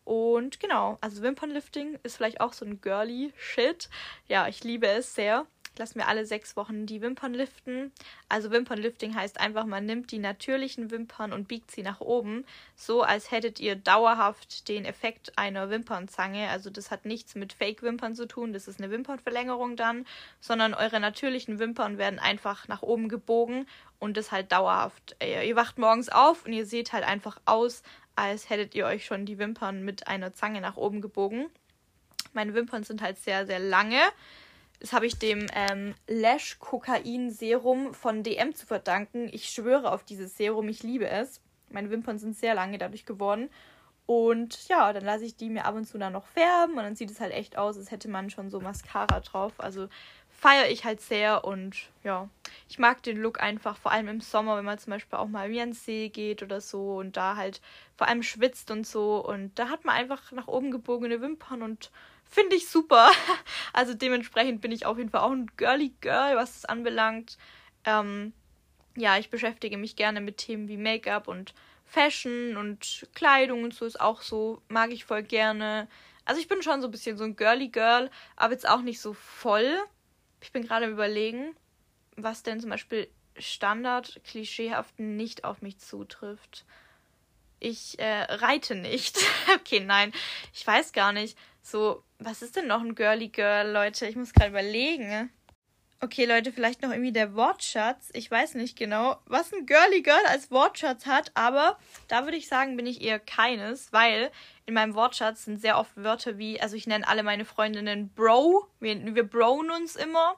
Und 0.04 0.60
genau, 0.60 0.98
also 1.02 1.22
Wimpernlifting 1.22 2.00
ist 2.04 2.18
vielleicht 2.18 2.42
auch 2.42 2.54
so 2.54 2.66
ein 2.66 2.82
girly 2.82 3.34
Shit. 3.38 3.90
Ja, 4.28 4.48
ich 4.48 4.64
liebe 4.64 4.88
es 4.88 5.16
sehr. 5.16 5.46
Lasse 5.80 5.98
mir 5.98 6.08
alle 6.08 6.26
sechs 6.26 6.56
Wochen 6.56 6.86
die 6.86 7.02
Wimpern 7.02 7.34
liften. 7.34 7.92
Also 8.30 8.52
Wimpernlifting 8.52 9.16
heißt 9.16 9.40
einfach, 9.40 9.66
man 9.66 9.86
nimmt 9.86 10.12
die 10.12 10.20
natürlichen 10.20 10.92
Wimpern 10.92 11.34
und 11.34 11.48
biegt 11.48 11.72
sie 11.72 11.84
nach 11.84 12.02
oben, 12.02 12.46
so 12.76 13.02
als 13.02 13.32
hättet 13.32 13.60
ihr 13.60 13.76
dauerhaft 13.76 14.68
den 14.68 14.86
Effekt 14.86 15.38
einer 15.38 15.70
Wimpernzange. 15.70 16.50
Also 16.50 16.70
das 16.70 16.92
hat 16.92 17.06
nichts 17.06 17.36
mit 17.36 17.54
Fake-Wimpern 17.54 18.16
zu 18.16 18.28
tun, 18.28 18.54
das 18.54 18.68
ist 18.68 18.80
eine 18.80 18.92
Wimpernverlängerung 18.92 19.76
dann, 19.76 20.06
sondern 20.40 20.74
eure 20.74 21.00
natürlichen 21.00 21.60
Wimpern 21.60 21.98
werden 21.98 22.20
einfach 22.20 22.68
nach 22.68 22.82
oben 22.82 23.10
gebogen 23.10 23.68
und 24.00 24.18
das 24.18 24.32
halt 24.32 24.52
dauerhaft. 24.52 25.16
Ihr 25.22 25.56
wacht 25.56 25.78
morgens 25.78 26.10
auf 26.10 26.46
und 26.46 26.54
ihr 26.54 26.66
seht 26.66 26.94
halt 26.94 27.06
einfach 27.06 27.40
aus, 27.46 27.84
als 28.16 28.50
hättet 28.50 28.76
ihr 28.76 28.86
euch 28.86 29.06
schon 29.06 29.26
die 29.26 29.40
Wimpern 29.40 29.84
mit 29.84 30.08
einer 30.08 30.34
Zange 30.34 30.62
nach 30.62 30.78
oben 30.78 31.02
gebogen. 31.02 31.50
Meine 32.34 32.54
Wimpern 32.54 32.84
sind 32.84 33.02
halt 33.02 33.18
sehr, 33.18 33.46
sehr 33.46 33.60
lange. 33.60 34.00
Das 34.84 34.92
habe 34.92 35.06
ich 35.06 35.18
dem 35.18 35.48
ähm, 35.54 35.96
Lash-Kokain-Serum 36.10 37.94
von 37.94 38.22
DM 38.22 38.54
zu 38.54 38.66
verdanken. 38.66 39.30
Ich 39.32 39.46
schwöre 39.46 39.94
auf 39.94 40.04
dieses 40.04 40.36
Serum, 40.36 40.68
ich 40.68 40.84
liebe 40.84 41.08
es. 41.08 41.40
Meine 41.70 41.90
Wimpern 41.90 42.20
sind 42.20 42.36
sehr 42.36 42.54
lange 42.54 42.78
dadurch 42.78 43.06
geworden. 43.06 43.50
Und 44.06 44.68
ja, 44.68 44.92
dann 44.92 45.06
lasse 45.06 45.24
ich 45.24 45.38
die 45.38 45.50
mir 45.50 45.64
ab 45.64 45.76
und 45.76 45.86
zu 45.86 45.98
dann 45.98 46.12
noch 46.12 46.26
färben 46.26 46.76
und 46.76 46.84
dann 46.84 46.98
sieht 46.98 47.10
es 47.10 47.22
halt 47.22 47.32
echt 47.32 47.58
aus, 47.58 47.78
als 47.78 47.92
hätte 47.92 48.10
man 48.10 48.30
schon 48.30 48.50
so 48.50 48.60
Mascara 48.60 49.22
drauf. 49.22 49.54
Also 49.58 49.88
feiere 50.28 50.70
ich 50.70 50.84
halt 50.84 51.00
sehr 51.00 51.46
und 51.46 51.88
ja, 52.04 52.28
ich 52.68 52.78
mag 52.78 53.02
den 53.04 53.22
Look 53.22 53.42
einfach, 53.42 53.78
vor 53.78 53.94
allem 53.94 54.10
im 54.10 54.20
Sommer, 54.20 54.58
wenn 54.58 54.66
man 54.66 54.80
zum 54.80 54.92
Beispiel 54.92 55.18
auch 55.18 55.30
mal 55.30 55.50
wie 55.50 55.62
an 55.62 55.70
den 55.70 55.76
See 55.76 56.10
geht 56.10 56.44
oder 56.44 56.60
so 56.60 56.98
und 56.98 57.16
da 57.16 57.38
halt 57.38 57.62
vor 57.96 58.10
allem 58.10 58.22
schwitzt 58.22 58.70
und 58.70 58.86
so 58.86 59.26
und 59.26 59.58
da 59.58 59.70
hat 59.70 59.86
man 59.86 59.96
einfach 59.96 60.34
nach 60.34 60.50
oben 60.50 60.72
gebogene 60.72 61.22
Wimpern 61.22 61.62
und 61.62 61.90
finde 62.34 62.56
ich 62.56 62.68
super. 62.70 63.12
Also 63.76 63.96
dementsprechend 63.96 64.62
bin 64.62 64.72
ich 64.72 64.86
auf 64.86 64.98
jeden 64.98 65.10
Fall 65.10 65.22
auch 65.22 65.32
ein 65.32 65.52
girly 65.58 65.94
Girl, 66.02 66.36
was 66.36 66.58
es 66.58 66.66
anbelangt. 66.66 67.38
Ähm, 67.86 68.34
ja, 68.96 69.18
ich 69.18 69.32
beschäftige 69.32 69.78
mich 69.78 69.96
gerne 69.96 70.22
mit 70.22 70.38
Themen 70.38 70.68
wie 70.68 70.78
Make-up 70.78 71.28
und 71.28 71.56
Fashion 71.86 72.56
und 72.56 73.08
Kleidung 73.16 73.64
und 73.64 73.74
so 73.74 73.86
ist 73.86 74.00
auch 74.00 74.22
so, 74.22 74.62
mag 74.68 74.92
ich 74.92 75.06
voll 75.06 75.24
gerne. 75.24 75.88
Also 76.26 76.40
ich 76.40 76.48
bin 76.48 76.62
schon 76.62 76.82
so 76.82 76.88
ein 76.88 76.92
bisschen 76.92 77.18
so 77.18 77.24
ein 77.24 77.36
girly 77.36 77.70
Girl, 77.70 78.10
aber 78.36 78.54
jetzt 78.54 78.68
auch 78.68 78.82
nicht 78.82 79.02
so 79.02 79.14
voll. 79.14 79.78
Ich 80.42 80.52
bin 80.52 80.64
gerade 80.64 80.88
überlegen, 80.88 81.56
was 82.16 82.44
denn 82.44 82.60
zum 82.60 82.70
Beispiel 82.70 83.08
Standard 83.38 84.22
klischeehaft 84.24 85.00
nicht 85.00 85.44
auf 85.44 85.62
mich 85.62 85.80
zutrifft. 85.80 86.66
Ich 87.60 87.98
äh, 88.00 88.24
reite 88.24 88.76
nicht. 88.76 89.18
okay, 89.56 89.80
nein, 89.80 90.14
ich 90.54 90.66
weiß 90.66 90.94
gar 90.94 91.14
nicht. 91.14 91.38
So, 91.64 92.04
was 92.20 92.42
ist 92.42 92.58
denn 92.58 92.68
noch 92.68 92.82
ein 92.82 92.94
Girly 92.94 93.30
Girl, 93.30 93.72
Leute? 93.72 94.06
Ich 94.06 94.18
muss 94.18 94.34
gerade 94.34 94.50
überlegen. 94.50 95.32
Okay, 96.02 96.26
Leute, 96.26 96.52
vielleicht 96.52 96.82
noch 96.82 96.92
irgendwie 96.92 97.14
der 97.14 97.36
Wortschatz. 97.36 98.10
Ich 98.12 98.30
weiß 98.30 98.56
nicht 98.56 98.78
genau, 98.78 99.16
was 99.26 99.54
ein 99.54 99.66
Girly 99.66 100.02
Girl 100.02 100.26
als 100.28 100.52
Wortschatz 100.52 101.06
hat, 101.06 101.32
aber 101.36 101.80
da 102.10 102.26
würde 102.26 102.36
ich 102.36 102.50
sagen, 102.50 102.76
bin 102.76 102.86
ich 102.86 103.02
eher 103.02 103.20
keines, 103.20 103.94
weil 103.94 104.30
in 104.66 104.74
meinem 104.74 104.96
Wortschatz 104.96 105.46
sind 105.46 105.62
sehr 105.62 105.80
oft 105.80 105.96
Wörter 105.96 106.38
wie, 106.38 106.60
also 106.60 106.76
ich 106.76 106.88
nenne 106.88 107.08
alle 107.08 107.24
meine 107.24 107.46
Freundinnen 107.46 108.10
Bro, 108.10 108.68
wir, 108.82 109.16
wir 109.16 109.24
broen 109.24 109.72
uns 109.72 109.96
immer. 109.96 110.36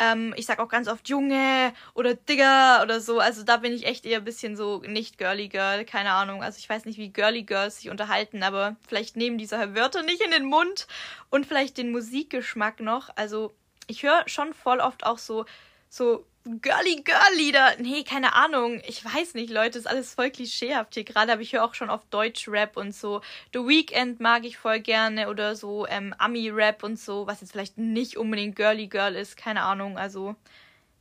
Ähm, 0.00 0.32
ich 0.36 0.46
sag 0.46 0.60
auch 0.60 0.68
ganz 0.68 0.88
oft 0.88 1.08
Junge 1.08 1.72
oder 1.94 2.14
Digger 2.14 2.80
oder 2.82 3.00
so. 3.00 3.18
Also 3.18 3.42
da 3.42 3.56
bin 3.56 3.72
ich 3.72 3.86
echt 3.86 4.06
eher 4.06 4.18
ein 4.18 4.24
bisschen 4.24 4.56
so 4.56 4.80
nicht 4.86 5.18
girly 5.18 5.48
girl, 5.48 5.84
keine 5.84 6.12
Ahnung. 6.12 6.42
Also 6.42 6.58
ich 6.58 6.68
weiß 6.68 6.84
nicht, 6.84 6.98
wie 6.98 7.12
girly 7.12 7.42
girls 7.42 7.80
sich 7.80 7.90
unterhalten, 7.90 8.42
aber 8.42 8.76
vielleicht 8.86 9.16
nehmen 9.16 9.38
diese 9.38 9.74
Wörter 9.74 10.02
nicht 10.02 10.22
in 10.22 10.30
den 10.30 10.44
Mund 10.44 10.86
und 11.30 11.46
vielleicht 11.46 11.78
den 11.78 11.90
Musikgeschmack 11.90 12.80
noch. 12.80 13.10
Also 13.16 13.52
ich 13.88 14.02
höre 14.02 14.22
schon 14.26 14.54
voll 14.54 14.80
oft 14.80 15.04
auch 15.04 15.18
so 15.18 15.44
so 15.90 16.24
girly 16.44 17.02
girl 17.02 17.36
Lieder. 17.36 17.76
Nee, 17.78 18.04
keine 18.04 18.34
Ahnung. 18.34 18.80
Ich 18.86 19.04
weiß 19.04 19.34
nicht, 19.34 19.50
Leute, 19.50 19.78
ist 19.78 19.86
alles 19.86 20.14
voll 20.14 20.30
klischeehaft 20.30 20.94
hier 20.94 21.04
gerade, 21.04 21.32
aber 21.32 21.42
ich 21.42 21.52
höre 21.52 21.64
auch 21.64 21.74
schon 21.74 21.90
auf 21.90 22.04
Deutsch 22.06 22.48
Rap 22.48 22.76
und 22.76 22.94
so. 22.94 23.20
The 23.52 23.60
Weekend 23.60 24.20
mag 24.20 24.44
ich 24.44 24.56
voll 24.56 24.80
gerne 24.80 25.28
oder 25.28 25.56
so 25.56 25.86
ähm, 25.86 26.14
Ami 26.18 26.50
Rap 26.50 26.82
und 26.82 26.98
so, 26.98 27.26
was 27.26 27.40
jetzt 27.40 27.52
vielleicht 27.52 27.78
nicht 27.78 28.16
unbedingt 28.16 28.56
girly 28.56 28.86
girl 28.86 29.14
ist, 29.14 29.36
keine 29.36 29.62
Ahnung. 29.62 29.98
Also 29.98 30.36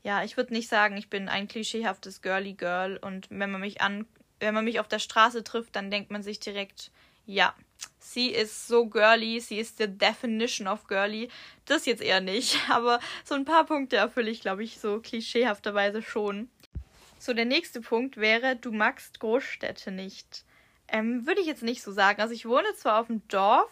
ja, 0.03 0.23
ich 0.23 0.37
würde 0.37 0.53
nicht 0.53 0.69
sagen, 0.69 0.97
ich 0.97 1.09
bin 1.09 1.29
ein 1.29 1.47
klischeehaftes 1.47 2.21
girly 2.21 2.53
girl 2.53 2.97
und 2.97 3.27
wenn 3.29 3.51
man 3.51 3.61
mich 3.61 3.81
an 3.81 4.05
wenn 4.39 4.53
man 4.53 4.65
mich 4.65 4.79
auf 4.79 4.87
der 4.87 4.99
Straße 4.99 5.43
trifft, 5.43 5.75
dann 5.75 5.91
denkt 5.91 6.11
man 6.11 6.23
sich 6.23 6.39
direkt, 6.39 6.91
ja, 7.25 7.53
sie 7.99 8.29
ist 8.29 8.67
so 8.67 8.87
girly, 8.87 9.39
sie 9.39 9.59
ist 9.59 9.77
the 9.77 9.87
definition 9.87 10.67
of 10.67 10.87
girly. 10.87 11.29
Das 11.65 11.85
jetzt 11.85 12.01
eher 12.01 12.21
nicht, 12.21 12.57
aber 12.69 12.99
so 13.23 13.35
ein 13.35 13.45
paar 13.45 13.65
Punkte 13.65 13.97
erfülle 13.97 14.31
ich, 14.31 14.41
glaube 14.41 14.63
ich, 14.63 14.79
so 14.79 14.99
klischeehafterweise 14.99 16.01
schon. 16.01 16.49
So, 17.19 17.33
der 17.33 17.45
nächste 17.45 17.81
Punkt 17.81 18.17
wäre, 18.17 18.55
du 18.55 18.71
magst 18.71 19.19
Großstädte 19.19 19.91
nicht. 19.91 20.43
Ähm, 20.87 21.25
würde 21.25 21.41
ich 21.41 21.47
jetzt 21.47 21.63
nicht 21.63 21.81
so 21.81 21.91
sagen. 21.91 22.21
Also 22.21 22.33
ich 22.33 22.45
wohne 22.45 22.73
zwar 22.75 23.01
auf 23.01 23.07
dem 23.07 23.27
Dorf, 23.27 23.71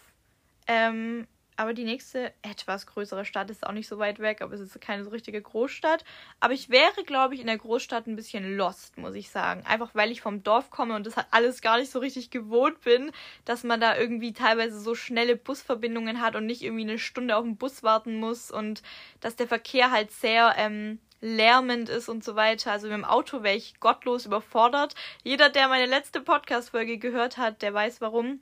ähm, 0.67 1.27
aber 1.57 1.73
die 1.73 1.83
nächste 1.83 2.33
etwas 2.41 2.85
größere 2.85 3.25
Stadt 3.25 3.49
ist 3.49 3.65
auch 3.65 3.71
nicht 3.71 3.87
so 3.87 3.97
weit 3.97 4.19
weg, 4.19 4.41
aber 4.41 4.53
es 4.53 4.59
ist 4.59 4.79
keine 4.81 5.03
so 5.03 5.09
richtige 5.09 5.41
Großstadt. 5.41 6.03
Aber 6.39 6.53
ich 6.53 6.69
wäre, 6.69 7.03
glaube 7.05 7.33
ich, 7.33 7.41
in 7.41 7.47
der 7.47 7.57
Großstadt 7.57 8.07
ein 8.07 8.15
bisschen 8.15 8.57
lost, 8.57 8.97
muss 8.97 9.15
ich 9.15 9.29
sagen. 9.29 9.63
Einfach 9.65 9.91
weil 9.93 10.11
ich 10.11 10.21
vom 10.21 10.43
Dorf 10.43 10.69
komme 10.69 10.95
und 10.95 11.05
das 11.05 11.15
halt 11.15 11.27
alles 11.31 11.61
gar 11.61 11.77
nicht 11.77 11.91
so 11.91 11.99
richtig 11.99 12.29
gewohnt 12.29 12.81
bin, 12.81 13.11
dass 13.45 13.63
man 13.63 13.79
da 13.79 13.97
irgendwie 13.97 14.33
teilweise 14.33 14.79
so 14.79 14.95
schnelle 14.95 15.35
Busverbindungen 15.35 16.21
hat 16.21 16.35
und 16.35 16.45
nicht 16.45 16.61
irgendwie 16.61 16.83
eine 16.83 16.99
Stunde 16.99 17.35
auf 17.37 17.43
den 17.43 17.57
Bus 17.57 17.83
warten 17.83 18.19
muss 18.19 18.51
und 18.51 18.81
dass 19.21 19.35
der 19.35 19.47
Verkehr 19.47 19.91
halt 19.91 20.11
sehr 20.11 20.55
ähm, 20.57 20.99
lärmend 21.21 21.89
ist 21.89 22.09
und 22.09 22.23
so 22.23 22.35
weiter. 22.35 22.71
Also 22.71 22.87
mit 22.87 22.97
dem 22.97 23.05
Auto 23.05 23.43
wäre 23.43 23.55
ich 23.55 23.79
gottlos 23.79 24.25
überfordert. 24.25 24.95
Jeder, 25.23 25.49
der 25.49 25.67
meine 25.67 25.85
letzte 25.85 26.21
Podcast-Folge 26.21 26.97
gehört 26.97 27.37
hat, 27.37 27.61
der 27.61 27.73
weiß 27.73 28.01
warum. 28.01 28.41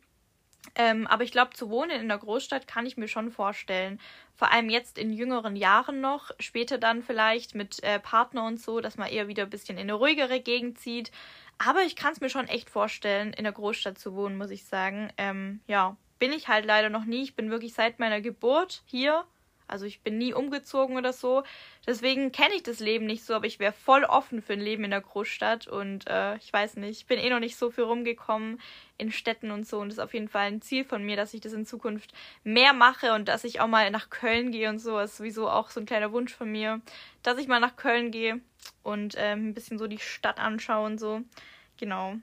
Ähm, 0.75 1.07
aber 1.07 1.23
ich 1.23 1.31
glaube, 1.31 1.53
zu 1.53 1.69
wohnen 1.69 2.01
in 2.01 2.07
der 2.07 2.17
Großstadt 2.17 2.67
kann 2.67 2.85
ich 2.85 2.97
mir 2.97 3.07
schon 3.07 3.31
vorstellen. 3.31 3.99
Vor 4.35 4.51
allem 4.51 4.69
jetzt 4.69 4.97
in 4.97 5.13
jüngeren 5.13 5.55
Jahren 5.55 6.01
noch, 6.01 6.31
später 6.39 6.77
dann 6.77 7.03
vielleicht 7.03 7.53
mit 7.53 7.83
äh, 7.83 7.99
Partner 7.99 8.45
und 8.45 8.59
so, 8.59 8.79
dass 8.81 8.97
man 8.97 9.09
eher 9.09 9.27
wieder 9.27 9.43
ein 9.43 9.49
bisschen 9.49 9.77
in 9.77 9.83
eine 9.83 9.93
ruhigere 9.93 10.39
Gegend 10.39 10.79
zieht. 10.79 11.11
Aber 11.57 11.83
ich 11.83 11.95
kann 11.95 12.13
es 12.13 12.21
mir 12.21 12.29
schon 12.29 12.47
echt 12.47 12.69
vorstellen, 12.69 13.33
in 13.33 13.43
der 13.43 13.53
Großstadt 13.53 13.99
zu 13.99 14.15
wohnen, 14.15 14.37
muss 14.37 14.49
ich 14.49 14.65
sagen. 14.65 15.11
Ähm, 15.17 15.61
ja, 15.67 15.95
bin 16.17 16.31
ich 16.31 16.47
halt 16.47 16.65
leider 16.65 16.89
noch 16.89 17.05
nie. 17.05 17.23
Ich 17.23 17.35
bin 17.35 17.51
wirklich 17.51 17.73
seit 17.73 17.99
meiner 17.99 18.21
Geburt 18.21 18.81
hier 18.85 19.25
also 19.67 19.85
ich 19.85 20.01
bin 20.01 20.17
nie 20.17 20.33
umgezogen 20.33 20.97
oder 20.97 21.13
so. 21.13 21.43
Deswegen 21.85 22.31
kenne 22.31 22.55
ich 22.55 22.63
das 22.63 22.79
Leben 22.79 23.05
nicht 23.05 23.23
so, 23.25 23.33
aber 23.33 23.45
ich 23.45 23.59
wäre 23.59 23.73
voll 23.73 24.03
offen 24.03 24.41
für 24.41 24.53
ein 24.53 24.61
Leben 24.61 24.83
in 24.83 24.91
der 24.91 25.01
Großstadt. 25.01 25.67
Und 25.67 26.07
äh, 26.07 26.37
ich 26.37 26.51
weiß 26.51 26.77
nicht, 26.77 26.99
ich 26.99 27.05
bin 27.05 27.19
eh 27.19 27.29
noch 27.29 27.39
nicht 27.39 27.55
so 27.55 27.71
viel 27.71 27.83
rumgekommen 27.83 28.59
in 28.97 29.11
Städten 29.11 29.51
und 29.51 29.67
so. 29.67 29.79
Und 29.79 29.89
das 29.89 29.97
ist 29.97 30.03
auf 30.03 30.13
jeden 30.13 30.29
Fall 30.29 30.47
ein 30.47 30.61
Ziel 30.61 30.85
von 30.85 31.03
mir, 31.03 31.15
dass 31.15 31.33
ich 31.33 31.41
das 31.41 31.53
in 31.53 31.65
Zukunft 31.65 32.13
mehr 32.43 32.73
mache 32.73 33.13
und 33.13 33.27
dass 33.27 33.43
ich 33.43 33.59
auch 33.59 33.67
mal 33.67 33.89
nach 33.91 34.09
Köln 34.09 34.51
gehe 34.51 34.69
und 34.69 34.79
so. 34.79 34.97
Das 34.97 35.11
ist 35.11 35.17
sowieso 35.17 35.49
auch 35.49 35.69
so 35.69 35.79
ein 35.79 35.85
kleiner 35.85 36.11
Wunsch 36.11 36.33
von 36.33 36.51
mir, 36.51 36.81
dass 37.21 37.37
ich 37.37 37.47
mal 37.47 37.59
nach 37.59 37.75
Köln 37.75 38.11
gehe 38.11 38.39
und 38.83 39.15
ähm, 39.17 39.49
ein 39.49 39.53
bisschen 39.53 39.77
so 39.77 39.87
die 39.87 39.99
Stadt 39.99 40.39
anschaue 40.39 40.85
und 40.85 40.99
so. 40.99 41.21
Genau. 41.77 42.15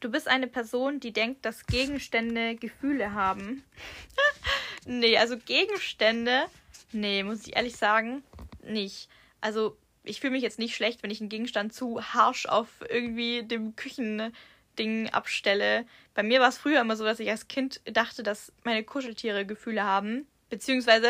Du 0.00 0.10
bist 0.10 0.28
eine 0.28 0.48
Person, 0.48 1.00
die 1.00 1.12
denkt, 1.12 1.46
dass 1.46 1.66
Gegenstände 1.66 2.56
Gefühle 2.56 3.14
haben. 3.14 3.64
nee, 4.86 5.16
also 5.18 5.36
Gegenstände, 5.36 6.44
nee, 6.92 7.22
muss 7.22 7.46
ich 7.46 7.56
ehrlich 7.56 7.76
sagen, 7.76 8.22
nicht. 8.62 9.08
Also, 9.40 9.76
ich 10.04 10.20
fühle 10.20 10.32
mich 10.32 10.42
jetzt 10.42 10.58
nicht 10.58 10.74
schlecht, 10.74 11.02
wenn 11.02 11.10
ich 11.10 11.20
einen 11.20 11.28
Gegenstand 11.28 11.72
zu 11.72 12.02
harsch 12.02 12.46
auf 12.46 12.68
irgendwie 12.88 13.42
dem 13.42 13.74
Küchending 13.76 15.08
abstelle. 15.10 15.86
Bei 16.14 16.22
mir 16.22 16.40
war 16.40 16.48
es 16.48 16.58
früher 16.58 16.80
immer 16.80 16.96
so, 16.96 17.04
dass 17.04 17.20
ich 17.20 17.30
als 17.30 17.48
Kind 17.48 17.80
dachte, 17.84 18.22
dass 18.22 18.52
meine 18.64 18.84
Kuscheltiere 18.84 19.46
Gefühle 19.46 19.84
haben. 19.84 20.26
Beziehungsweise 20.50 21.08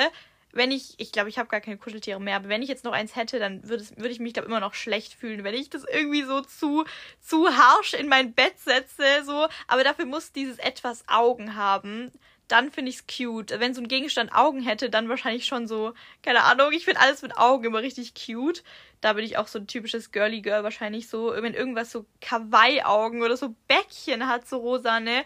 wenn 0.55 0.71
ich, 0.71 0.95
ich 0.99 1.13
glaube, 1.13 1.29
ich 1.29 1.39
habe 1.39 1.49
gar 1.49 1.61
keine 1.61 1.77
Kuscheltiere 1.77 2.21
mehr, 2.21 2.37
aber 2.37 2.49
wenn 2.49 2.63
ich 2.63 2.69
jetzt 2.69 2.85
noch 2.85 2.93
eins 2.93 3.17
hätte, 3.17 3.39
dann 3.39 3.69
würde 3.69 3.85
würd 3.97 4.13
ich 4.13 4.21
mich, 4.21 4.35
glaube 4.35 4.49
immer 4.49 4.61
noch 4.61 4.75
schlecht 4.75 5.13
fühlen, 5.13 5.43
wenn 5.43 5.55
ich 5.55 5.69
das 5.69 5.85
irgendwie 5.85 6.23
so 6.23 6.41
zu, 6.43 6.85
zu 7.21 7.49
harsch 7.49 7.95
in 7.95 8.09
mein 8.09 8.33
Bett 8.33 8.59
setze, 8.59 9.25
so. 9.25 9.49
Aber 9.67 9.85
dafür 9.85 10.07
muss 10.07 10.33
dieses 10.33 10.59
etwas 10.59 11.05
Augen 11.09 11.57
haben. 11.57 12.13
Dann 12.49 12.71
finde 12.71 12.91
ich 12.91 12.97
es 12.97 13.07
cute. 13.07 13.59
Wenn 13.59 13.75
so 13.75 13.81
ein 13.81 13.89
Gegenstand 13.89 14.33
Augen 14.33 14.63
hätte, 14.63 14.91
dann 14.91 15.09
wahrscheinlich 15.09 15.47
schon 15.47 15.67
so, 15.67 15.95
keine 16.23 16.45
Ahnung, 16.45 16.73
ich 16.73 16.85
finde 16.85 17.01
alles 17.01 17.23
mit 17.23 17.37
Augen 17.37 17.65
immer 17.65 17.83
richtig 17.83 18.15
cute. 18.15 18.63
Da 19.01 19.15
bin 19.15 19.25
ich 19.25 19.37
auch 19.37 19.49
so 19.49 19.59
ein 19.59 19.67
typisches 19.67 20.13
Girly 20.13 20.41
Girl 20.41 20.63
wahrscheinlich 20.65 21.09
so, 21.09 21.33
wenn 21.35 21.55
irgendwas 21.55 21.91
so 21.91 22.07
Kawaii-Augen 22.21 23.23
oder 23.23 23.37
so 23.37 23.55
Bäckchen 23.69 24.27
hat, 24.27 24.49
so 24.49 24.59
rosa, 24.59 25.01
ne? 25.01 25.25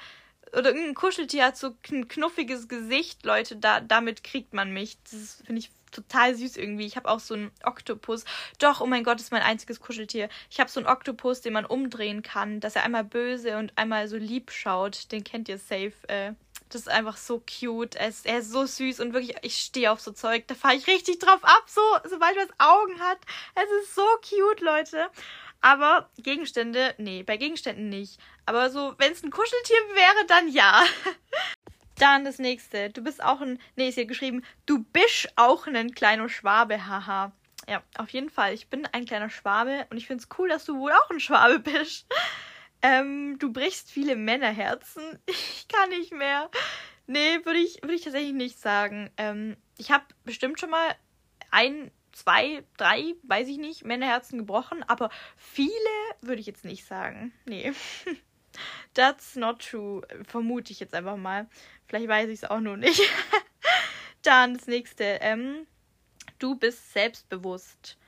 oder 0.53 0.71
irgendein 0.71 0.95
Kuscheltier 0.95 1.45
hat 1.45 1.57
so 1.57 1.75
ein 1.91 2.09
knuffiges 2.09 2.69
Gesicht, 2.69 3.25
Leute, 3.25 3.57
da, 3.57 3.81
damit 3.81 4.25
kriegt 4.25 4.55
man 4.55 4.73
mich. 4.73 4.99
Das 5.11 5.43
finde 5.45 5.61
ich 5.61 5.71
total 5.91 6.35
süß 6.35 6.57
irgendwie. 6.57 6.87
Ich 6.87 6.97
habe 6.97 7.09
auch 7.09 7.21
so 7.21 7.35
einen 7.35 7.51
Oktopus. 7.65 8.25
Doch, 8.59 8.81
oh 8.81 8.87
mein 8.87 9.05
Gott, 9.05 9.21
ist 9.21 9.33
mein 9.33 9.43
einziges 9.43 9.81
Kuscheltier. 9.81 10.29
Ich 10.51 10.61
habe 10.61 10.71
so 10.71 10.81
einen 10.81 10.89
Oktopus, 10.89 11.41
den 11.41 11.53
man 11.53 11.65
umdrehen 11.65 12.23
kann, 12.23 12.61
dass 12.61 12.77
er 12.77 12.85
einmal 12.85 13.05
böse 13.05 13.59
und 13.59 13.73
einmal 13.77 14.09
so 14.09 14.17
lieb 14.17 14.51
schaut. 14.51 15.11
Den 15.13 15.25
kennt 15.25 15.49
ihr 15.49 15.59
safe. 15.59 15.93
Äh, 16.09 16.33
Das 16.69 16.83
ist 16.83 16.89
einfach 16.89 17.17
so 17.17 17.41
cute. 17.41 17.97
Er 17.97 18.09
ist, 18.09 18.27
er 18.27 18.39
ist 18.39 18.51
so 18.51 18.67
süß 18.67 19.01
und 19.01 19.13
wirklich, 19.13 19.37
ich 19.43 19.57
stehe 19.57 19.91
auf 19.91 20.01
so 20.01 20.13
Zeug. 20.13 20.47
Da 20.47 20.55
fahre 20.55 20.75
ich 20.75 20.87
richtig 20.87 21.19
drauf 21.19 21.43
ab, 21.43 21.65
so, 21.67 21.81
sobald 22.05 22.37
man 22.37 22.49
Augen 22.59 23.01
hat. 23.01 23.19
Es 23.55 23.71
ist 23.83 23.95
so 23.95 24.07
cute, 24.23 24.61
Leute. 24.61 25.11
Aber 25.61 26.09
Gegenstände, 26.19 26.95
nee, 26.99 27.23
bei 27.23 27.37
Gegenständen 27.37 27.89
nicht. 27.89 28.21
Aber 28.47 28.71
so, 28.71 28.95
wenn 28.99 29.13
es 29.13 29.23
ein 29.23 29.31
Kuscheltier 29.31 29.77
wäre, 29.95 30.27
dann 30.27 30.49
ja. 30.49 30.85
dann 31.99 32.25
das 32.25 32.39
nächste. 32.39 32.91
Du 32.91 33.03
bist 33.03 33.23
auch 33.23 33.41
ein, 33.41 33.59
nee, 33.77 33.89
ist 33.89 33.97
hier 33.97 34.07
geschrieben, 34.07 34.45
du 34.67 34.85
bist 34.85 35.33
auch 35.37 35.67
ein 35.67 35.95
kleiner 35.95 36.29
Schwabe, 36.29 36.87
haha. 36.87 37.33
Ja, 37.69 37.83
auf 37.99 38.11
jeden 38.11 38.31
Fall. 38.31 38.55
Ich 38.55 38.69
bin 38.69 38.87
ein 38.87 39.05
kleiner 39.05 39.31
Schwabe 39.31 39.87
und 39.91 39.99
ich 39.99 40.07
finde 40.07 40.23
es 40.23 40.39
cool, 40.39 40.49
dass 40.49 40.65
du 40.65 40.79
wohl 40.79 40.93
auch 40.93 41.11
ein 41.11 41.21
Schwabe 41.21 41.59
bist. 41.59 42.07
Ähm, 42.83 43.39
du 43.39 43.53
brichst 43.53 43.91
viele 43.91 44.17
Männerherzen. 44.17 45.19
Ich 45.29 45.69
kann 45.69 45.91
nicht 45.91 46.13
mehr. 46.13 46.51
Nee, 47.07 47.45
würde 47.45 47.59
ich, 47.59 47.83
würd 47.83 47.93
ich 47.93 48.03
tatsächlich 48.03 48.33
nicht 48.33 48.59
sagen. 48.59 49.11
Ähm, 49.19 49.57
ich 49.77 49.91
habe 49.91 50.05
bestimmt 50.25 50.59
schon 50.59 50.71
mal 50.71 50.95
ein, 51.51 51.91
zwei, 52.13 52.65
drei, 52.79 53.15
weiß 53.25 53.49
ich 53.49 53.59
nicht, 53.59 53.85
Männerherzen 53.85 54.39
gebrochen, 54.39 54.83
aber 54.85 55.11
viele 55.37 55.71
würde 56.23 56.41
ich 56.41 56.47
jetzt 56.47 56.65
nicht 56.65 56.87
sagen. 56.87 57.33
Nee. 57.45 57.73
That's 58.95 59.37
not 59.37 59.63
true. 59.63 60.03
Vermute 60.27 60.73
ich 60.73 60.81
jetzt 60.81 60.95
einfach 60.95 61.17
mal. 61.17 61.49
Vielleicht 61.87 62.09
weiß 62.09 62.29
ich 62.29 62.43
es 62.43 62.51
auch 62.51 62.61
nur 62.61 62.77
nicht. 62.77 63.01
Dann 64.23 64.55
das 64.55 64.67
nächste. 64.67 65.05
Ähm, 65.05 65.67
du 66.39 66.57
bist 66.57 66.93
selbstbewusst. 66.93 67.99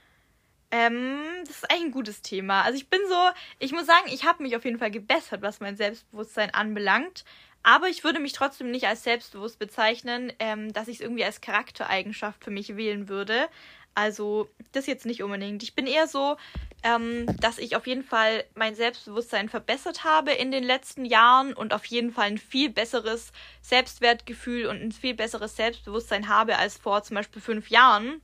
Ähm, 0.70 1.20
das 1.46 1.56
ist 1.56 1.70
eigentlich 1.70 1.86
ein 1.86 1.90
gutes 1.90 2.22
Thema. 2.22 2.62
Also 2.62 2.76
ich 2.76 2.88
bin 2.88 3.00
so, 3.08 3.30
ich 3.58 3.72
muss 3.72 3.86
sagen, 3.86 4.06
ich 4.12 4.24
habe 4.24 4.42
mich 4.42 4.56
auf 4.56 4.64
jeden 4.64 4.78
Fall 4.78 4.90
gebessert, 4.90 5.42
was 5.42 5.60
mein 5.60 5.76
Selbstbewusstsein 5.76 6.54
anbelangt. 6.54 7.24
Aber 7.62 7.88
ich 7.88 8.04
würde 8.04 8.20
mich 8.20 8.32
trotzdem 8.32 8.70
nicht 8.70 8.86
als 8.86 9.02
selbstbewusst 9.02 9.58
bezeichnen, 9.58 10.32
ähm, 10.38 10.72
dass 10.72 10.88
ich 10.88 10.96
es 10.96 11.00
irgendwie 11.02 11.24
als 11.24 11.40
Charaktereigenschaft 11.40 12.42
für 12.42 12.50
mich 12.50 12.76
wählen 12.76 13.08
würde. 13.08 13.48
Also 13.94 14.48
das 14.72 14.86
jetzt 14.86 15.04
nicht 15.04 15.22
unbedingt. 15.22 15.62
Ich 15.62 15.74
bin 15.74 15.86
eher 15.86 16.06
so, 16.06 16.36
ähm, 16.82 17.26
dass 17.40 17.58
ich 17.58 17.76
auf 17.76 17.86
jeden 17.86 18.04
Fall 18.04 18.44
mein 18.54 18.74
Selbstbewusstsein 18.74 19.48
verbessert 19.48 20.04
habe 20.04 20.30
in 20.30 20.50
den 20.50 20.64
letzten 20.64 21.04
Jahren 21.04 21.52
und 21.52 21.74
auf 21.74 21.84
jeden 21.86 22.12
Fall 22.12 22.28
ein 22.28 22.38
viel 22.38 22.70
besseres 22.70 23.32
Selbstwertgefühl 23.60 24.66
und 24.66 24.80
ein 24.80 24.92
viel 24.92 25.14
besseres 25.14 25.56
Selbstbewusstsein 25.56 26.28
habe 26.28 26.56
als 26.56 26.78
vor 26.78 27.02
zum 27.02 27.16
Beispiel 27.16 27.42
fünf 27.42 27.68
Jahren 27.68 28.22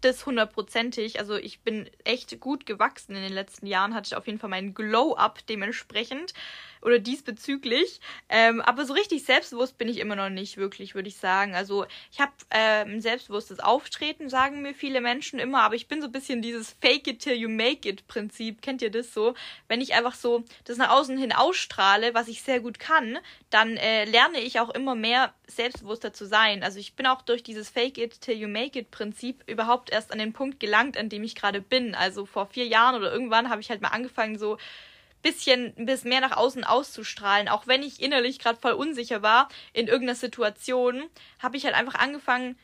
das 0.00 0.26
hundertprozentig. 0.26 1.18
Also 1.18 1.36
ich 1.36 1.60
bin 1.60 1.88
echt 2.04 2.40
gut 2.40 2.66
gewachsen 2.66 3.14
in 3.14 3.22
den 3.22 3.32
letzten 3.32 3.66
Jahren, 3.66 3.94
hatte 3.94 4.08
ich 4.08 4.16
auf 4.16 4.26
jeden 4.26 4.38
Fall 4.38 4.50
meinen 4.50 4.74
Glow-up 4.74 5.46
dementsprechend 5.46 6.34
oder 6.82 6.98
diesbezüglich. 6.98 8.00
Ähm, 8.28 8.60
aber 8.60 8.84
so 8.84 8.92
richtig 8.92 9.24
selbstbewusst 9.24 9.78
bin 9.78 9.88
ich 9.88 9.98
immer 9.98 10.16
noch 10.16 10.30
nicht 10.30 10.56
wirklich, 10.56 10.94
würde 10.94 11.08
ich 11.08 11.16
sagen. 11.16 11.54
Also 11.54 11.86
ich 12.10 12.20
habe 12.20 12.32
ähm, 12.50 12.94
ein 12.94 13.00
selbstbewusstes 13.00 13.60
Auftreten, 13.60 14.28
sagen 14.28 14.62
mir 14.62 14.74
viele 14.74 15.00
Menschen 15.00 15.38
immer, 15.38 15.62
aber 15.62 15.74
ich 15.74 15.88
bin 15.88 16.00
so 16.00 16.08
ein 16.08 16.12
bisschen 16.12 16.42
dieses 16.42 16.76
Fake 16.80 17.06
it 17.06 17.20
till 17.20 17.34
you 17.34 17.48
make 17.48 17.88
it 17.88 18.06
Prinzip. 18.08 18.62
Kennt 18.62 18.82
ihr 18.82 18.90
das 18.90 19.12
so? 19.12 19.34
Wenn 19.68 19.80
ich 19.80 19.94
einfach 19.94 20.14
so 20.14 20.44
das 20.64 20.78
nach 20.78 20.90
außen 20.90 21.18
hin 21.18 21.32
ausstrahle, 21.32 22.14
was 22.14 22.28
ich 22.28 22.42
sehr 22.42 22.60
gut 22.60 22.78
kann, 22.78 23.18
dann 23.50 23.76
äh, 23.76 24.04
lerne 24.04 24.40
ich 24.40 24.60
auch 24.60 24.70
immer 24.70 24.94
mehr 24.94 25.34
selbstbewusster 25.46 26.12
zu 26.12 26.26
sein. 26.26 26.62
Also 26.62 26.78
ich 26.78 26.94
bin 26.94 27.06
auch 27.06 27.22
durch 27.22 27.42
dieses 27.42 27.68
Fake 27.68 27.98
it 27.98 28.20
till 28.20 28.36
you 28.36 28.48
make 28.48 28.78
it 28.78 28.90
Prinzip 28.90 29.42
überhaupt 29.48 29.90
erst 29.90 30.12
an 30.12 30.18
den 30.18 30.32
Punkt 30.32 30.60
gelangt, 30.60 30.96
an 30.96 31.08
dem 31.08 31.22
ich 31.24 31.34
gerade 31.34 31.60
bin. 31.60 31.94
Also 31.94 32.26
vor 32.26 32.46
vier 32.46 32.66
Jahren 32.66 32.94
oder 32.94 33.12
irgendwann 33.12 33.50
habe 33.50 33.60
ich 33.60 33.70
halt 33.70 33.80
mal 33.80 33.88
angefangen, 33.88 34.38
so 34.38 34.56
bisschen 35.22 35.74
bis 35.76 36.04
mehr 36.04 36.20
nach 36.20 36.36
außen 36.36 36.64
auszustrahlen. 36.64 37.48
Auch 37.48 37.66
wenn 37.66 37.82
ich 37.82 38.02
innerlich 38.02 38.38
gerade 38.38 38.58
voll 38.58 38.72
unsicher 38.72 39.22
war 39.22 39.48
in 39.72 39.88
irgendeiner 39.88 40.16
Situation, 40.16 41.04
habe 41.38 41.56
ich 41.56 41.64
halt 41.64 41.74
einfach 41.74 41.94
angefangen, 41.94 42.56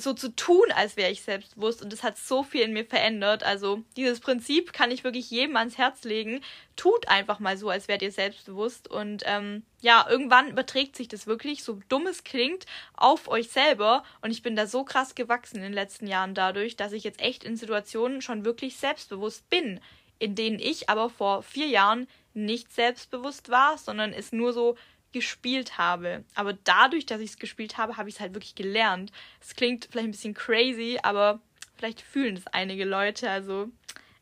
so 0.00 0.12
zu 0.12 0.34
tun, 0.34 0.66
als 0.74 0.96
wäre 0.96 1.10
ich 1.10 1.22
selbstbewusst. 1.22 1.82
Und 1.82 1.92
das 1.92 2.02
hat 2.02 2.18
so 2.18 2.42
viel 2.42 2.62
in 2.62 2.72
mir 2.72 2.84
verändert. 2.84 3.42
Also 3.42 3.82
dieses 3.96 4.20
Prinzip 4.20 4.72
kann 4.72 4.90
ich 4.90 5.04
wirklich 5.04 5.30
jedem 5.30 5.56
ans 5.56 5.78
Herz 5.78 6.04
legen. 6.04 6.40
Tut 6.76 7.08
einfach 7.08 7.40
mal 7.40 7.56
so, 7.56 7.68
als 7.70 7.88
wärt 7.88 8.02
ihr 8.02 8.12
selbstbewusst. 8.12 8.88
Und 8.88 9.22
ähm, 9.26 9.64
ja, 9.80 10.06
irgendwann 10.08 10.50
überträgt 10.50 10.96
sich 10.96 11.08
das 11.08 11.26
wirklich, 11.26 11.64
so 11.64 11.80
dumm 11.88 12.06
es 12.06 12.24
klingt, 12.24 12.66
auf 12.94 13.28
euch 13.28 13.48
selber. 13.48 14.04
Und 14.20 14.30
ich 14.30 14.42
bin 14.42 14.56
da 14.56 14.66
so 14.66 14.84
krass 14.84 15.14
gewachsen 15.14 15.56
in 15.56 15.62
den 15.62 15.72
letzten 15.72 16.06
Jahren 16.06 16.34
dadurch, 16.34 16.76
dass 16.76 16.92
ich 16.92 17.04
jetzt 17.04 17.20
echt 17.20 17.44
in 17.44 17.56
Situationen 17.56 18.22
schon 18.22 18.44
wirklich 18.44 18.76
selbstbewusst 18.76 19.48
bin 19.50 19.80
in 20.18 20.34
denen 20.34 20.58
ich 20.58 20.88
aber 20.88 21.10
vor 21.10 21.42
vier 21.42 21.66
Jahren 21.66 22.08
nicht 22.34 22.72
selbstbewusst 22.72 23.48
war, 23.48 23.78
sondern 23.78 24.12
es 24.12 24.32
nur 24.32 24.52
so 24.52 24.76
gespielt 25.12 25.78
habe. 25.78 26.24
Aber 26.34 26.52
dadurch, 26.52 27.06
dass 27.06 27.20
ich 27.20 27.30
es 27.30 27.38
gespielt 27.38 27.78
habe, 27.78 27.96
habe 27.96 28.08
ich 28.08 28.16
es 28.16 28.20
halt 28.20 28.34
wirklich 28.34 28.54
gelernt. 28.54 29.10
Es 29.40 29.54
klingt 29.54 29.88
vielleicht 29.90 30.08
ein 30.08 30.12
bisschen 30.12 30.34
crazy, 30.34 30.98
aber 31.02 31.40
vielleicht 31.76 32.00
fühlen 32.00 32.36
es 32.36 32.46
einige 32.48 32.84
Leute. 32.84 33.30
Also 33.30 33.68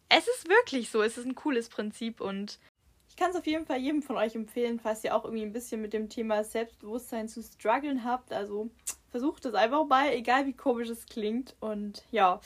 es 0.09 0.29
ist 0.29 0.49
wirklich 0.49 0.91
so. 0.91 1.03
Es 1.03 1.19
ist 1.19 1.27
ein 1.27 1.35
cooles 1.35 1.69
Prinzip 1.69 2.21
und 2.21 2.59
ich 3.09 3.17
kann 3.17 3.31
es 3.31 3.37
auf 3.37 3.47
jeden 3.47 3.65
Fall 3.65 3.79
jedem 3.79 4.03
von 4.03 4.19
euch 4.19 4.35
empfehlen, 4.35 4.79
falls 4.79 5.03
ihr 5.03 5.17
auch 5.17 5.25
irgendwie 5.25 5.43
ein 5.43 5.53
bisschen 5.53 5.81
mit 5.81 5.95
dem 5.95 6.11
Thema 6.11 6.45
Selbstbewusstsein 6.45 7.29
zu 7.29 7.43
strugglen 7.43 8.05
habt. 8.05 8.31
Also 8.31 8.69
versucht 9.11 9.47
es 9.47 9.55
einfach 9.55 9.87
mal, 9.87 10.13
egal 10.13 10.47
wie 10.47 10.53
komisch 10.53 10.91
es 10.91 11.07
klingt. 11.07 11.57
Und 11.61 12.05
ja, 12.11 12.41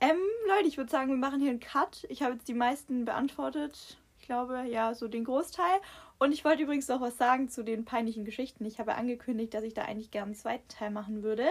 ähm, 0.00 0.18
Leute, 0.48 0.68
ich 0.68 0.76
würde 0.76 0.90
sagen, 0.90 1.10
wir 1.10 1.16
machen 1.16 1.40
hier 1.40 1.50
einen 1.50 1.60
Cut. 1.60 2.06
Ich 2.08 2.22
habe 2.22 2.34
jetzt 2.34 2.48
die 2.48 2.54
meisten 2.54 3.04
beantwortet. 3.04 3.98
Ich 4.18 4.26
glaube, 4.26 4.64
ja, 4.68 4.94
so 4.94 5.08
den 5.08 5.24
Großteil. 5.24 5.80
Und 6.18 6.32
ich 6.32 6.44
wollte 6.44 6.62
übrigens 6.62 6.88
noch 6.88 7.00
was 7.00 7.16
sagen 7.16 7.48
zu 7.48 7.62
den 7.62 7.84
peinlichen 7.84 8.24
Geschichten. 8.24 8.64
Ich 8.64 8.78
habe 8.78 8.94
angekündigt, 8.94 9.54
dass 9.54 9.64
ich 9.64 9.74
da 9.74 9.82
eigentlich 9.82 10.10
gerne 10.10 10.26
einen 10.26 10.34
zweiten 10.34 10.68
Teil 10.68 10.90
machen 10.90 11.22
würde. 11.22 11.46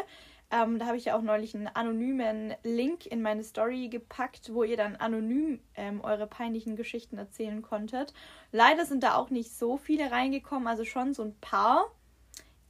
Ähm, 0.51 0.77
da 0.77 0.85
habe 0.85 0.97
ich 0.97 1.05
ja 1.05 1.17
auch 1.17 1.21
neulich 1.21 1.55
einen 1.55 1.67
anonymen 1.67 2.53
Link 2.63 3.05
in 3.05 3.21
meine 3.21 3.43
Story 3.43 3.89
gepackt, 3.89 4.53
wo 4.53 4.63
ihr 4.63 4.77
dann 4.77 4.95
anonym 4.95 5.59
ähm, 5.75 6.01
eure 6.01 6.27
peinlichen 6.27 6.75
Geschichten 6.75 7.17
erzählen 7.17 7.61
konntet. 7.61 8.13
Leider 8.51 8.85
sind 8.85 9.03
da 9.03 9.15
auch 9.15 9.31
nicht 9.31 9.51
so 9.51 9.77
viele 9.77 10.11
reingekommen, 10.11 10.67
also 10.67 10.85
schon 10.85 11.13
so 11.13 11.23
ein 11.23 11.35
paar. 11.41 11.85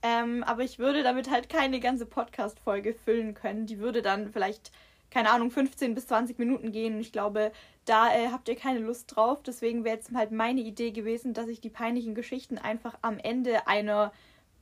Ähm, 0.02 0.44
aber 0.44 0.64
ich 0.64 0.80
würde 0.80 1.04
damit 1.04 1.30
halt 1.30 1.50
keine 1.50 1.80
ganze 1.80 2.06
Podcast-Folge 2.06 2.94
füllen 2.94 3.34
können. 3.34 3.66
Die 3.66 3.80
würde 3.80 4.02
dann 4.02 4.32
vielleicht 4.32 4.72
keine 5.16 5.30
Ahnung, 5.30 5.50
15 5.50 5.96
bis 5.96 6.08
20 6.08 6.40
Minuten 6.40 6.74
gehen. 6.74 7.00
Ich 7.00 7.14
glaube, 7.14 7.54
da 7.86 8.14
äh, 8.14 8.28
habt 8.34 8.50
ihr 8.50 8.58
keine 8.58 8.80
Lust 8.80 9.16
drauf. 9.16 9.42
Deswegen 9.42 9.86
wäre 9.86 9.96
jetzt 9.96 10.14
halt 10.14 10.32
meine 10.32 10.60
Idee 10.60 10.92
gewesen, 10.92 11.34
dass 11.34 11.48
ich 11.48 11.62
die 11.62 11.70
peinlichen 11.70 12.16
Geschichten 12.16 12.58
einfach 12.58 12.98
am 13.02 13.18
Ende 13.18 13.66
einer 13.66 14.12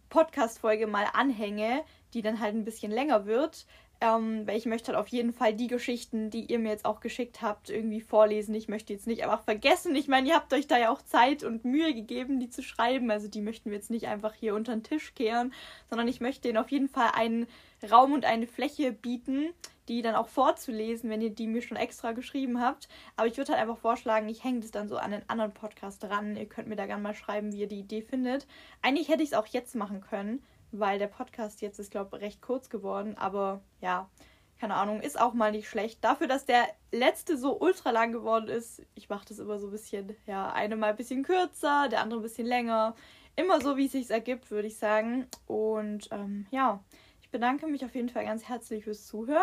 Podcast-Folge 0.09 0.85
mal 0.85 1.07
anhänge, 1.11 1.81
die 2.13 2.21
dann 2.21 2.39
halt 2.39 2.53
ein 2.53 2.65
bisschen 2.65 2.91
länger 2.91 3.25
wird. 3.25 3.65
Ähm, 3.99 4.45
weil 4.45 4.57
ich 4.57 4.67
möchte 4.67 4.89
halt 4.89 4.99
auf 4.99 5.07
jeden 5.07 5.33
Fall 5.33 5.55
die 5.55 5.67
Geschichten, 5.67 6.29
die 6.29 6.45
ihr 6.51 6.59
mir 6.59 6.69
jetzt 6.69 6.85
auch 6.85 6.99
geschickt 6.99 7.41
habt, 7.41 7.71
irgendwie 7.71 8.01
vorlesen. 8.01 8.53
Ich 8.53 8.67
möchte 8.67 8.93
jetzt 8.93 9.07
nicht 9.07 9.23
einfach 9.23 9.43
vergessen. 9.43 9.95
Ich 9.95 10.07
meine, 10.07 10.27
ihr 10.27 10.35
habt 10.35 10.53
euch 10.53 10.67
da 10.67 10.77
ja 10.77 10.91
auch 10.91 11.01
Zeit 11.01 11.43
und 11.43 11.65
Mühe 11.65 11.95
gegeben, 11.95 12.39
die 12.39 12.49
zu 12.49 12.61
schreiben. 12.61 13.09
Also 13.09 13.27
die 13.27 13.41
möchten 13.41 13.71
wir 13.71 13.77
jetzt 13.77 13.89
nicht 13.89 14.07
einfach 14.07 14.35
hier 14.35 14.53
unter 14.53 14.75
den 14.75 14.83
Tisch 14.83 15.15
kehren, 15.15 15.51
sondern 15.89 16.07
ich 16.07 16.21
möchte 16.21 16.43
denen 16.43 16.59
auf 16.59 16.69
jeden 16.69 16.89
Fall 16.89 17.09
einen 17.15 17.47
Raum 17.83 18.13
und 18.13 18.25
eine 18.25 18.47
Fläche 18.47 18.91
bieten, 18.91 19.53
die 19.87 20.01
dann 20.01 20.15
auch 20.15 20.27
vorzulesen, 20.27 21.09
wenn 21.09 21.21
ihr 21.21 21.29
die 21.29 21.47
mir 21.47 21.61
schon 21.61 21.77
extra 21.77 22.13
geschrieben 22.13 22.61
habt. 22.61 22.87
Aber 23.15 23.27
ich 23.27 23.37
würde 23.37 23.51
halt 23.51 23.61
einfach 23.61 23.77
vorschlagen, 23.77 24.29
ich 24.29 24.43
hänge 24.43 24.61
das 24.61 24.71
dann 24.71 24.87
so 24.87 24.97
an 24.97 25.11
den 25.11 25.27
anderen 25.29 25.53
Podcast 25.53 26.03
ran. 26.05 26.35
Ihr 26.35 26.47
könnt 26.47 26.67
mir 26.67 26.75
da 26.75 26.85
gerne 26.85 27.01
mal 27.01 27.15
schreiben, 27.15 27.51
wie 27.51 27.61
ihr 27.61 27.67
die 27.67 27.79
Idee 27.79 28.01
findet. 28.01 28.47
Eigentlich 28.81 29.09
hätte 29.09 29.23
ich 29.23 29.29
es 29.29 29.37
auch 29.37 29.47
jetzt 29.47 29.75
machen 29.75 30.01
können, 30.01 30.41
weil 30.71 30.99
der 30.99 31.07
Podcast 31.07 31.61
jetzt 31.61 31.79
ist, 31.79 31.91
glaube 31.91 32.17
ich, 32.17 32.23
recht 32.23 32.41
kurz 32.41 32.69
geworden. 32.69 33.17
Aber 33.17 33.61
ja, 33.81 34.09
keine 34.59 34.75
Ahnung, 34.75 35.01
ist 35.01 35.19
auch 35.19 35.33
mal 35.33 35.51
nicht 35.51 35.67
schlecht. 35.67 36.03
Dafür, 36.03 36.27
dass 36.27 36.45
der 36.45 36.65
letzte 36.93 37.37
so 37.37 37.59
ultra 37.59 37.91
lang 37.91 38.13
geworden 38.13 38.47
ist, 38.47 38.81
ich 38.95 39.09
mache 39.09 39.25
das 39.27 39.39
immer 39.39 39.59
so 39.59 39.67
ein 39.67 39.71
bisschen, 39.71 40.15
ja, 40.25 40.51
eine 40.53 40.77
mal 40.77 40.91
ein 40.91 40.95
bisschen 40.95 41.23
kürzer, 41.23 41.89
der 41.89 42.01
andere 42.01 42.21
ein 42.21 42.23
bisschen 42.23 42.47
länger. 42.47 42.95
Immer 43.35 43.59
so, 43.59 43.75
wie 43.77 43.87
es 43.87 43.91
sich 43.91 44.09
ergibt, 44.09 44.51
würde 44.51 44.67
ich 44.67 44.77
sagen. 44.77 45.27
Und 45.47 46.07
ähm, 46.11 46.45
ja, 46.51 46.81
bedanke 47.33 47.67
mich 47.67 47.83
auf 47.83 47.95
jeden 47.95 48.09
Fall 48.09 48.23
ganz 48.23 48.47
herzlich 48.47 48.85
fürs 48.85 49.05
Zuhören. 49.07 49.41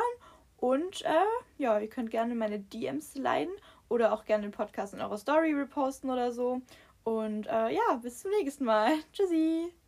Und 0.56 1.02
äh, 1.02 1.24
ja, 1.58 1.78
ihr 1.78 1.88
könnt 1.88 2.10
gerne 2.10 2.34
meine 2.34 2.60
DMs 2.60 3.16
leiden 3.16 3.52
oder 3.88 4.12
auch 4.12 4.24
gerne 4.24 4.44
den 4.44 4.52
Podcast 4.52 4.94
in 4.94 5.00
eurer 5.00 5.18
Story 5.18 5.52
reposten 5.52 6.08
oder 6.08 6.32
so. 6.32 6.62
Und 7.02 7.46
äh, 7.46 7.74
ja, 7.74 7.96
bis 8.00 8.20
zum 8.20 8.30
nächsten 8.30 8.64
Mal. 8.64 8.92
Tschüssi. 9.12 9.79